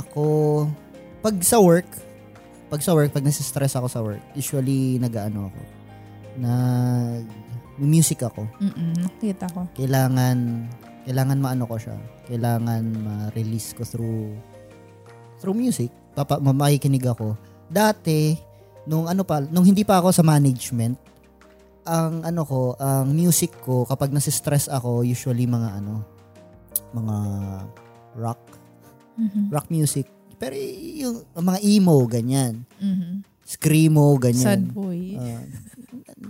Ako, 0.00 0.24
pag 1.20 1.36
sa 1.44 1.60
work, 1.60 1.84
pag 2.72 2.80
sa 2.80 2.96
work, 2.96 3.12
pag 3.12 3.20
nasistress 3.20 3.76
ako 3.76 3.86
sa 3.92 4.00
work, 4.00 4.22
usually 4.32 4.96
nag-ano 4.96 5.52
ako, 5.52 5.60
nag 6.40 7.28
music 7.76 8.24
ako. 8.24 8.48
Mm-mm, 8.64 8.96
nakita 8.96 9.44
ko. 9.52 9.68
Kailangan, 9.76 10.68
kailangan 11.04 11.36
maano 11.36 11.68
ko 11.68 11.76
siya. 11.76 12.00
Kailangan 12.24 12.80
ma-release 12.80 13.76
ko 13.76 13.84
through, 13.84 14.32
through 15.36 15.56
music. 15.56 15.92
Papa, 16.16 16.40
ma- 16.40 16.56
makikinig 16.56 17.04
ako. 17.04 17.36
Dati, 17.68 18.40
nung 18.88 19.04
ano 19.04 19.20
pa, 19.20 19.44
nung 19.44 19.68
hindi 19.68 19.84
pa 19.84 20.00
ako 20.00 20.16
sa 20.16 20.24
management, 20.24 20.96
ang 21.90 22.22
ano 22.22 22.42
ko, 22.42 22.60
ang 22.76 23.10
music 23.10 23.58
ko, 23.60 23.82
kapag 23.82 24.10
nasistress 24.10 24.66
ako, 24.66 25.02
usually 25.02 25.44
mga 25.44 25.76
ano, 25.76 26.06
mga 26.92 27.16
rock, 28.14 28.40
Mhm. 29.16 29.50
rock 29.50 29.66
music. 29.68 30.06
Pero 30.36 30.54
yung 30.54 31.26
mga 31.36 31.58
emo, 31.60 31.98
ganyan. 32.06 32.62
Mhm. 32.76 33.26
Screamo, 33.42 34.14
Sad 34.14 34.22
ganyan. 34.22 34.60
boy. 34.70 35.18
Ah. 35.18 35.42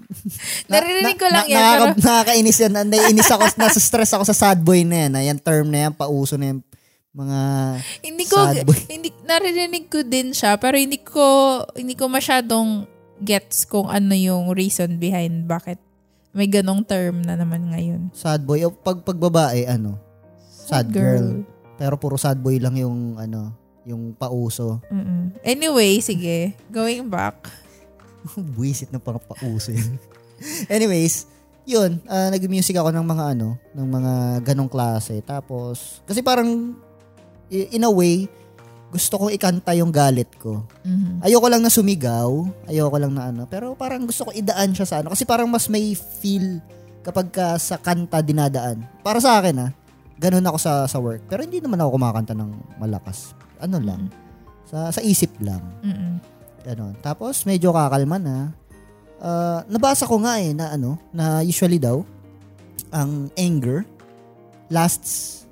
Narinig 0.73 1.17
ko 1.17 1.27
lang 1.29 1.47
yan, 1.47 1.61
nakaka- 1.61 1.85
pero- 1.93 2.03
Nakakainis 2.03 2.59
yan. 2.59 2.73
Naiinis 2.83 3.29
ako, 3.29 3.45
nasa 3.61 3.79
stress 3.79 4.11
ako 4.11 4.25
sa 4.25 4.35
sad 4.35 4.59
boy 4.59 4.83
na 4.83 5.07
yan. 5.07 5.13
Ayan, 5.15 5.39
term 5.39 5.69
na 5.69 5.87
yan, 5.87 5.93
pauso 5.93 6.35
na 6.35 6.51
yan. 6.51 6.59
Mga 7.11 7.39
Hindi 8.01 8.25
ko 8.25 8.37
sad 8.39 8.63
boy. 8.63 8.79
hindi 8.89 9.11
naririnig 9.21 9.87
ko 9.87 9.99
din 10.01 10.31
siya 10.31 10.55
pero 10.57 10.79
hindi 10.79 10.95
ko 10.97 11.23
hindi 11.75 11.95
ko 11.95 12.07
masyadong 12.07 12.87
gets 13.21 13.69
kung 13.69 13.89
ano 13.89 14.17
yung 14.17 14.53
reason 14.57 14.97
behind 14.97 15.45
bakit 15.45 15.81
may 16.31 16.47
ganong 16.47 16.87
term 16.87 17.27
na 17.27 17.35
naman 17.35 17.71
ngayon. 17.75 18.15
Sad 18.15 18.47
boy. 18.47 18.63
O 18.63 18.71
pag, 18.71 19.03
pag 19.03 19.19
babae, 19.19 19.67
ano? 19.67 19.99
Sad 20.47 20.95
girl. 20.95 21.43
Pero 21.75 21.99
puro 21.99 22.15
sad 22.15 22.39
boy 22.39 22.63
lang 22.63 22.79
yung, 22.79 23.19
ano, 23.19 23.51
yung 23.83 24.15
pauso. 24.15 24.79
Mm-mm. 24.95 25.35
Anyway, 25.43 25.99
sige. 25.99 26.55
Going 26.71 27.11
back. 27.11 27.51
Buisit 28.55 28.95
na 28.95 29.03
pang 29.03 29.19
pauso 29.19 29.75
yun. 29.75 29.99
Anyways, 30.73 31.27
yun, 31.67 31.99
ah, 32.07 32.31
nag-music 32.31 32.79
ako 32.79 32.95
ng 32.95 33.07
mga 33.07 33.25
ano, 33.37 33.59
ng 33.75 33.89
mga 33.91 34.13
ganong 34.53 34.71
klase. 34.71 35.19
Tapos, 35.27 36.01
kasi 36.07 36.23
parang, 36.23 36.79
in 37.51 37.85
a 37.85 37.91
way, 37.91 38.31
gusto 38.91 39.23
kong 39.23 39.33
ikanta 39.33 39.71
yung 39.79 39.95
galit 39.95 40.29
ko. 40.43 40.67
Mhm. 40.83 41.23
Ayoko 41.23 41.47
lang 41.47 41.63
na 41.63 41.71
sumigaw, 41.71 42.43
ayoko 42.67 42.97
lang 42.99 43.15
na 43.15 43.31
ano, 43.31 43.43
pero 43.47 43.79
parang 43.79 44.03
gusto 44.03 44.27
ko 44.27 44.31
idaan 44.35 44.75
siya 44.75 44.87
sa 44.87 44.97
ano. 45.01 45.15
Kasi 45.15 45.23
parang 45.23 45.47
mas 45.47 45.71
may 45.71 45.95
feel 45.95 46.59
kapag 47.07 47.31
ka 47.31 47.55
sa 47.57 47.79
kanta 47.79 48.19
dinadaan. 48.21 48.83
Para 49.07 49.23
sa 49.23 49.39
akin 49.39 49.57
ah, 49.63 49.71
ganun 50.19 50.45
ako 50.45 50.59
sa, 50.59 50.73
sa 50.91 50.99
work. 50.99 51.25
Pero 51.31 51.47
hindi 51.47 51.63
naman 51.63 51.79
ako 51.81 51.97
kumakanta 51.97 52.35
ng 52.35 52.51
malakas. 52.83 53.33
Ano 53.63 53.79
lang, 53.79 54.11
sa, 54.69 54.91
sa 54.91 55.01
isip 55.01 55.33
lang. 55.41 55.63
Mm-mm. 55.87 56.15
Ganon. 56.67 56.95
Tapos 57.01 57.47
medyo 57.49 57.73
kakalma 57.73 58.19
na. 58.21 58.53
Ah, 59.23 59.63
nabasa 59.71 60.05
ko 60.05 60.19
nga 60.21 60.43
eh 60.43 60.51
na 60.51 60.75
ano, 60.75 60.99
na 61.15 61.41
usually 61.47 61.79
daw 61.79 62.03
ang 62.91 63.31
anger 63.39 63.87
lasts 64.67 65.47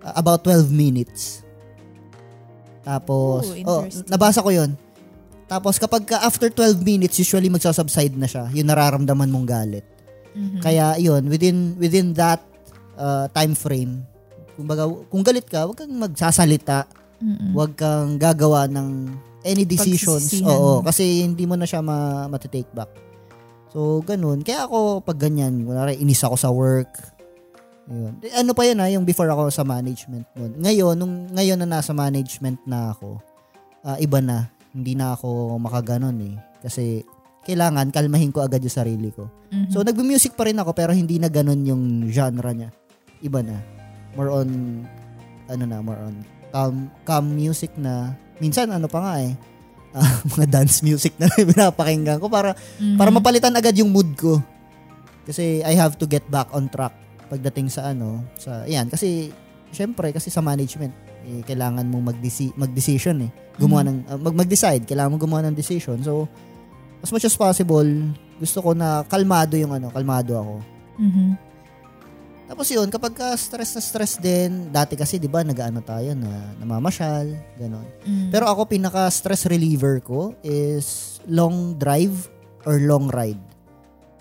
ah, 0.00 0.16
about 0.16 0.42
12 0.48 0.72
minutes. 0.72 1.44
Tapos, 2.80 3.52
Ooh, 3.52 3.66
oh, 3.68 3.82
nabasa 4.08 4.40
ko 4.40 4.50
'yon. 4.50 4.74
Tapos 5.50 5.76
kapag 5.82 6.06
ka 6.06 6.22
after 6.22 6.46
12 6.48 6.80
minutes, 6.80 7.18
usually 7.18 7.50
magsasubside 7.50 8.14
na 8.14 8.30
siya. 8.30 8.46
Yung 8.54 8.70
nararamdaman 8.70 9.28
mong 9.28 9.46
galit. 9.48 9.86
Mhm. 10.32 10.62
Kaya 10.62 10.94
'yun, 10.96 11.26
within 11.26 11.74
within 11.76 12.14
that 12.14 12.40
uh, 12.94 13.26
time 13.34 13.52
frame, 13.58 14.06
kumbaga, 14.54 14.86
kung 15.10 15.26
galit 15.26 15.44
ka, 15.50 15.66
huwag 15.66 15.76
kang 15.80 15.92
magsasalita 15.92 16.86
Mm-mm. 17.20 17.52
Huwag 17.52 17.76
kang 17.76 18.16
gagawa 18.16 18.64
ng 18.64 19.12
any 19.44 19.68
decisions. 19.68 20.32
Oo, 20.40 20.80
kasi 20.80 21.20
hindi 21.24 21.44
mo 21.44 21.52
na 21.52 21.68
siya 21.68 21.84
ma- 21.84 22.28
matitake 22.32 22.72
back. 22.72 22.88
So, 23.70 24.00
ganun. 24.02 24.40
Kaya 24.42 24.66
ako, 24.66 25.04
pag 25.04 25.20
ganyan, 25.20 25.62
kunwari, 25.62 26.00
inis 26.00 26.24
ako 26.24 26.36
sa 26.40 26.50
work. 26.50 26.90
Yun. 27.90 28.14
Eh, 28.22 28.32
Ano 28.32 28.54
pa 28.54 28.62
yun 28.62 28.78
ha, 28.78 28.86
yung 28.86 29.02
before 29.02 29.26
ako 29.26 29.50
sa 29.50 29.66
management 29.66 30.30
nun. 30.32 30.54
Ngayon, 30.56 30.94
nung 30.94 31.26
ngayon 31.28 31.58
na 31.58 31.68
nasa 31.68 31.90
management 31.90 32.62
na 32.62 32.94
ako, 32.94 33.18
ah, 33.82 33.98
iba 33.98 34.22
na. 34.22 34.46
Hindi 34.70 34.94
na 34.94 35.18
ako 35.18 35.58
makaganon 35.58 36.14
eh. 36.22 36.34
Kasi, 36.62 37.02
kailangan 37.42 37.90
kalmahin 37.90 38.30
ko 38.30 38.46
agad 38.46 38.62
yung 38.62 38.70
sarili 38.72 39.10
ko. 39.10 39.26
Mhm. 39.50 39.74
So, 39.74 39.82
nagbe-music 39.82 40.38
pa 40.38 40.46
rin 40.46 40.54
ako, 40.54 40.70
pero 40.70 40.94
hindi 40.94 41.18
na 41.18 41.26
ganun 41.26 41.66
yung 41.66 41.82
genre 42.06 42.54
niya. 42.54 42.70
Iba 43.18 43.42
na. 43.42 43.58
More 44.14 44.30
on, 44.30 44.48
ano 45.50 45.64
na, 45.66 45.82
more 45.82 45.98
on 45.98 46.14
calm, 46.50 46.76
calm 47.02 47.26
music 47.30 47.74
na, 47.74 48.14
minsan 48.38 48.70
ano 48.70 48.86
pa 48.86 48.98
nga 49.00 49.14
eh, 49.18 49.34
ah, 49.98 50.22
mga 50.30 50.46
dance 50.46 50.86
music 50.86 51.18
na 51.18 51.26
pinapakinggan 51.50 52.22
ko 52.22 52.30
para, 52.30 52.54
Mhm. 52.78 52.94
para 52.94 53.10
mapalitan 53.10 53.54
agad 53.54 53.74
yung 53.74 53.90
mood 53.90 54.14
ko. 54.14 54.38
Kasi 55.26 55.62
I 55.62 55.74
have 55.74 55.98
to 55.98 56.06
get 56.06 56.22
back 56.26 56.50
on 56.50 56.70
track 56.70 56.94
pagdating 57.30 57.70
sa 57.70 57.94
ano, 57.94 58.26
sa, 58.34 58.66
yan, 58.66 58.90
kasi, 58.90 59.30
syempre, 59.70 60.10
kasi 60.10 60.28
sa 60.28 60.42
management, 60.42 60.92
eh, 61.24 61.46
kailangan 61.46 61.86
mong 61.86 62.16
mag-deci- 62.16 62.54
mag-decision 62.58 63.22
eh. 63.22 63.30
Gumawa 63.54 63.86
ng, 63.86 63.98
ah, 64.10 64.18
mag- 64.18 64.34
mag-decide, 64.42 64.82
kailangan 64.82 65.14
mong 65.14 65.22
gumawa 65.22 65.42
ng 65.46 65.54
decision. 65.54 66.02
So, 66.02 66.26
as 67.00 67.14
much 67.14 67.24
as 67.24 67.36
possible, 67.38 67.86
gusto 68.40 68.58
ko 68.60 68.74
na 68.74 69.06
kalmado 69.06 69.54
yung 69.54 69.70
ano, 69.70 69.88
kalmado 69.94 70.34
ako. 70.34 70.54
Mhm. 70.98 71.50
Tapos 72.50 72.66
yun, 72.66 72.90
kapag 72.90 73.14
ka 73.14 73.30
stress 73.38 73.78
na 73.78 73.82
stress 73.84 74.18
din, 74.18 74.74
dati 74.74 74.98
kasi 74.98 75.22
'di 75.22 75.30
ba 75.30 75.46
nag-ano 75.46 75.78
tayo 75.86 76.18
na 76.18 76.50
namamasyal, 76.58 77.30
ganon. 77.54 77.86
Mm. 78.02 78.34
Pero 78.34 78.50
ako 78.50 78.66
pinaka 78.66 79.06
stress 79.06 79.46
reliever 79.46 80.02
ko 80.02 80.34
is 80.42 81.22
long 81.30 81.78
drive 81.78 82.26
or 82.66 82.82
long 82.82 83.06
ride. 83.06 83.38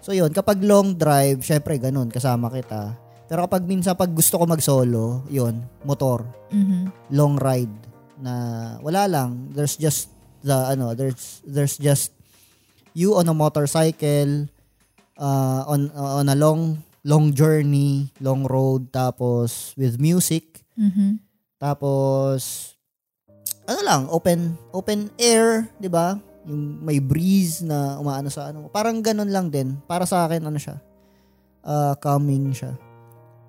So 0.10 0.18
yun, 0.18 0.34
kapag 0.34 0.66
long 0.66 0.98
drive, 0.98 1.46
syempre 1.46 1.78
ganon, 1.78 2.10
kasama 2.10 2.50
kita. 2.50 2.98
Pero 3.30 3.46
kapag 3.46 3.62
minsan 3.62 3.94
pag 3.94 4.10
gusto 4.10 4.42
ko 4.42 4.50
mag-solo, 4.50 5.22
yun, 5.30 5.62
motor, 5.86 6.26
Mhm. 6.50 7.14
long 7.14 7.38
ride 7.38 7.70
na 8.18 8.34
wala 8.82 9.06
lang, 9.06 9.54
there's 9.54 9.78
just 9.78 10.10
the 10.42 10.74
ano, 10.74 10.98
there's 10.98 11.46
there's 11.46 11.78
just 11.78 12.10
you 12.98 13.14
on 13.14 13.30
a 13.30 13.38
motorcycle 13.38 14.50
uh, 15.22 15.62
on 15.70 15.94
on 15.94 16.26
a 16.26 16.34
long 16.34 16.82
long 17.06 17.30
journey, 17.30 18.10
long 18.18 18.50
road 18.50 18.90
tapos 18.90 19.78
with 19.78 20.02
music, 20.02 20.66
Mhm. 20.74 21.22
tapos 21.62 22.74
ano 23.70 23.80
lang, 23.86 24.02
open 24.10 24.58
open 24.74 25.14
air, 25.22 25.70
'di 25.78 25.86
ba? 25.86 26.18
Yung 26.50 26.82
may 26.82 26.98
breeze 26.98 27.62
na 27.62 27.96
umaano 27.96 28.28
sa 28.28 28.50
ano. 28.50 28.66
Parang 28.68 29.00
ganun 29.00 29.30
lang 29.30 29.48
din. 29.48 29.78
Para 29.86 30.04
sa 30.04 30.26
akin 30.26 30.42
ano 30.42 30.58
siya. 30.58 30.82
Uh, 31.62 31.94
calming 31.96 32.50
siya. 32.52 32.74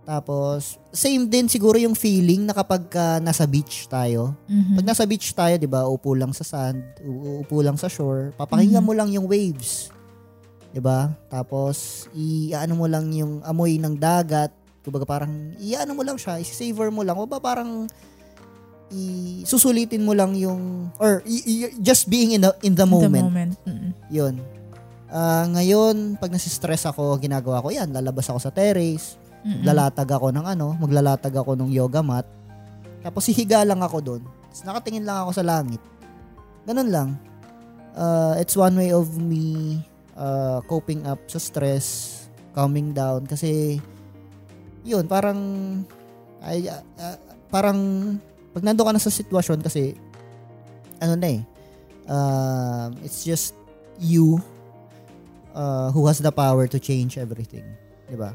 Tapos 0.03 0.74
same 0.90 1.24
din 1.24 1.46
siguro 1.46 1.78
yung 1.78 1.94
feeling 1.94 2.42
na 2.42 2.53
kapag 2.53 2.88
ka 2.88 3.18
nasa 3.18 3.46
beach 3.46 3.86
tayo. 3.86 4.34
Mhm. 4.44 4.76
Pag 4.76 4.86
nasa 4.86 5.05
beach 5.07 5.32
tayo, 5.32 5.55
'di 5.55 5.68
ba? 5.68 5.86
Upo 5.86 6.12
lang 6.12 6.32
sa 6.32 6.42
sand, 6.42 6.82
u- 7.01 7.40
upo 7.40 7.62
lang 7.62 7.78
sa 7.78 7.86
shore, 7.86 8.34
papakinggan 8.34 8.82
Mhm. 8.82 8.86
mo 8.86 8.92
lang 8.92 9.09
yung 9.09 9.24
waves. 9.24 9.92
'Di 10.72 10.80
ba? 10.82 11.14
Tapos 11.28 12.05
i-ano 12.11 12.74
mo 12.74 12.86
lang 12.86 13.07
yung 13.12 13.38
amoy 13.42 13.76
ng 13.76 13.94
dagat. 13.94 14.51
Kumbaga 14.80 15.05
parang 15.05 15.30
i-ano 15.61 15.92
mo 15.92 16.03
lang 16.03 16.16
siya, 16.16 16.40
i-savor 16.40 16.88
mo 16.90 17.05
lang. 17.05 17.14
O 17.14 17.24
ba 17.24 17.38
parang 17.38 17.86
i 18.91 19.03
susulitin 19.43 20.03
mo 20.03 20.12
lang 20.12 20.34
yung 20.34 20.91
or 20.99 21.22
i- 21.22 21.45
i- 21.47 21.74
just 21.78 22.11
being 22.11 22.34
in 22.34 22.43
the 22.43 22.51
in 22.61 22.74
the 22.74 22.82
The 22.82 22.91
moment. 22.91 23.24
moment. 23.24 23.53
Mm-mm. 23.62 23.91
Yun. 24.11 24.34
Ah, 25.07 25.47
ngayon, 25.47 26.14
pag 26.16 26.30
nasistress 26.30 26.86
ako, 26.86 27.18
ginagawa 27.18 27.59
ko, 27.59 27.70
yan, 27.70 27.91
lalabas 27.91 28.26
ako 28.26 28.38
sa 28.38 28.51
terrace, 28.51 29.18
Mm-mm. 29.43 29.62
maglalatag 29.62 30.07
ako 30.07 30.30
ng 30.30 30.47
ano, 30.47 30.78
maglalatag 30.78 31.34
ako 31.34 31.59
ng 31.59 31.70
yoga 31.70 31.99
mat, 31.99 32.26
tapos 33.03 33.26
hihiga 33.26 33.66
lang 33.66 33.82
ako 33.82 33.99
doon. 33.99 34.22
Tapos 34.22 34.62
nakatingin 34.62 35.03
lang 35.03 35.22
ako 35.22 35.30
sa 35.34 35.43
langit. 35.43 35.82
Ganun 36.62 36.91
lang. 36.91 37.09
Uh, 37.91 38.38
it's 38.38 38.55
one 38.55 38.74
way 38.74 38.95
of 38.95 39.18
me 39.18 39.82
uh, 40.14 40.62
coping 40.66 41.03
up 41.03 41.18
sa 41.26 41.43
stress, 41.43 42.14
calming 42.55 42.95
down, 42.95 43.26
kasi 43.26 43.82
yun, 44.82 45.11
parang 45.11 45.38
ay, 46.38 46.70
uh, 46.70 46.82
uh, 46.97 47.18
parang 47.51 47.78
pag 48.51 48.62
nando 48.66 48.82
ka 48.82 48.92
na 48.92 49.03
sa 49.03 49.12
sitwasyon 49.12 49.62
kasi 49.62 49.94
ano 50.98 51.14
na 51.16 51.28
eh 51.30 51.40
uh, 52.11 52.90
it's 53.07 53.22
just 53.22 53.55
you 53.96 54.40
uh, 55.55 55.90
who 55.94 56.07
has 56.07 56.18
the 56.18 56.32
power 56.32 56.66
to 56.66 56.78
change 56.78 57.16
everything. 57.16 57.64
'Di 58.11 58.18
ba? 58.18 58.34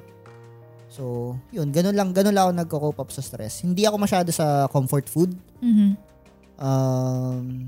So, 0.95 1.35
yun, 1.51 1.75
ganun 1.75 1.91
lang, 1.91 2.15
ganun 2.15 2.31
lang 2.31 2.43
ako 2.47 2.53
nagko-cope 2.55 2.99
up 3.03 3.11
sa 3.11 3.19
stress. 3.19 3.59
Hindi 3.59 3.83
ako 3.83 3.99
masyado 3.99 4.31
sa 4.31 4.71
comfort 4.71 5.11
food. 5.11 5.35
Mhm. 5.59 5.91
Um, 6.55 7.67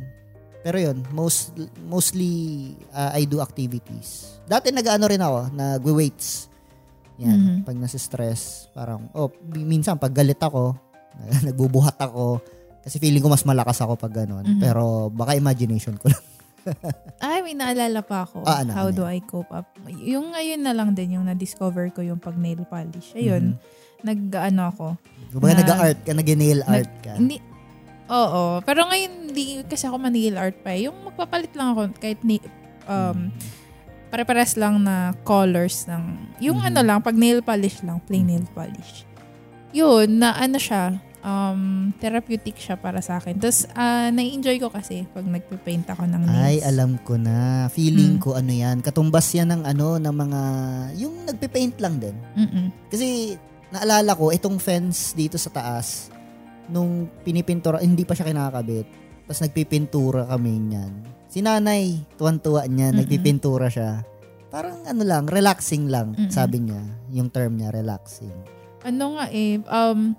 pero 0.63 0.79
yun, 0.79 1.03
most, 1.11 1.51
mostly 1.91 2.71
uh, 2.95 3.11
I 3.11 3.27
do 3.27 3.43
activities. 3.43 4.39
Dati 4.47 4.71
nag-ano 4.71 5.11
rin 5.11 5.19
ako, 5.19 5.51
nag-weights. 5.51 6.47
Yan, 7.19 7.35
Mhm. 7.35 7.55
pag 7.67 7.75
nasa-stress, 7.75 8.71
parang, 8.71 9.11
oh, 9.11 9.27
minsan 9.51 9.99
pag 9.99 10.15
galit 10.15 10.39
ako, 10.39 10.71
nagbubuhat 11.47 11.97
ako, 11.97 12.39
kasi 12.81 12.97
feeling 12.97 13.19
ko 13.19 13.27
mas 13.27 13.43
malakas 13.43 13.79
ako 13.79 13.95
pag 13.95 14.13
ganun. 14.15 14.43
Mhm. 14.43 14.59
Pero 14.59 14.83
baka 15.09 15.33
imagination 15.33 15.95
ko 15.95 16.07
lang. 16.07 16.23
Ay, 17.23 17.39
may 17.41 17.55
naalala 17.55 18.03
pa 18.03 18.23
ako. 18.23 18.43
Ah, 18.43 18.59
ano, 18.59 18.71
How 18.71 18.87
ano 18.87 18.95
do 18.95 19.03
I 19.03 19.19
cope 19.19 19.51
up? 19.51 19.71
Yung 19.87 20.31
ngayon 20.31 20.61
na 20.61 20.75
lang 20.75 20.91
din, 20.91 21.15
yung 21.15 21.25
na-discover 21.25 21.89
ko 21.89 22.03
yung 22.03 22.19
pag 22.19 22.35
nail 22.35 22.59
polish. 22.61 23.15
Ayun, 23.15 23.55
nag-ano 24.03 24.61
ako. 24.67 24.85
Kumbaga 25.31 25.53
Na- 25.53 25.59
nag-art 25.63 25.99
ka, 26.03 26.11
nag-nail 26.11 26.59
Nag- 26.61 26.67
art 26.67 26.93
ka. 27.01 27.11
Hindi, 27.15 27.39
oo. 28.07 28.59
Pero 28.61 28.83
ngayon, 28.83 29.11
hindi 29.31 29.43
kasi 29.63 29.87
ako 29.87 29.95
man-nail 29.97 30.35
art 30.35 30.59
pa. 30.59 30.75
eh. 30.75 30.91
Yung 30.91 30.97
magpapalit 31.03 31.55
lang 31.55 31.71
ako 31.71 31.87
kahit 31.95 32.19
ni, 32.21 32.43
um, 32.83 33.31
pare-pares 34.07 34.55
lang 34.55 34.83
na 34.83 35.11
colors 35.23 35.87
ng, 35.87 36.03
yung 36.39 36.59
Mhm. 36.59 36.67
ano 36.67 36.79
lang, 36.83 36.99
pag 36.99 37.15
nail 37.15 37.39
polish 37.39 37.79
lang, 37.79 37.99
plain 38.03 38.27
nail 38.27 38.47
polish. 38.51 39.07
Yun, 39.71 40.19
na 40.19 40.35
ano 40.35 40.55
siya, 40.55 40.99
um, 41.27 41.91
therapeutic 41.99 42.55
siya 42.55 42.79
para 42.79 43.03
sa 43.03 43.19
akin. 43.19 43.35
Tapos, 43.35 43.67
ah, 43.75 44.07
na-enjoy 44.07 44.63
ko 44.63 44.71
kasi 44.71 45.03
pag 45.11 45.27
nagpe-paint 45.27 45.83
ako 45.91 46.07
ng 46.07 46.23
nails. 46.23 46.47
Ay, 46.47 46.57
alam 46.63 46.95
ko 47.03 47.19
na. 47.19 47.67
Feeling 47.67 48.15
Mm. 48.17 48.23
ko 48.23 48.39
ano 48.39 48.51
yan. 48.55 48.79
Katumbas 48.79 49.27
yan 49.35 49.51
ng 49.51 49.63
ano, 49.67 49.99
ng 49.99 50.15
mga, 50.15 50.41
yung 50.95 51.27
nagpe-paint 51.27 51.75
lang 51.83 51.99
din. 51.99 52.15
Mm-mm. 52.33 52.65
Kasi, 52.87 53.35
naalala 53.75 54.15
ko, 54.15 54.31
itong 54.31 54.55
fence 54.57 55.11
dito 55.11 55.35
sa 55.35 55.51
taas, 55.51 56.07
nung 56.71 57.11
pinipintura, 57.27 57.83
hindi 57.83 58.07
pa 58.07 58.15
siya 58.15 58.31
kinakabit. 58.31 58.87
Tapos 59.27 59.43
nagpipintura 59.43 60.23
kami 60.31 60.55
niyan. 60.55 60.93
Si 61.27 61.43
nanay, 61.43 61.99
tuwan-tuwa 62.15 62.63
niya, 62.63 62.95
Mm-mm. 62.95 63.03
nagpipintura 63.03 63.67
siya. 63.67 64.07
Parang 64.47 64.79
ano 64.87 65.03
lang, 65.03 65.27
relaxing 65.27 65.91
lang, 65.91 66.15
Mm-mm. 66.15 66.31
sabi 66.31 66.63
niya. 66.63 66.79
Yung 67.11 67.27
term 67.27 67.59
niya, 67.59 67.75
relaxing. 67.75 68.31
Ano 68.87 69.19
nga 69.19 69.27
eh, 69.27 69.59
um, 69.67 70.15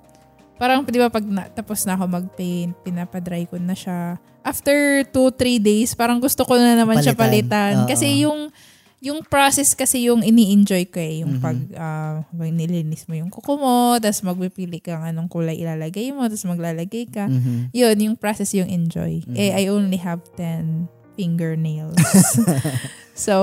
parang 0.59 0.83
di 0.83 0.99
ba 0.99 1.09
pag 1.09 1.23
na, 1.23 1.47
tapos 1.49 1.87
na 1.87 1.95
ako 1.95 2.05
mag-paint, 2.11 2.75
pinapadry 2.83 3.47
ko 3.47 3.57
na 3.57 3.73
siya. 3.73 4.19
After 4.43 5.07
2-3 5.09 5.57
days, 5.59 5.95
parang 5.95 6.19
gusto 6.19 6.43
ko 6.43 6.59
na 6.59 6.75
naman 6.75 6.99
siya 6.99 7.15
Palitan. 7.15 7.23
palitan. 7.23 7.73
Oo. 7.85 7.89
Kasi 7.89 8.27
yung 8.27 8.51
yung 8.99 9.23
process 9.23 9.79
kasi 9.79 10.11
yung 10.11 10.27
ini-enjoy 10.27 10.91
ko 10.91 10.99
eh. 10.99 11.23
Yung 11.23 11.39
Mhm. 11.39 11.43
pag, 11.43 11.59
ah, 11.79 12.27
pag 12.27 12.51
nilinis 12.51 13.07
mo 13.07 13.15
yung 13.15 13.31
kuko 13.31 13.55
mo, 13.55 13.95
tapos 14.03 14.27
magpipili 14.27 14.83
ka 14.83 14.99
ng 14.99 15.15
anong 15.15 15.31
kulay 15.31 15.55
ilalagay 15.55 16.11
mo, 16.11 16.27
tapos 16.27 16.43
maglalagay 16.51 17.07
ka. 17.07 17.31
Mhm. 17.31 17.71
Yun, 17.71 17.97
yung 18.03 18.17
process 18.19 18.51
yung 18.59 18.67
enjoy. 18.67 19.23
Mhm. 19.23 19.39
Eh, 19.39 19.55
I 19.55 19.71
only 19.71 20.03
have 20.03 20.19
10 20.35 20.91
fingernails. 21.15 21.95
so, 23.15 23.35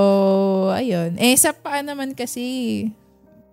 ayun. 0.76 1.16
Eh, 1.16 1.32
sa 1.40 1.56
paa 1.56 1.80
naman 1.80 2.12
kasi, 2.12 2.44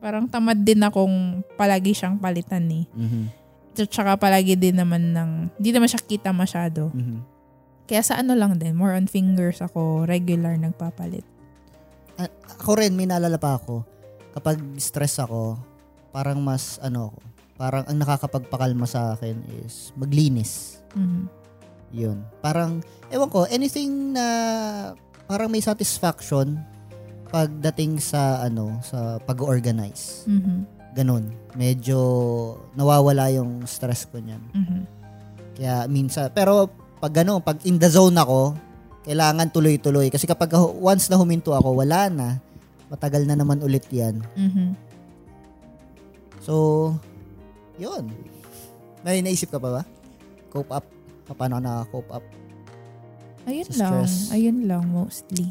parang 0.03 0.28
tamad 0.28 0.59
din 0.59 0.84
akong 0.84 1.39
palagi 1.55 1.95
siyang 1.95 2.20
palitan 2.20 2.68
eh. 2.68 2.84
Mhm. 2.91 3.42
Tsaka 3.74 4.17
palagi 4.17 4.53
din 4.53 4.78
naman 4.78 5.13
ng, 5.13 5.30
hindi 5.57 5.69
naman 5.74 5.89
siya 5.89 6.01
kita 6.01 6.30
masyado. 6.30 6.93
Mhm. 6.93 7.19
Kaya 7.89 8.01
sa 8.05 8.21
ano 8.21 8.38
lang 8.38 8.55
din, 8.55 8.78
more 8.78 8.95
on 8.95 9.09
fingers 9.09 9.59
ako, 9.59 10.07
regular 10.07 10.55
nagpapalit. 10.55 11.26
A- 12.21 12.32
ako 12.61 12.80
rin, 12.80 12.93
may 12.95 13.09
naalala 13.09 13.41
pa 13.41 13.57
ako. 13.57 13.84
Kapag 14.34 14.61
stress 14.78 15.19
ako, 15.19 15.57
parang 16.13 16.39
mas 16.39 16.78
ano 16.80 17.11
ako, 17.11 17.19
parang 17.57 17.84
ang 17.89 17.97
nakakapagpakalma 17.97 18.86
sa 18.86 19.17
akin 19.17 19.41
is 19.65 19.91
maglinis. 19.97 20.82
Mhm. 20.93 21.28
Yun. 21.93 22.17
Parang, 22.41 22.82
ewan 23.13 23.30
ko, 23.30 23.45
anything 23.49 24.17
na 24.17 24.26
parang 25.30 25.49
may 25.49 25.61
satisfaction 25.61 26.57
pagdating 27.34 27.97
sa 27.97 28.45
ano, 28.45 28.78
sa 28.86 29.17
pag-organize. 29.26 30.26
Mhm. 30.30 30.72
Ganun. 30.93 31.33
Medyo 31.53 31.97
nawawala 32.73 33.33
yung 33.33 33.65
stress 33.65 34.05
ko 34.05 34.21
niyan. 34.21 34.41
Mhm. 34.53 34.81
Kaya 35.53 35.75
minsan, 35.85 36.29
pero 36.29 36.69
pag 36.97 37.13
ano, 37.21 37.41
pag 37.41 37.61
in 37.65 37.77
the 37.77 37.89
zone 37.89 38.15
ako, 38.15 38.53
kailangan 39.03 39.49
tuloy-tuloy. 39.49 40.07
Kasi 40.07 40.25
kapag 40.25 40.53
once 40.79 41.09
na 41.09 41.17
huminto 41.17 41.51
ako, 41.51 41.75
wala 41.75 42.07
na. 42.09 42.29
Matagal 42.87 43.25
na 43.25 43.33
naman 43.33 43.59
ulit 43.59 43.85
yan. 43.89 44.21
Mhm. 44.37 44.77
So, 46.41 46.93
yun. 47.75 48.13
May 49.01 49.19
naisip 49.19 49.51
ka 49.51 49.59
pa 49.59 49.81
ba? 49.81 49.83
Cope 50.47 50.71
up? 50.71 50.85
Paano 51.33 51.57
ka 51.57 51.63
nakaka-cope 51.63 52.11
up? 52.13 52.25
Ayun 53.43 53.67
Sa 53.67 53.75
lang. 53.75 53.91
stress. 54.05 54.15
Ayun 54.31 54.69
lang, 54.69 54.83
mostly. 54.87 55.49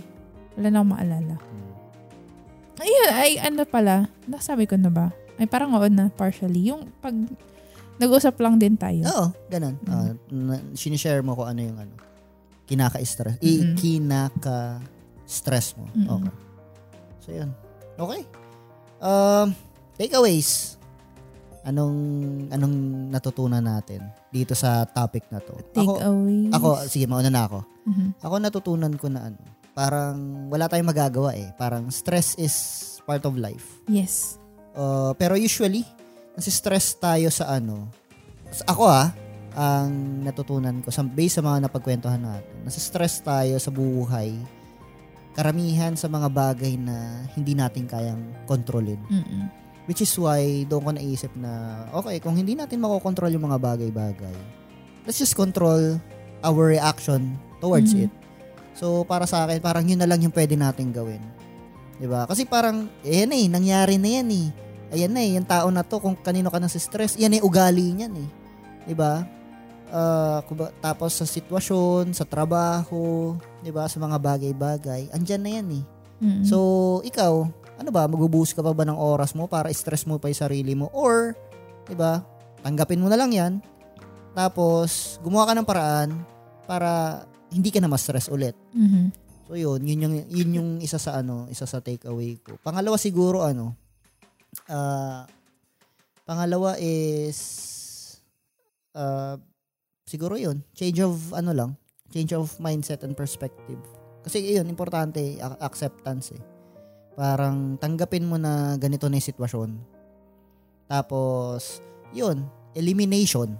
Wala 0.57 0.69
na 0.69 0.77
akong 0.81 0.93
maalala. 0.95 1.37
Ayun, 2.81 3.11
ay 3.13 3.33
ano 3.39 3.63
pala, 3.69 4.09
nasabi 4.25 4.65
ko 4.65 4.81
na 4.81 4.89
ba? 4.89 5.13
Ay 5.43 5.51
parang 5.51 5.75
oo 5.75 5.89
na, 5.91 6.07
partially. 6.07 6.71
Yung 6.71 6.87
pag 7.03 7.11
nag-usap 7.99 8.39
lang 8.39 8.63
din 8.63 8.79
tayo. 8.79 9.03
Oo, 9.11 9.27
ganun. 9.51 9.75
Mm. 9.83 9.91
Ah, 9.91 10.15
na- 10.31 10.63
sinishare 10.79 11.19
mo 11.19 11.35
ko 11.35 11.51
ano 11.51 11.59
yung 11.59 11.79
ano, 11.83 11.95
kinaka-stress. 12.71 13.43
I- 13.43 13.75
Mhm. 13.75 13.77
kinaka-stress 13.77 15.75
mo. 15.75 15.91
Mhm. 15.91 16.07
Okay. 16.09 16.35
So, 17.23 17.29
yun. 17.35 17.51
Okay. 17.99 18.23
Um, 19.03 19.51
takeaways. 19.99 20.79
Anong 21.63 21.95
anong 22.51 22.75
natutunan 23.11 23.63
natin 23.63 24.03
dito 24.31 24.55
sa 24.55 24.83
topic 24.83 25.27
na 25.31 25.39
to? 25.39 25.55
Take 25.71 25.87
ako, 25.87 25.95
away. 26.03 26.51
ako, 26.51 26.69
sige, 26.87 27.07
mauna 27.07 27.31
na 27.31 27.47
ako. 27.47 27.63
Mhm. 27.87 28.07
Ako 28.19 28.35
natutunan 28.39 28.95
ko 28.95 29.07
na 29.07 29.31
ano, 29.31 29.39
parang 29.71 30.19
wala 30.51 30.67
tayong 30.67 30.91
magagawa 30.91 31.35
eh. 31.35 31.51
Parang 31.55 31.87
stress 31.91 32.35
is 32.35 32.55
part 33.07 33.23
of 33.23 33.39
life. 33.39 33.79
Yes. 33.87 34.42
Uh, 34.73 35.13
pero 35.15 35.35
usually, 35.35 35.85
nasi-stress 36.33 36.97
tayo 36.97 37.29
sa 37.29 37.53
ano. 37.53 37.89
sa- 38.49 38.69
Ako 38.69 38.85
ah, 38.85 39.13
ang 39.53 39.93
natutunan 40.25 40.81
ko, 40.81 40.89
sa, 40.89 41.05
based 41.05 41.37
sa 41.37 41.45
mga 41.45 41.69
napagkwentuhan 41.69 42.21
natin, 42.21 42.57
nasi-stress 42.65 43.21
tayo 43.21 43.57
sa 43.57 43.69
buhay 43.69 44.33
karamihan 45.33 45.97
sa 45.97 46.09
mga 46.09 46.29
bagay 46.29 46.77
na 46.77 47.25
hindi 47.33 47.57
natin 47.57 47.89
kayang 47.89 48.21
kontrolin. 48.45 49.01
Mm-mm. 49.09 49.49
Which 49.89 50.05
is 50.05 50.13
why 50.15 50.63
doon 50.63 50.85
ko 50.85 50.91
naisip 50.93 51.33
na, 51.35 51.85
okay, 51.91 52.21
kung 52.21 52.37
hindi 52.37 52.53
natin 52.53 52.79
makokontrol 52.79 53.33
yung 53.33 53.49
mga 53.49 53.59
bagay-bagay, 53.59 54.37
let's 55.05 55.19
just 55.19 55.35
control 55.35 55.97
our 56.41 56.65
reaction 56.69 57.35
towards 57.59 57.93
Mhm. 57.93 58.07
it. 58.07 58.13
So, 58.73 59.05
para 59.05 59.25
sa 59.25 59.45
akin, 59.45 59.61
parang 59.61 59.85
yun 59.85 60.01
na 60.01 60.09
lang 60.09 60.21
yung 60.21 60.33
pwede 60.33 60.55
natin 60.55 60.93
gawin. 60.93 61.21
'Di 62.03 62.11
ba? 62.11 62.27
Kasi 62.27 62.43
parang, 62.51 62.91
eh, 63.07 63.23
yan 63.23 63.31
eh, 63.31 63.47
nangyari 63.47 63.95
na 63.95 64.11
yan 64.19 64.27
eh. 64.35 64.49
Ayan 64.91 65.15
na 65.15 65.23
eh, 65.23 65.39
yung 65.39 65.47
tao 65.47 65.71
na 65.71 65.87
to, 65.87 66.03
kung 66.03 66.19
kanino 66.19 66.51
ka 66.51 66.59
nasa 66.59 66.83
stress, 66.83 67.15
yan 67.15 67.39
eh, 67.39 67.41
ugali 67.41 67.95
niyan 67.95 68.11
eh. 68.19 68.29
'Di 68.91 68.95
ba? 68.99 69.23
Ah, 69.93 70.43
kuba- 70.51 70.75
tapos 70.83 71.15
sa 71.15 71.23
sitwasyon, 71.23 72.11
sa 72.11 72.27
trabaho, 72.27 73.39
'di 73.63 73.71
ba, 73.71 73.87
sa 73.87 74.03
mga 74.03 74.19
bagay-bagay, 74.19 75.15
andyan 75.15 75.43
na 75.47 75.51
yan 75.63 75.69
eh. 75.79 75.85
Mm-mm. 76.19 76.43
So, 76.43 76.59
ikaw, 77.07 77.47
ano 77.79 77.91
ba, 77.95 78.11
magbubuhos 78.11 78.51
ka 78.51 78.67
pa 78.67 78.75
ba 78.75 78.83
ng 78.83 78.99
oras 78.99 79.39
mo 79.39 79.47
para 79.47 79.71
stress 79.71 80.03
mo 80.03 80.19
pa 80.19 80.27
yung 80.27 80.43
sarili 80.43 80.75
mo? 80.75 80.91
Or, 80.91 81.39
'di 81.87 81.95
ba, 81.95 82.19
tanggapin 82.67 82.99
mo 82.99 83.07
na 83.07 83.15
lang 83.15 83.31
yan. 83.31 83.53
Tapos, 84.35 85.23
gumawa 85.23 85.47
ka 85.47 85.55
ng 85.55 85.69
paraan 85.71 86.11
para 86.67 87.23
hindi 87.53 87.71
ka 87.71 87.79
na 87.79 87.87
ma-stress 87.87 88.27
ulit. 88.33 88.57
Mhm. 88.75 89.22
So, 89.53 89.61
yun, 89.61 89.85
yun 89.85 90.01
yung, 90.09 90.15
yun 90.33 90.51
yung 90.57 90.71
isa 90.81 90.97
sa 90.97 91.21
ano, 91.21 91.45
isa 91.53 91.69
sa 91.69 91.85
takeaway 91.85 92.41
ko. 92.41 92.57
Pangalawa 92.65 92.97
siguro, 92.97 93.45
ano, 93.45 93.77
ah, 94.73 95.29
pangalawa 96.25 96.81
is, 96.81 97.37
ah, 98.97 99.37
siguro 100.09 100.41
yun, 100.41 100.65
change 100.73 101.05
of, 101.05 101.37
ano 101.37 101.53
lang, 101.53 101.71
change 102.09 102.33
of 102.33 102.49
mindset 102.65 103.05
and 103.05 103.13
perspective. 103.13 103.77
Kasi 104.25 104.57
yun, 104.57 104.73
importante, 104.73 105.37
acceptance 105.61 106.33
eh. 106.33 106.41
Parang 107.13 107.77
tanggapin 107.77 108.25
mo 108.25 108.41
na 108.41 108.81
ganito 108.81 109.05
na 109.13 109.21
yung 109.21 109.29
sitwasyon. 109.37 109.71
Tapos, 110.89 111.85
yun, 112.17 112.49
elimination. 112.73 113.53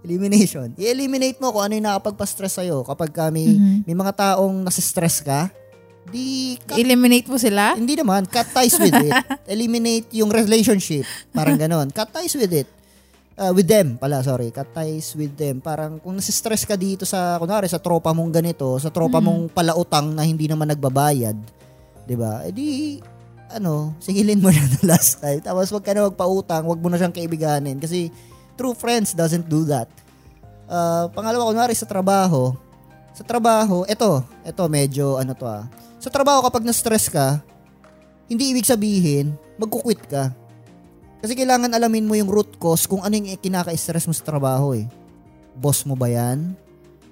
Elimination. 0.00 0.72
I-eliminate 0.74 1.38
mo 1.38 1.50
kung 1.50 1.62
ano 1.62 1.72
yung 1.74 1.86
nakapagpa-stress 1.86 2.54
sa'yo. 2.56 2.82
Kapag 2.82 3.10
kami, 3.10 3.44
Mhm. 3.50 3.76
may 3.84 3.94
mga 3.94 4.12
taong 4.14 4.62
nasa-stress 4.62 5.20
ka, 5.20 5.50
di 6.08 6.56
cut, 6.64 6.78
Eliminate 6.78 7.28
mo 7.28 7.36
sila? 7.36 7.76
hindi 7.76 7.92
naman, 7.92 8.24
cut 8.24 8.48
ties 8.48 8.72
with 8.74 8.94
it. 8.94 9.12
Eliminate 9.52 10.08
yung 10.14 10.30
relationship. 10.30 11.04
Parang 11.30 11.56
ganon. 11.56 11.92
Cut 11.92 12.08
ties 12.10 12.32
with 12.32 12.48
it. 12.50 12.68
Uh, 13.34 13.52
with 13.52 13.68
them 13.68 13.94
pala, 13.94 14.18
sorry. 14.18 14.48
Cut 14.48 14.72
ties 14.72 15.12
with 15.12 15.36
them. 15.36 15.60
Parang 15.60 16.00
kung 16.00 16.16
nasistress 16.16 16.64
ka 16.64 16.74
dito 16.74 17.04
sa, 17.04 17.36
kunwari, 17.36 17.68
sa 17.68 17.78
tropa 17.78 18.10
mong 18.10 18.32
ganito, 18.32 18.80
sa 18.80 18.88
tropa 18.88 19.20
Mhm. 19.20 19.24
mong 19.24 19.42
palautang 19.52 20.10
na 20.10 20.24
hindi 20.24 20.48
naman 20.48 20.66
nagbabayad, 20.68 21.36
di 22.02 22.16
ba? 22.16 22.40
Eh 22.42 22.50
di, 22.50 22.66
ano, 23.48 23.92
sigilin 23.98 24.40
mo 24.40 24.48
na 24.48 24.58
na 24.72 24.96
last 24.96 25.20
time. 25.20 25.38
Tapos 25.38 25.68
wag 25.68 25.84
ka 25.84 25.92
na 25.92 26.08
magpautang, 26.08 26.64
wag 26.64 26.80
mo 26.80 26.88
na 26.88 26.96
siyang 26.96 27.12
kaibiganin. 27.12 27.76
Kasi 27.76 28.08
true 28.58 28.74
friends 28.74 29.14
doesn't 29.14 29.46
do 29.46 29.62
that. 29.64 29.86
Uh, 30.68 31.06
pangalawa, 31.14 31.48
kunwari 31.48 31.72
sa 31.72 31.86
trabaho, 31.86 32.52
sa 33.14 33.22
trabaho, 33.22 33.86
eto, 33.86 34.20
eto 34.42 34.66
medyo 34.66 35.16
ano 35.16 35.32
to 35.32 35.46
ah. 35.46 35.64
Sa 36.02 36.10
trabaho 36.10 36.42
kapag 36.42 36.66
na-stress 36.66 37.08
ka, 37.08 37.40
hindi 38.26 38.52
ibig 38.52 38.66
sabihin 38.68 39.32
magkukwit 39.56 40.02
ka. 40.10 40.34
Kasi 41.18 41.34
kailangan 41.34 41.74
alamin 41.74 42.06
mo 42.06 42.14
yung 42.14 42.30
root 42.30 42.58
cause 42.62 42.86
kung 42.86 43.02
ano 43.02 43.14
yung 43.18 43.38
kinaka-stress 43.38 44.06
mo 44.06 44.14
sa 44.14 44.22
trabaho 44.22 44.74
eh. 44.76 44.86
Boss 45.58 45.82
mo 45.82 45.98
ba 45.98 46.06
yan? 46.06 46.54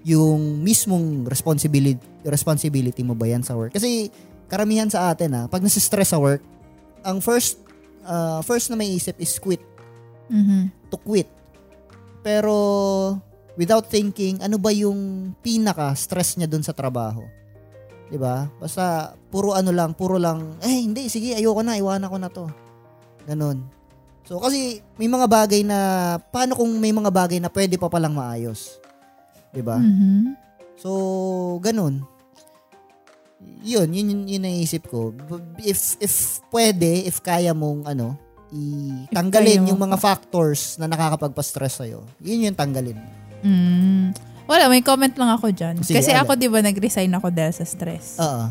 Yung 0.06 0.62
mismong 0.62 1.26
responsibility, 1.26 1.98
responsibility 2.22 3.02
mo 3.02 3.18
ba 3.18 3.26
yan 3.26 3.42
sa 3.42 3.58
work? 3.58 3.74
Kasi 3.74 4.14
karamihan 4.46 4.86
sa 4.86 5.10
atin 5.10 5.34
ah, 5.34 5.44
pag 5.50 5.58
nasistress 5.58 6.14
sa 6.14 6.22
work, 6.22 6.38
ang 7.02 7.18
first 7.18 7.58
uh, 8.06 8.38
first 8.46 8.70
na 8.70 8.78
may 8.78 8.94
isip 8.94 9.18
is 9.18 9.34
quit, 9.42 9.62
Mhm. 10.30 10.70
to 10.90 10.98
quit. 11.02 11.26
Pero 12.26 12.56
without 13.54 13.86
thinking, 13.86 14.42
ano 14.42 14.58
ba 14.58 14.74
yung 14.74 15.30
pinaka 15.38 15.94
stress 15.94 16.34
niya 16.34 16.50
dun 16.50 16.66
sa 16.66 16.74
trabaho? 16.74 17.22
'Di 18.10 18.18
ba? 18.18 18.50
Basta 18.58 19.14
puro 19.30 19.54
ano 19.54 19.70
lang, 19.70 19.94
puro 19.94 20.18
lang, 20.18 20.58
eh 20.58 20.82
hindi, 20.82 21.06
sige, 21.06 21.38
ayoko 21.38 21.62
na, 21.62 21.78
iwanan 21.78 22.10
ko 22.10 22.18
na 22.18 22.26
'to. 22.26 22.50
Ganon. 23.30 23.62
So 24.26 24.42
kasi 24.42 24.82
may 24.98 25.06
mga 25.06 25.30
bagay 25.30 25.62
na 25.62 25.78
paano 26.34 26.58
kung 26.58 26.82
may 26.82 26.90
mga 26.90 27.14
bagay 27.14 27.38
na 27.38 27.46
pwede 27.46 27.78
pa 27.78 27.86
palang 27.86 28.18
maayos? 28.18 28.82
'Di 29.54 29.62
ba? 29.62 29.78
Mhm. 29.78 30.46
So, 30.76 30.92
ganun. 31.64 32.04
Yun, 33.64 33.88
yun, 33.90 34.06
yun, 34.12 34.22
yun 34.28 34.42
naisip 34.44 34.92
ko. 34.92 35.16
If, 35.56 35.96
if 35.98 36.44
pwede, 36.52 37.08
if 37.08 37.24
kaya 37.24 37.56
mong, 37.56 37.88
ano, 37.88 38.20
i-tanggalin 38.54 39.66
yung 39.66 39.80
mga 39.80 39.98
factors 39.98 40.78
na 40.78 40.86
nakakapagpa-stress 40.86 41.82
sa'yo, 41.82 42.06
yun 42.22 42.50
yung 42.50 42.56
tanggalin. 42.58 42.98
Mm. 43.42 44.14
Wala, 44.46 44.70
may 44.70 44.82
comment 44.82 45.10
lang 45.10 45.30
ako 45.34 45.50
dyan. 45.50 45.82
Sige, 45.82 45.98
Kasi 45.98 46.14
ano? 46.14 46.22
ako, 46.22 46.38
di 46.38 46.46
ba, 46.46 46.62
nag-resign 46.62 47.10
ako 47.18 47.34
dahil 47.34 47.50
sa 47.50 47.66
stress. 47.66 48.22
Oo. 48.22 48.46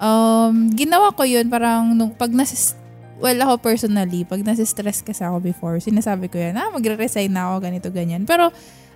Um, 0.00 0.72
ginawa 0.72 1.12
ko 1.12 1.28
yun 1.28 1.52
parang 1.52 1.92
nung 1.92 2.16
pag 2.16 2.32
nasis 2.32 2.72
well 3.20 3.36
ako 3.44 3.60
personally, 3.60 4.24
pag 4.24 4.40
nasistress 4.40 5.04
kasi 5.04 5.20
ako 5.20 5.44
before, 5.44 5.76
sinasabi 5.76 6.32
ko 6.32 6.40
yan, 6.40 6.56
ah, 6.56 6.72
magre-resign 6.72 7.28
na 7.28 7.52
ako, 7.52 7.56
ganito, 7.68 7.88
ganyan. 7.92 8.24
Pero, 8.24 8.48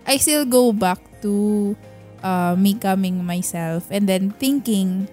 I 0.05 0.21
still 0.21 0.45
go 0.49 0.73
back 0.73 1.01
to 1.21 1.73
uh, 2.25 2.57
me 2.57 2.77
coming 2.77 3.21
myself 3.21 3.89
and 3.93 4.09
then 4.09 4.33
thinking, 4.37 5.09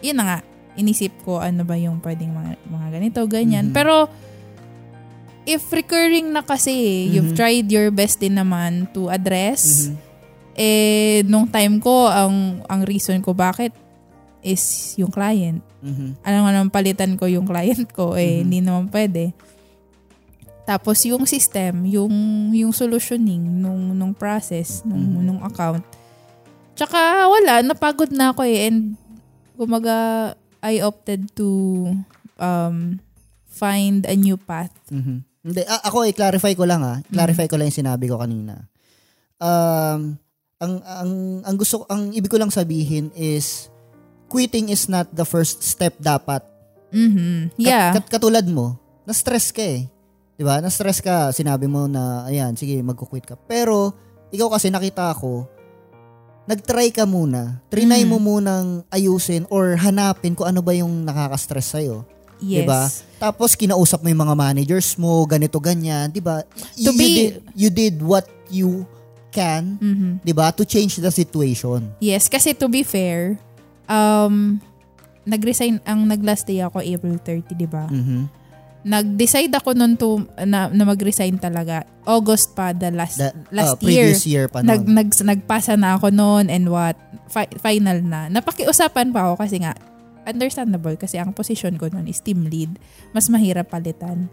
yun 0.00 0.16
na 0.16 0.24
nga, 0.24 0.38
inisip 0.76 1.12
ko 1.24 1.40
ano 1.40 1.64
ba 1.64 1.74
yung 1.74 1.98
pwedeng 2.00 2.32
mga, 2.32 2.52
mga 2.68 2.88
ganito, 2.92 3.20
ganyan. 3.26 3.72
Mhm. 3.72 3.74
Pero, 3.74 4.06
if 5.44 5.64
recurring 5.72 6.30
na 6.30 6.44
kasi, 6.44 7.08
you've 7.10 7.32
Mhm. 7.32 7.38
tried 7.38 7.66
your 7.68 7.88
best 7.90 8.20
din 8.20 8.36
naman 8.36 8.86
to 8.92 9.08
address, 9.08 9.88
Mhm. 9.88 9.96
eh, 10.54 11.18
nung 11.24 11.48
time 11.48 11.80
ko, 11.80 12.08
ang, 12.08 12.60
ang 12.66 12.80
reason 12.84 13.18
ko 13.20 13.32
bakit 13.32 13.72
is 14.40 14.94
yung 14.94 15.10
client. 15.10 15.58
Mhm. 15.82 16.22
Alam 16.22 16.40
nga 16.44 16.52
naman 16.54 16.70
palitan 16.70 17.18
ko 17.18 17.26
yung 17.26 17.48
client 17.48 17.88
ko, 17.90 18.14
eh, 18.14 18.38
Mhm. 18.38 18.42
hindi 18.46 18.58
naman 18.62 18.86
pwede. 18.92 19.34
Tapos 20.66 20.98
yung 21.06 21.22
system, 21.30 21.86
yung 21.86 22.10
yung 22.50 22.74
solutioning 22.74 23.38
nung 23.38 23.94
nung 23.94 24.10
process 24.10 24.82
nung 24.82 24.98
Mhm. 24.98 25.22
nung 25.22 25.40
account. 25.46 25.86
Tsaka 26.74 27.30
wala, 27.30 27.62
napagod 27.62 28.10
na 28.10 28.34
ako 28.34 28.42
eh 28.42 28.66
and 28.66 28.98
kumaga 29.54 30.34
I 30.66 30.82
opted 30.82 31.30
to 31.34 31.48
um 32.36 32.98
find 33.46 34.02
a 34.04 34.12
new 34.12 34.34
path. 34.36 34.74
Mhm. 34.90 35.22
Hindi, 35.40 35.62
a- 35.62 35.84
ako 35.86 36.02
i-clarify 36.04 36.52
ko 36.52 36.66
lang 36.66 36.82
ah. 36.82 36.98
Clarify 37.06 37.46
ko 37.46 37.54
lang 37.54 37.70
yung 37.70 37.80
sinabi 37.80 38.10
ko 38.10 38.18
kanina. 38.18 38.66
Um, 39.38 40.18
ang 40.58 40.74
ang 40.82 41.10
ang 41.44 41.56
gusto 41.56 41.86
ang 41.86 42.10
ibig 42.10 42.26
ko 42.26 42.36
lang 42.36 42.50
sabihin 42.50 43.12
is 43.12 43.70
quitting 44.26 44.68
is 44.68 44.88
not 44.88 45.06
the 45.12 45.22
first 45.22 45.62
step 45.62 45.94
dapat 45.98 46.42
Mhm. 46.88 47.52
Kat- 47.52 47.60
Yeah. 47.60 47.90
kat- 47.92 48.10
katulad 48.10 48.46
mo, 48.46 48.78
na-stress 49.04 49.50
ka 49.50 49.60
eh. 49.60 49.86
'Di 50.34 50.42
ba? 50.42 50.58
Na-stress 50.58 50.98
ka, 50.98 51.30
sinabi 51.30 51.66
mo 51.66 51.86
na 51.86 52.24
ayan, 52.24 52.54
sige, 52.54 52.78
magko-quit 52.80 53.24
ka. 53.24 53.34
Pero 53.36 53.92
ikaw 54.28 54.50
kasi 54.50 54.68
nakita 54.68 55.14
ko 55.14 55.46
nag-try 56.46 56.88
ka 56.90 57.04
muna. 57.04 57.58
Trinay 57.68 58.02
Mm. 58.02 58.08
mo 58.08 58.18
munang 58.18 58.66
ayusin 58.88 59.44
or 59.50 59.74
hanapin 59.74 60.32
kung 60.32 60.46
ano 60.46 60.62
ba 60.62 60.72
yung 60.72 61.02
nakaka-stress 61.02 61.74
sa'yo. 61.74 62.06
yes. 62.36 62.62
Diba? 62.62 62.82
Tapos 63.18 63.52
kinausap 63.52 63.98
mo 63.98 64.08
yung 64.08 64.22
mga 64.22 64.36
managers 64.36 64.94
mo, 64.94 65.24
ganito 65.24 65.56
ganyan, 65.56 66.06
'di 66.06 66.20
ba? 66.20 66.44
To 66.44 66.68
you, 66.76 66.92
be- 66.92 67.16
did, 67.16 67.32
you 67.56 67.68
did 67.68 67.94
what 67.98 68.28
you 68.46 68.84
can, 69.32 69.80
Mhm. 69.80 70.20
'di 70.20 70.32
ba? 70.32 70.52
To 70.52 70.62
change 70.62 70.96
the 70.96 71.08
situation. 71.08 71.96
Yes, 71.96 72.28
kasi 72.28 72.52
to 72.52 72.68
be 72.68 72.84
fair, 72.84 73.40
um, 73.86 74.60
nag-resign, 75.24 75.80
ang 75.82 76.04
nag-last 76.04 76.44
day 76.44 76.60
ako 76.60 76.78
April 76.78 77.16
30, 77.18 77.56
di 77.56 77.66
ba? 77.66 77.88
Nag-decide 78.86 79.50
ako 79.50 79.74
nun 79.74 79.98
to, 79.98 80.22
na, 80.46 80.70
na 80.70 80.84
mag-resign 80.86 81.42
talaga. 81.42 81.82
August 82.06 82.54
pa, 82.54 82.70
the 82.70 82.94
last, 82.94 83.18
The- 83.18 83.34
last 83.50 83.82
oh, 83.82 83.82
year. 83.82 84.14
previous 84.14 84.22
year 84.30 84.46
pa 84.46 84.62
Nag, 84.62 84.86
noon. 84.86 84.94
nag, 84.94 85.10
nagpasa 85.10 85.74
na 85.74 85.98
ako 85.98 86.14
noon 86.14 86.46
and 86.46 86.70
what, 86.70 86.94
fi- 87.26 87.50
final 87.58 87.98
na. 87.98 88.30
Napakiusapan 88.30 89.10
pa 89.10 89.26
ako 89.26 89.42
kasi 89.42 89.58
nga, 89.58 89.74
understandable 90.22 90.94
kasi 90.94 91.18
ang 91.18 91.34
position 91.34 91.74
ko 91.74 91.90
noon 91.90 92.06
is 92.06 92.22
team 92.22 92.46
lead. 92.46 92.78
Mas 93.10 93.26
mahirap 93.26 93.74
palitan. 93.74 94.30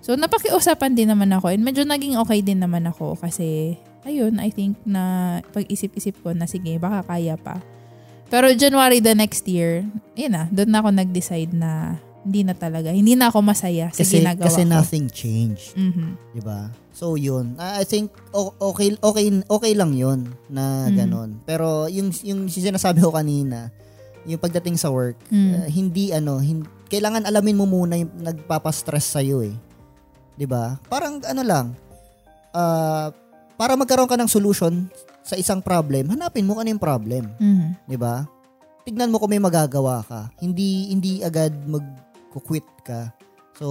So, 0.00 0.14
napakiusapan 0.14 0.94
din 0.94 1.10
naman 1.10 1.34
ako 1.34 1.50
and 1.50 1.66
medyo 1.66 1.82
naging 1.82 2.14
okay 2.14 2.40
din 2.40 2.62
naman 2.62 2.86
ako 2.86 3.18
kasi, 3.18 3.74
ayun, 4.06 4.38
I 4.38 4.54
think 4.54 4.78
na 4.86 5.38
pag-isip-isip 5.50 6.22
ko 6.22 6.30
na 6.30 6.46
sige, 6.46 6.78
baka 6.78 7.04
kaya 7.10 7.34
pa. 7.34 7.58
Pero 8.30 8.46
January 8.54 9.02
the 9.02 9.18
next 9.18 9.42
year, 9.50 9.82
yun 10.14 10.30
na, 10.30 10.46
doon 10.54 10.70
na 10.70 10.78
ako 10.78 10.88
nag-decide 10.94 11.50
na 11.50 11.98
hindi 12.20 12.44
na 12.44 12.52
talaga. 12.52 12.92
Hindi 12.92 13.16
na 13.16 13.28
ako 13.28 13.40
masaya 13.40 13.88
sa 13.88 14.00
kasi 14.00 14.20
ginagawa 14.20 14.44
kasi 14.44 14.62
ko. 14.62 14.68
nothing 14.68 15.06
changed. 15.08 15.72
Mhm. 15.72 16.20
'di 16.30 16.42
ba? 16.42 16.68
So 16.90 17.16
yun, 17.16 17.56
I 17.56 17.82
think 17.82 18.12
okay 18.30 18.92
okay 18.94 19.26
okay 19.40 19.72
lang 19.72 19.92
'yun 19.92 20.28
na 20.46 20.86
Mhm. 20.86 20.94
ganon. 20.94 21.30
Pero 21.42 21.88
yung 21.88 22.12
yung 22.20 22.44
sinasabi 22.44 23.00
ko 23.00 23.08
kanina, 23.10 23.72
yung 24.22 24.36
pagdating 24.36 24.76
sa 24.76 24.88
work, 24.88 25.16
Mm. 25.28 25.50
uh, 25.54 25.66
hindi 25.66 26.12
ano, 26.12 26.36
hin- 26.38 26.68
kailangan 26.86 27.24
alamin 27.24 27.56
mo 27.56 27.64
muna 27.64 27.96
yung 27.96 28.12
nagpapa-stress 28.18 29.06
sa 29.08 29.20
iyo 29.20 29.40
eh. 29.40 29.56
'Di 30.36 30.44
ba? 30.44 30.76
Parang 30.86 31.20
ano 31.22 31.40
lang, 31.40 31.72
ah, 32.52 33.08
para 33.54 33.76
magkaroon 33.76 34.08
ka 34.08 34.16
ng 34.16 34.28
solution 34.28 34.88
sa 35.22 35.36
isang 35.36 35.60
problem, 35.60 36.08
hanapin 36.10 36.44
mo 36.44 36.56
ano 36.56 36.68
yung 36.68 36.80
problem, 36.80 37.32
Mhm. 37.34 37.88
'di 37.88 37.96
ba? 37.96 38.28
Tignan 38.82 39.08
mo 39.08 39.16
kung 39.16 39.30
may 39.30 39.38
magagawa 39.38 40.00
ka. 40.02 40.32
Hindi 40.36 40.90
hindi 40.90 41.20
agad 41.20 41.52
mag-quit 42.30 42.66
ka. 42.80 43.10
So, 43.60 43.66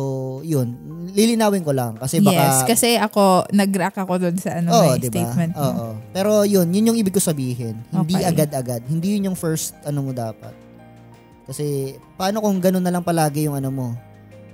yun. 0.46 0.78
Lilinawin 1.10 1.66
ko 1.66 1.74
lang 1.74 1.98
kasi 1.98 2.22
baka 2.22 2.38
yes, 2.38 2.58
kasi 2.62 2.94
ako, 2.94 3.50
nag-react 3.50 3.98
ako 3.98 4.22
doon 4.22 4.38
sa 4.38 4.62
ano, 4.62 4.70
Oo, 4.70 4.94
may 4.94 5.02
di 5.02 5.10
ba? 5.10 5.14
statement 5.18 5.54
mo. 5.56 5.66
Oo. 5.66 5.88
Pero 6.14 6.32
yun, 6.46 6.70
yun 6.70 6.94
yung 6.94 7.00
ibig 7.00 7.10
ko 7.10 7.18
sabihin. 7.18 7.82
Hindi 7.90 8.14
Okay. 8.14 8.30
agad-agad. 8.30 8.86
Hindi 8.86 9.18
yun 9.18 9.34
yung 9.34 9.38
first 9.40 9.74
ano 9.82 10.06
mo 10.06 10.14
dapat. 10.14 10.54
Kasi 11.50 11.98
paano 12.14 12.38
kung 12.40 12.62
ganun 12.62 12.86
na 12.86 12.94
lang 12.94 13.02
palagi 13.02 13.50
yung 13.50 13.58
ano 13.58 13.74
mo? 13.74 13.88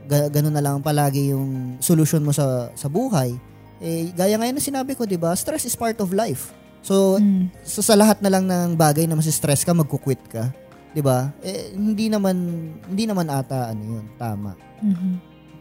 Ga- 0.08 0.32
ganun 0.32 0.56
na 0.56 0.64
lang 0.64 0.80
palagi 0.80 1.36
yung 1.36 1.76
solution 1.80 2.24
mo 2.24 2.32
sa 2.32 2.72
sa 2.72 2.88
buhay. 2.88 3.36
Eh 3.84 4.16
gaya 4.16 4.40
ngayon 4.40 4.56
na 4.56 4.64
sinabi 4.64 4.96
ko, 4.96 5.04
'di 5.04 5.20
ba? 5.20 5.36
Stress 5.36 5.68
is 5.68 5.76
part 5.76 6.00
of 6.00 6.16
life. 6.16 6.56
So, 6.80 7.20
Mm. 7.20 7.52
so 7.60 7.84
sa 7.84 7.98
lahat 7.98 8.24
na 8.24 8.30
lang 8.30 8.48
ng 8.48 8.78
bagay 8.78 9.04
na 9.04 9.18
masi-stress 9.18 9.66
ka, 9.66 9.74
magku-quit 9.74 10.22
ka. 10.32 10.54
'Di 10.96 11.02
ba? 11.04 11.28
Eh 11.44 11.76
hindi 11.76 12.08
naman 12.08 12.36
hindi 12.88 13.04
naman 13.04 13.28
ata 13.28 13.76
ano 13.76 13.82
yun, 13.84 14.06
tama. 14.16 14.56
Mhm. 14.80 15.12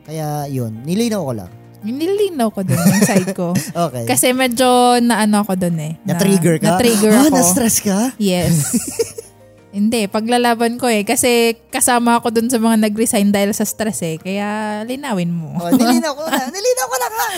Kaya 0.07 0.47
yun, 0.47 0.87
nilinaw 0.87 1.23
ko 1.27 1.33
lang. 1.35 1.51
Nililinaw 1.85 2.49
ko 2.49 2.65
doon 2.65 2.81
yung 2.81 3.05
side 3.05 3.31
ko. 3.37 3.53
Okay. 3.91 4.09
Kasi 4.09 4.33
medyo 4.33 4.97
naano 5.05 5.45
ako 5.45 5.59
doon 5.59 5.77
eh. 5.83 5.93
na-trigger 6.07 6.57
ka? 6.57 6.79
Na-trigger 6.79 7.13
ah, 7.13 7.29
ako. 7.29 7.37
na-stress 7.37 7.77
ka? 7.85 7.99
Yes. 8.17 8.73
Hindi, 9.77 10.07
paglalaban 10.07 10.79
ko 10.79 10.87
eh. 10.87 11.03
Kasi 11.03 11.59
kasama 11.69 12.23
ako 12.23 12.31
dun 12.31 12.47
sa 12.47 12.63
mga 12.63 12.79
nag-resign 12.89 13.35
dahil 13.35 13.51
sa 13.51 13.67
stress 13.67 14.07
eh. 14.07 14.17
Kaya 14.23 14.81
linawin 14.87 15.35
mo. 15.35 15.59
Oh, 15.59 15.69
nilinaw 15.75 16.15
ko 16.15 16.23
na. 16.31 16.47
Nilinaw 16.47 16.87
ko 16.87 16.97
na 16.97 17.09
nga. 17.11 17.29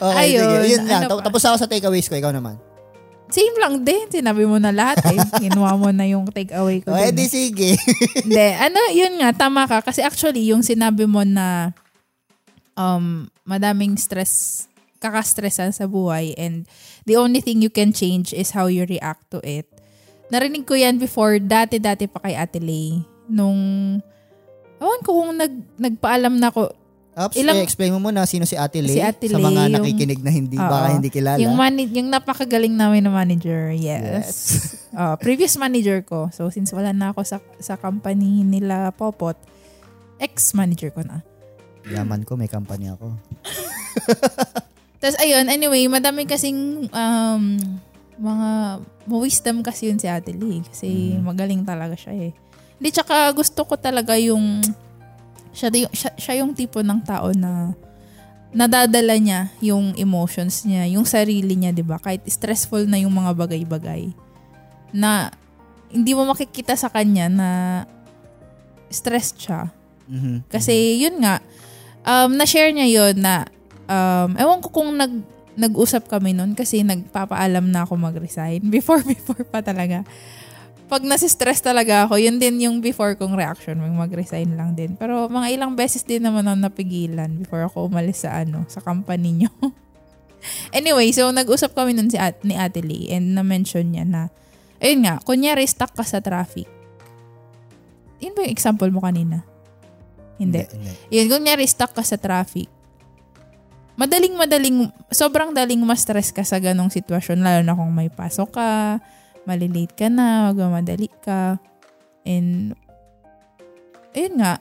okay, 0.08 0.16
Ayun, 0.32 0.48
sige. 0.48 0.68
Yun 0.72 0.82
lang. 0.88 1.00
ano 1.04 1.08
Tap- 1.12 1.18
pa? 1.20 1.24
Tapos 1.28 1.42
ako 1.44 1.56
sa 1.60 1.68
takeaways 1.68 2.08
ko. 2.08 2.16
Ikaw 2.16 2.32
naman. 2.32 2.56
Same 3.30 3.56
lang 3.62 3.86
din. 3.86 4.06
Sinabi 4.10 4.44
mo 4.44 4.58
na 4.58 4.74
lahat 4.74 5.00
eh. 5.14 5.18
Kinuha 5.42 5.78
mo 5.78 5.88
na 5.94 6.04
yung 6.04 6.26
takeaway 6.28 6.82
ko. 6.82 6.92
O, 6.92 6.98
dun 6.98 7.06
edi 7.14 7.24
eh. 7.26 7.30
sige. 7.30 7.70
Hindi, 8.26 8.46
ano, 8.58 8.78
yun 8.90 9.14
nga, 9.22 9.30
tama 9.46 9.70
ka. 9.70 9.80
Kasi 9.86 10.02
actually, 10.02 10.50
yung 10.50 10.66
sinabi 10.66 11.06
mo 11.06 11.22
na 11.22 11.70
um, 12.74 13.30
madaming 13.46 13.94
stress, 13.96 14.66
kakastressan 15.00 15.72
sa 15.72 15.88
buhay 15.88 16.36
and 16.36 16.68
the 17.08 17.16
only 17.16 17.40
thing 17.40 17.64
you 17.64 17.72
can 17.72 17.88
change 17.88 18.36
is 18.36 18.52
how 18.52 18.68
you 18.68 18.84
react 18.84 19.24
to 19.32 19.40
it. 19.40 19.64
Narinig 20.30 20.68
ko 20.68 20.76
yan 20.76 21.00
before, 21.00 21.40
dati-dati 21.40 22.06
pa 22.06 22.22
kay 22.22 22.36
Ate 22.36 22.60
Lay. 22.62 23.02
Nung, 23.26 23.58
awan 24.78 25.00
ko 25.02 25.10
kung 25.24 25.34
nag, 25.34 25.54
nagpaalam 25.74 26.38
na 26.38 26.54
ako. 26.54 26.70
Ops, 27.20 27.36
Ilang- 27.36 27.60
eh, 27.60 27.62
explain 27.62 27.92
mo 27.92 28.00
muna 28.00 28.24
sino 28.24 28.42
si 28.42 28.56
Ate 28.56 28.80
Lay. 28.80 28.90
Si 28.90 29.00
Ate 29.00 29.28
sa 29.28 29.36
Lay, 29.36 29.44
mga 29.44 29.62
yung- 29.62 29.74
nakikinig 29.76 30.20
na 30.20 30.30
hindi, 30.30 30.56
Oo. 30.56 30.64
baka 30.64 30.86
hindi 30.90 31.08
kilala. 31.08 31.36
Yung, 31.36 31.52
mani- 31.52 31.90
yung 31.90 32.08
napakagaling 32.08 32.72
namin 32.72 33.04
na 33.04 33.12
manager, 33.12 33.70
yes. 33.70 34.00
Yes. 34.00 34.36
Ah, 34.90 35.14
previous 35.14 35.54
manager 35.54 36.02
ko. 36.02 36.26
So, 36.30 36.48
since 36.48 36.72
wala 36.72 36.90
na 36.90 37.12
ako 37.12 37.22
sa, 37.22 37.38
sa 37.58 37.76
company 37.76 38.42
nila 38.42 38.90
Popot, 38.90 39.38
ex-manager 40.18 40.90
ko 40.90 41.06
na. 41.06 41.22
Yaman 41.86 42.24
ko, 42.24 42.34
may 42.34 42.46
company 42.46 42.88
ako. 42.88 43.14
Tapos 45.00 45.16
ayun, 45.16 45.46
anyway, 45.46 45.86
madami 45.86 46.24
kasing 46.24 46.90
um, 46.90 47.42
mga 48.18 48.48
wisdom 49.06 49.62
kasi 49.62 49.88
yun 49.88 49.96
si 49.96 50.04
Ate 50.04 50.30
Lee. 50.30 50.60
Kasi 50.62 51.16
Mm. 51.16 51.22
magaling 51.22 51.62
talaga 51.62 51.94
siya 51.94 52.12
eh. 52.20 52.32
Hindi, 52.76 52.88
tsaka 52.90 53.30
gusto 53.30 53.62
ko 53.62 53.76
talaga 53.76 54.16
yung 54.16 54.60
siya, 55.50 55.68
siya, 55.90 56.10
siya 56.14 56.34
yung 56.42 56.54
tipo 56.54 56.82
ng 56.82 57.00
tao 57.02 57.30
na 57.34 57.74
nadadala 58.50 59.14
niya 59.14 59.50
yung 59.62 59.94
emotions 59.94 60.66
niya, 60.66 60.86
yung 60.90 61.06
sarili 61.06 61.54
niya, 61.54 61.70
di 61.70 61.86
ba? 61.86 62.02
Kahit 62.02 62.26
stressful 62.26 62.82
na 62.90 62.98
yung 62.98 63.14
mga 63.14 63.34
bagay-bagay. 63.38 64.10
Na 64.90 65.30
hindi 65.90 66.14
mo 66.14 66.26
makikita 66.26 66.74
sa 66.74 66.90
kanya 66.90 67.30
na 67.30 67.48
stressed 68.90 69.38
siya. 69.38 69.70
Mhm. 70.10 70.50
Kasi 70.50 70.98
yun 70.98 71.22
nga, 71.22 71.38
um, 72.02 72.34
na-share 72.34 72.74
niya 72.74 72.88
yun 72.90 73.22
na, 73.22 73.46
um, 73.86 74.34
ewan 74.34 74.58
ko 74.58 74.68
kung 74.74 74.90
nag, 74.98 75.22
nag-usap 75.54 76.10
kami 76.10 76.34
nun 76.34 76.54
kasi 76.54 76.82
nagpapaalam 76.82 77.70
na 77.70 77.86
ako 77.86 77.98
mag-resign. 77.98 78.66
Before, 78.74 79.02
before 79.02 79.46
pa 79.46 79.62
talaga. 79.62 80.02
Pag 80.90 81.06
nasistress 81.06 81.62
talaga 81.62 82.02
ako, 82.02 82.18
yun 82.18 82.42
din 82.42 82.66
yung 82.66 82.82
before 82.82 83.14
kong 83.14 83.38
reaction, 83.38 83.78
yung 83.78 83.94
mag-resign 83.94 84.58
lang 84.58 84.74
din. 84.74 84.98
Pero 84.98 85.30
mga 85.30 85.54
ilang 85.54 85.78
beses 85.78 86.02
din 86.02 86.18
naman 86.18 86.42
ako 86.50 86.66
napigilan 86.66 87.30
before 87.38 87.62
ako 87.62 87.86
umalis 87.86 88.26
sa 88.26 88.42
ano, 88.42 88.66
sa 88.66 88.82
company 88.82 89.46
nyo. 89.46 89.50
anyway, 90.78 91.14
so 91.14 91.30
nag-usap 91.30 91.78
kami 91.78 91.94
nun 91.94 92.10
si 92.10 92.18
at, 92.18 92.42
ni 92.42 92.58
Ate 92.58 92.82
Lee 92.82 93.06
and 93.14 93.38
na-mention 93.38 93.86
niya 93.86 94.02
na, 94.02 94.34
ayun 94.82 95.06
nga, 95.06 95.22
kunyari 95.22 95.62
stuck 95.62 95.94
ka 95.94 96.02
sa 96.02 96.18
traffic. 96.18 96.66
Yun 98.18 98.34
ba 98.34 98.42
yung 98.42 98.52
example 98.52 98.90
mo 98.90 99.06
kanina? 99.06 99.46
Hindi. 100.42 100.66
hindi. 100.74 100.92
Yun, 101.14 101.30
kunyari 101.30 101.70
stuck 101.70 101.94
ka 101.94 102.02
sa 102.02 102.18
traffic. 102.18 102.66
Madaling, 103.94 104.34
madaling, 104.34 104.90
sobrang 105.12 105.54
daling 105.54 105.78
ma-stress 105.86 106.34
ka 106.34 106.42
sa 106.42 106.58
ganong 106.58 106.90
sitwasyon, 106.90 107.46
lalo 107.46 107.60
na 107.62 107.78
kung 107.78 107.92
may 107.94 108.10
pasok 108.10 108.58
ka, 108.58 108.98
malilate 109.44 109.94
ka 109.94 110.06
na, 110.12 110.50
magmamadali 110.50 111.08
ka. 111.22 111.60
And, 112.24 112.76
ayun 114.16 114.34
nga, 114.40 114.60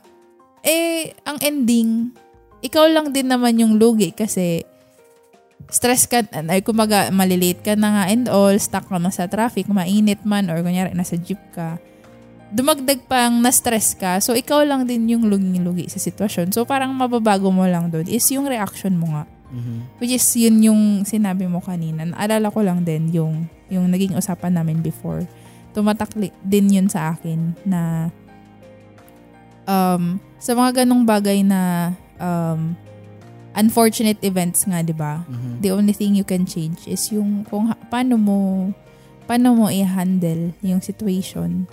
eh, 0.64 1.16
ang 1.24 1.40
ending, 1.44 2.16
ikaw 2.60 2.88
lang 2.92 3.16
din 3.16 3.32
naman 3.32 3.60
yung 3.60 3.80
lugi 3.80 4.12
kasi 4.12 4.64
stress 5.70 6.08
ka, 6.10 6.24
ay 6.32 6.64
kumaga 6.64 7.12
malilate 7.12 7.62
ka 7.62 7.74
na 7.76 7.90
nga 7.94 8.04
and 8.10 8.26
all, 8.32 8.56
stuck 8.58 8.88
ka 8.88 8.98
na 8.98 9.12
sa 9.12 9.28
traffic, 9.28 9.68
mainit 9.70 10.24
man, 10.24 10.48
or 10.48 10.60
kunyari 10.64 10.96
nasa 10.96 11.20
jeep 11.20 11.40
ka 11.52 11.80
dumagdag 12.50 13.06
pang 13.06 13.38
na-stress 13.40 13.94
ka, 13.94 14.18
so 14.18 14.34
ikaw 14.34 14.66
lang 14.66 14.90
din 14.90 15.06
yung 15.06 15.30
lugi-lugi 15.30 15.86
sa 15.90 16.02
sitwasyon. 16.02 16.50
So 16.50 16.66
parang 16.66 16.94
mababago 16.98 17.54
mo 17.54 17.66
lang 17.70 17.94
doon 17.94 18.10
is 18.10 18.26
yung 18.34 18.50
reaction 18.50 18.98
mo 18.98 19.14
nga. 19.14 19.24
Mhm. 19.54 20.02
Which 20.02 20.14
is 20.14 20.26
yun 20.38 20.62
yung 20.62 20.82
sinabi 21.06 21.46
mo 21.46 21.62
kanina. 21.62 22.06
Naalala 22.06 22.50
ko 22.50 22.66
lang 22.66 22.86
din 22.86 23.10
yung, 23.14 23.46
yung 23.70 23.88
naging 23.88 24.14
usapan 24.14 24.54
namin 24.54 24.82
before. 24.82 25.24
Tumatak 25.72 26.14
din 26.42 26.68
yun 26.70 26.88
sa 26.90 27.14
akin 27.14 27.54
na 27.64 28.10
um, 29.66 30.18
sa 30.42 30.52
mga 30.54 30.84
ganong 30.84 31.06
bagay 31.06 31.46
na 31.46 31.94
um, 32.18 32.74
unfortunate 33.54 34.18
events 34.22 34.66
nga, 34.66 34.82
di 34.82 34.94
ba? 34.94 35.22
Mhm. 35.26 35.62
The 35.62 35.72
only 35.72 35.94
thing 35.94 36.14
you 36.14 36.26
can 36.26 36.46
change 36.46 36.86
is 36.86 37.10
yung 37.10 37.46
kung 37.46 37.70
ha- 37.70 37.82
paano 37.90 38.18
mo 38.18 38.38
paano 39.30 39.54
mo 39.54 39.66
i-handle 39.70 40.58
yung 40.66 40.82
situation. 40.82 41.70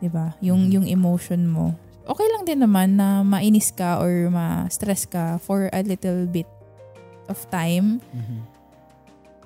'Di 0.00 0.12
ba? 0.12 0.36
Yung 0.44 0.68
Mhm. 0.68 0.72
yung 0.76 0.86
emotion 0.88 1.48
mo. 1.48 1.72
Okay 2.04 2.28
lang 2.36 2.44
din 2.44 2.60
naman 2.60 3.00
na 3.00 3.24
mainis 3.24 3.72
ka 3.72 3.96
or 3.96 4.28
ma-stress 4.28 5.08
ka 5.08 5.40
for 5.40 5.72
a 5.72 5.80
little 5.80 6.28
bit 6.28 6.48
of 7.32 7.40
time. 7.48 8.04
Mhm. 8.12 8.44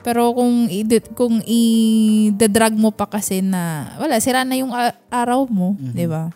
Pero 0.00 0.30
kung 0.30 0.66
i 0.66 0.86
kung 1.12 1.42
i-drag 1.42 2.72
mo 2.72 2.90
pa 2.90 3.04
kasi 3.04 3.40
na 3.40 3.92
wala 3.98 4.16
sira 4.18 4.42
na 4.42 4.54
yung 4.54 4.70
a- 4.70 4.94
araw 5.10 5.44
mo, 5.44 5.74
Mhm. 5.74 5.92
'di 5.92 6.06
ba? 6.06 6.30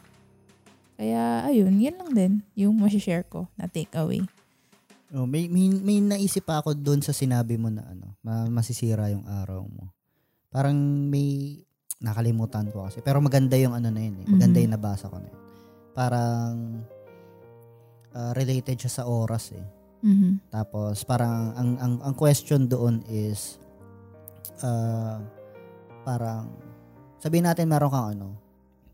Kaya 0.95 1.47
ayun, 1.47 1.79
yun 1.79 1.97
lang 1.97 2.11
din 2.13 2.33
yung 2.55 2.75
ma-share 2.77 3.25
ko 3.25 3.51
na 3.55 3.67
takeaway. 3.67 4.23
Oh, 5.13 5.27
may, 5.27 5.45
may, 5.45 5.69
may 5.69 5.99
naisip 6.01 6.47
pa 6.47 6.59
ako 6.59 6.73
doon 6.73 7.01
sa 7.01 7.13
sinabi 7.13 7.59
mo 7.59 7.69
na 7.69 7.85
ano, 7.85 8.17
ma- 8.21 8.49
masisira 8.49 9.11
yung 9.11 9.27
araw 9.27 9.61
mo. 9.61 9.93
Parang 10.49 10.73
may 11.05 11.59
nakalimutan 11.99 12.71
ko 12.71 12.83
kasi. 12.83 12.99
Pero 12.99 13.21
maganda 13.21 13.55
yung 13.55 13.75
ano 13.75 13.89
na 13.89 14.01
yun 14.01 14.17
eh. 14.19 14.27
Maganda 14.27 14.57
Mhm. 14.57 14.65
yung 14.65 14.75
nabasa 14.75 15.07
ko 15.07 15.17
na 15.17 15.29
yun. 15.29 15.41
Parang 15.93 16.55
ah, 18.13 18.33
related 18.33 18.77
siya 18.77 18.93
sa 18.93 19.05
oras 19.05 19.53
eh. 19.53 19.65
Mhm. 20.03 20.51
Tapos 20.51 21.07
parang 21.07 21.55
ang 21.55 21.71
ang 21.79 21.95
ang 22.03 22.15
question 22.19 22.67
doon 22.67 23.07
is 23.07 23.57
uh, 24.67 25.23
parang 26.03 26.51
sabihin 27.23 27.47
natin 27.47 27.71
meron 27.71 27.91
kang 27.91 28.09
ano, 28.19 28.29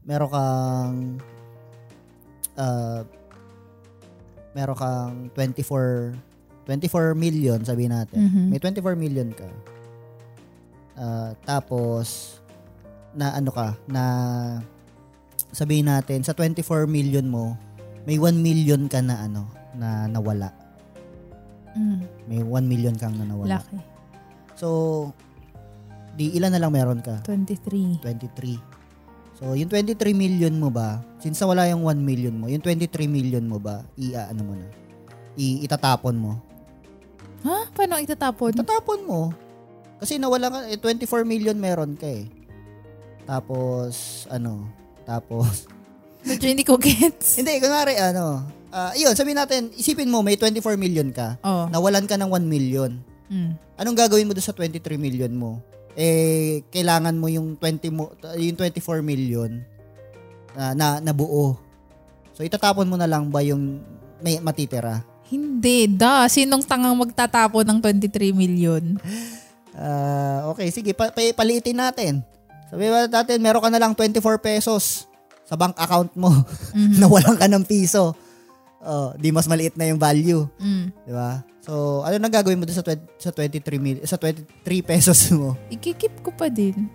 meron 0.04 0.30
kang 0.30 0.96
uh, 2.60 3.00
meron 4.52 4.76
kang 4.76 5.14
24 5.32 6.12
24 6.68 7.16
million 7.16 7.58
sabihin 7.64 7.96
natin. 7.96 8.28
Mhm. 8.28 8.44
May 8.52 8.60
24 8.60 8.92
million 8.92 9.32
ka. 9.32 9.48
Uh, 10.98 11.30
tapos 11.48 12.36
na 13.16 13.32
ano 13.32 13.48
ka 13.48 13.72
na 13.88 14.04
sabihin 15.54 15.88
natin 15.88 16.20
sa 16.20 16.36
24 16.36 16.84
million 16.84 17.24
mo 17.24 17.56
may 18.04 18.20
1 18.20 18.36
million 18.40 18.88
ka 18.88 19.00
na 19.00 19.24
ano 19.24 19.48
na 19.76 20.08
nawala. 20.08 20.57
Mm. 21.78 21.98
May 22.26 22.42
1 22.42 22.66
million 22.66 22.94
kang 22.98 23.14
na 23.14 23.22
nawala. 23.22 23.62
Laki. 23.62 23.78
So, 24.58 24.68
di 26.18 26.34
ilan 26.34 26.50
na 26.50 26.58
lang 26.58 26.74
meron 26.74 26.98
ka? 26.98 27.22
23. 27.22 28.02
23. 28.02 29.38
So, 29.38 29.54
yung 29.54 29.70
23 29.70 29.94
million 30.18 30.50
mo 30.58 30.66
ba, 30.66 30.98
since 31.22 31.38
wala 31.46 31.70
yung 31.70 31.86
1 31.86 32.02
million 32.02 32.34
mo, 32.34 32.50
yung 32.50 32.58
23 32.58 33.06
million 33.06 33.46
mo 33.46 33.62
ba, 33.62 33.86
i 33.94 34.10
ano 34.18 34.42
mo 34.42 34.58
na, 34.58 34.66
i 35.38 35.62
itatapon 35.62 36.18
mo. 36.18 36.42
Ha? 37.46 37.70
Paano 37.70 38.02
itatapon? 38.02 38.50
Itatapon 38.50 39.00
mo. 39.06 39.30
Kasi 40.02 40.18
nawala 40.18 40.50
ka, 40.50 40.58
eh, 40.66 40.78
24 40.82 41.22
million 41.22 41.54
meron 41.54 41.94
ka 41.94 42.10
eh. 42.10 42.26
Tapos, 43.22 44.26
ano, 44.26 44.66
tapos, 45.06 45.70
Medyo 46.26 46.50
hindi 46.50 46.66
ko 46.66 46.74
gets. 46.74 47.34
hindi, 47.38 47.62
kunwari, 47.62 47.94
ano, 47.94 48.42
ah 48.70 48.92
yun, 48.94 49.12
sabihin 49.12 49.38
natin, 49.38 49.72
isipin 49.74 50.08
mo, 50.08 50.20
may 50.20 50.36
24 50.36 50.76
million 50.76 51.08
ka, 51.10 51.36
Oh. 51.40 51.66
nawalan 51.68 52.04
ka 52.04 52.16
ng 52.16 52.30
1 52.30 52.44
million. 52.46 52.92
Mm. 53.28 53.60
anong 53.76 53.92
gagawin 53.94 54.24
mo 54.24 54.32
doon 54.32 54.42
sa 54.42 54.56
23 54.56 54.96
million 54.96 55.28
mo? 55.30 55.60
Eh, 55.92 56.64
kailangan 56.72 57.12
mo 57.12 57.28
yung 57.28 57.60
20 57.60 57.92
mo, 57.92 58.10
yung 58.40 58.56
24 58.56 59.04
million 59.04 59.60
na, 60.56 60.72
na 60.72 60.86
nabuo. 60.98 61.60
So, 62.32 62.40
itatapon 62.40 62.88
mo 62.88 62.96
na 62.96 63.04
lang 63.04 63.28
ba 63.28 63.44
yung 63.44 63.84
may 64.24 64.40
matitira? 64.40 65.04
Hindi, 65.28 65.90
da. 65.92 66.24
Sinong 66.24 66.64
tangang 66.64 66.96
magtatapon 66.96 67.68
ng 67.68 67.78
23 67.84 68.32
million? 68.32 68.82
Ah, 69.78 70.50
okay, 70.50 70.74
sige, 70.74 70.90
pa, 70.90 71.06
pa, 71.14 71.22
paliitin 71.38 71.78
natin. 71.78 72.26
Sabi 72.66 72.90
ba 72.90 73.06
natin, 73.06 73.38
meron 73.38 73.62
ka 73.62 73.70
na 73.70 73.78
lang 73.78 73.94
24 73.94 74.18
pesos 74.42 75.06
sa 75.46 75.54
bank 75.54 75.78
account 75.78 76.10
mo. 76.18 76.34
Mhm. 76.74 76.98
Nawalan 77.06 77.38
ka 77.38 77.46
ng 77.46 77.62
piso. 77.62 78.18
Oh, 78.88 79.12
di 79.20 79.28
mas 79.28 79.44
maliit 79.44 79.76
na 79.76 79.84
yung 79.84 80.00
value, 80.00 80.48
Mm. 80.56 80.84
di 81.04 81.12
ba? 81.12 81.44
So, 81.60 82.00
ano 82.00 82.16
nang 82.16 82.32
gagawin 82.32 82.56
mo 82.56 82.64
doon 82.64 82.80
sa 82.80 82.80
20, 82.80 83.20
sa 83.20 83.28
23 83.28 83.76
mil, 83.76 84.00
sa 84.08 84.16
23 84.16 84.48
pesos 84.80 85.28
mo? 85.36 85.52
Ikikip 85.68 86.24
ko 86.24 86.32
pa 86.32 86.48
din. 86.48 86.88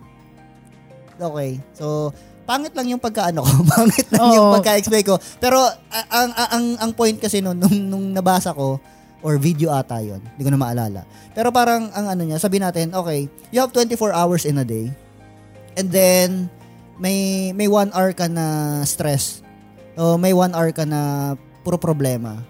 Okay. 1.14 1.62
So, 1.78 2.10
pangit 2.42 2.74
lang 2.74 2.90
yung 2.90 2.98
pagkaano 2.98 3.46
ko. 3.46 3.52
pangit 3.78 4.10
lang 4.10 4.20
Oo. 4.26 4.34
yung 4.34 4.48
pagka-explain 4.58 5.06
ko. 5.06 5.14
Pero, 5.38 5.62
a- 5.70 6.08
ang, 6.10 6.30
ang, 6.34 6.64
ang, 6.82 6.90
point 6.90 7.14
kasi 7.14 7.38
nun, 7.38 7.62
nung, 7.62 7.78
nung 7.86 8.06
nabasa 8.10 8.50
ko, 8.50 8.82
or 9.24 9.38
video 9.38 9.72
ata 9.72 10.04
yon 10.04 10.20
hindi 10.20 10.42
ko 10.44 10.50
na 10.52 10.58
maalala. 10.58 11.00
Pero 11.30 11.54
parang, 11.54 11.94
ang 11.94 12.10
ano 12.10 12.26
niya, 12.26 12.42
sabi 12.42 12.58
natin, 12.58 12.90
okay, 12.92 13.30
you 13.54 13.62
have 13.62 13.70
24 13.70 14.10
hours 14.10 14.42
in 14.44 14.58
a 14.58 14.66
day. 14.66 14.90
And 15.78 15.88
then, 15.88 16.50
may, 16.98 17.50
may 17.54 17.70
one 17.70 17.94
hour 17.94 18.10
ka 18.10 18.26
na 18.26 18.82
stress. 18.82 19.40
O 19.94 20.18
may 20.18 20.34
one 20.34 20.50
hour 20.50 20.74
ka 20.74 20.82
na 20.82 21.34
puro 21.64 21.80
problema. 21.80 22.44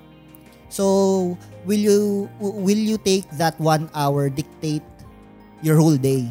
So, 0.67 1.39
will 1.63 1.79
you 1.79 2.27
will 2.43 2.83
you 2.83 2.99
take 2.99 3.25
that 3.39 3.55
one 3.63 3.87
hour 3.95 4.27
dictate 4.27 4.85
your 5.63 5.79
whole 5.79 5.97
day? 5.97 6.27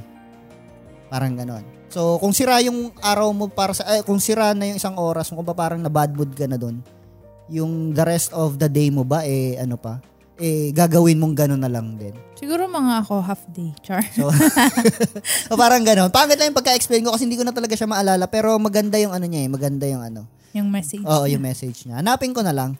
Parang 1.07 1.39
ganon. 1.39 1.63
So, 1.93 2.17
kung 2.19 2.33
sira 2.33 2.59
yung 2.59 2.91
araw 2.99 3.31
mo 3.31 3.45
para 3.47 3.71
sa, 3.71 3.85
eh, 3.95 4.03
kung 4.03 4.17
sira 4.17 4.51
na 4.51 4.67
yung 4.67 4.81
isang 4.81 4.97
oras 4.97 5.29
mo, 5.29 5.39
kung 5.39 5.47
ba 5.47 5.55
parang 5.55 5.79
na 5.79 5.93
bad 5.93 6.11
mood 6.11 6.33
ka 6.33 6.49
na 6.49 6.57
doon, 6.57 6.81
yung 7.47 7.93
the 7.93 8.01
rest 8.01 8.33
of 8.33 8.57
the 8.57 8.65
day 8.65 8.89
mo 8.89 9.05
ba, 9.05 9.21
eh, 9.21 9.61
ano 9.61 9.77
pa, 9.77 10.01
eh, 10.41 10.73
gagawin 10.73 11.21
mong 11.21 11.35
ganon 11.37 11.61
na 11.61 11.69
lang 11.69 11.93
din. 11.97 12.13
Siguro 12.33 12.65
mga 12.65 13.05
ako 13.05 13.21
half 13.21 13.45
day. 13.53 13.69
Char. 13.85 14.01
So, 14.17 14.33
so 15.47 15.53
parang 15.53 15.85
ganon. 15.85 16.09
Pangit 16.09 16.41
lang 16.41 16.51
yung 16.51 16.57
pagka-explain 16.57 17.05
ko 17.05 17.13
kasi 17.13 17.29
hindi 17.29 17.37
ko 17.37 17.45
na 17.45 17.53
talaga 17.53 17.77
siya 17.77 17.85
maalala, 17.85 18.25
pero 18.25 18.57
maganda 18.57 18.97
yung 18.97 19.13
ano 19.13 19.29
niya 19.29 19.45
eh, 19.45 19.49
maganda 19.49 19.85
yung 19.85 20.01
ano. 20.01 20.25
Yung 20.53 20.69
message. 20.69 21.01
Oo, 21.01 21.25
yung 21.25 21.41
message 21.41 21.89
niya. 21.89 22.01
Hanapin 22.01 22.29
ko 22.29 22.45
na 22.45 22.53
lang. 22.53 22.77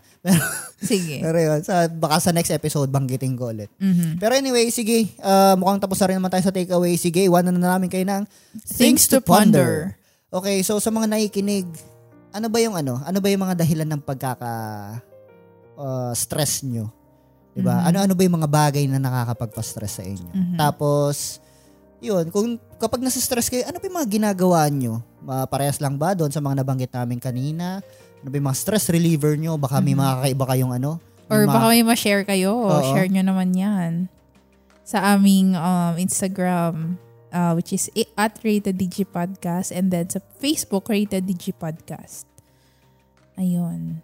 Sige. 0.77 1.19
pero 1.25 1.37
yun, 1.41 1.59
sa, 1.65 1.89
baka 1.89 2.21
sa 2.21 2.29
next 2.29 2.53
episode, 2.53 2.93
banggitin 2.93 3.33
ko 3.33 3.49
ulit. 3.49 3.69
Mhm. 3.81 4.21
Pero 4.21 4.37
anyway, 4.37 4.69
sige, 4.69 5.09
ah, 5.21 5.57
mukhang 5.57 5.81
tapos 5.81 5.97
na 6.01 6.07
rin 6.09 6.17
naman 6.21 6.29
tayo 6.29 6.45
sa 6.45 6.53
takeaway. 6.53 6.93
Sige, 7.01 7.25
iwanan 7.25 7.57
na 7.57 7.77
namin 7.77 7.89
kayo 7.89 8.05
ng 8.05 8.23
Things 8.77 9.09
to 9.09 9.21
ponder. 9.25 9.97
Okay, 10.29 10.61
so 10.61 10.77
sa 10.77 10.93
mga 10.93 11.17
nakikinig, 11.17 11.65
ano 12.33 12.49
ba 12.49 12.57
yung 12.61 12.77
ano? 12.77 13.01
Ano 13.05 13.17
ba 13.21 13.29
yung 13.29 13.45
mga 13.45 13.57
dahilan 13.57 13.89
ng 13.89 14.01
pagkaka 14.05 14.53
ah, 15.77 16.13
stress 16.13 16.61
nyo? 16.61 17.02
'Di 17.53 17.61
ba? 17.61 17.81
Mhm. 17.81 17.85
Ano-ano 17.93 18.13
ba 18.17 18.21
yung 18.25 18.37
mga 18.41 18.49
bagay 18.49 18.83
na 18.89 18.97
nakakapagpa-stress 18.97 19.93
sa 20.01 20.03
inyo? 20.03 20.29
Mhm. 20.33 20.57
Tapos 20.57 21.39
yun, 22.03 22.27
kung 22.33 22.59
kapag 22.75 22.99
nasa-stress 22.99 23.47
kayo, 23.47 23.63
ano 23.63 23.79
ba 23.79 23.85
yung 23.87 23.97
mga 24.03 24.09
ginagawa 24.11 24.67
nyo? 24.67 24.99
Uh, 25.23 25.47
parehas 25.47 25.79
lang 25.79 25.95
ba 25.95 26.11
doon 26.11 26.27
sa 26.27 26.43
mga 26.43 26.59
nabanggit 26.59 26.91
namin 26.91 27.15
kanina? 27.15 27.79
Ano 28.19 28.27
ba 28.27 28.35
yung 28.35 28.47
mga 28.51 28.59
stress 28.59 28.91
reliever 28.91 29.39
nyo? 29.39 29.55
Baka 29.55 29.79
may 29.79 29.95
mga 29.95 30.19
kakaiba 30.19 30.45
kayong 30.51 30.73
ano? 30.75 30.99
Or 31.31 31.47
mga- 31.47 31.55
baka 31.55 31.65
may 31.71 31.83
ma-share 31.85 32.27
kayo. 32.27 32.59
Oo. 32.59 32.91
Share 32.91 33.07
nyo 33.07 33.23
naman 33.23 33.55
yan. 33.55 33.91
Sa 34.83 34.99
aming 35.15 35.55
um, 35.55 35.95
Instagram, 35.95 36.99
uh, 37.31 37.55
which 37.55 37.71
is 37.71 37.87
at 38.19 38.35
Rated 38.43 38.75
DG 38.75 39.07
Podcast. 39.07 39.71
And 39.71 39.87
then 39.87 40.11
sa 40.11 40.19
Facebook, 40.43 40.91
Rated 40.91 41.23
DG 41.23 41.55
Podcast. 41.55 42.27
Ayun. 43.39 44.03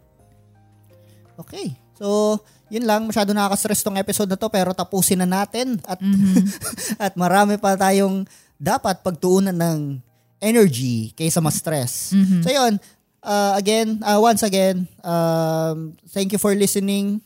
Okay. 1.36 1.76
So, 2.00 2.39
yun 2.70 2.88
lang. 2.88 3.06
Masyado 3.06 3.36
nakaka-stress 3.36 3.84
tong 3.84 3.97
episode 3.97 4.30
na 4.30 4.38
to 4.38 4.47
pero 4.47 4.72
tapusin 4.72 5.20
na 5.20 5.28
natin 5.28 5.78
at 5.84 6.00
Mhm. 6.00 6.47
at 7.06 7.14
marami 7.14 7.60
pa 7.60 7.76
tayong 7.76 8.24
dapat 8.56 9.04
pagtuunan 9.04 9.56
ng 9.56 10.00
energy 10.39 11.12
kaysa 11.14 11.43
ma-stress. 11.43 12.16
Mhm. 12.16 12.39
So 12.41 12.50
yun, 12.50 12.80
uh, 13.24 13.54
again, 13.56 14.00
uh, 14.00 14.20
once 14.20 14.41
again, 14.41 14.88
um, 15.04 15.93
thank 16.10 16.32
you 16.32 16.39
for 16.39 16.56
listening. 16.56 17.20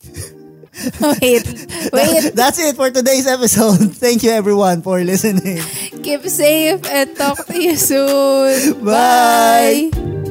wait. 1.20 1.44
Wait. 1.94 2.34
That's 2.34 2.58
it 2.58 2.74
for 2.74 2.90
today's 2.90 3.26
episode. 3.26 3.94
Thank 3.94 4.22
you 4.22 4.30
everyone 4.30 4.82
for 4.82 4.98
listening. 5.04 5.62
Keep 6.02 6.26
safe 6.26 6.82
and 6.90 7.14
talk 7.14 7.46
to 7.46 7.56
you 7.56 7.76
soon. 7.76 8.82
Bye. 8.82 10.23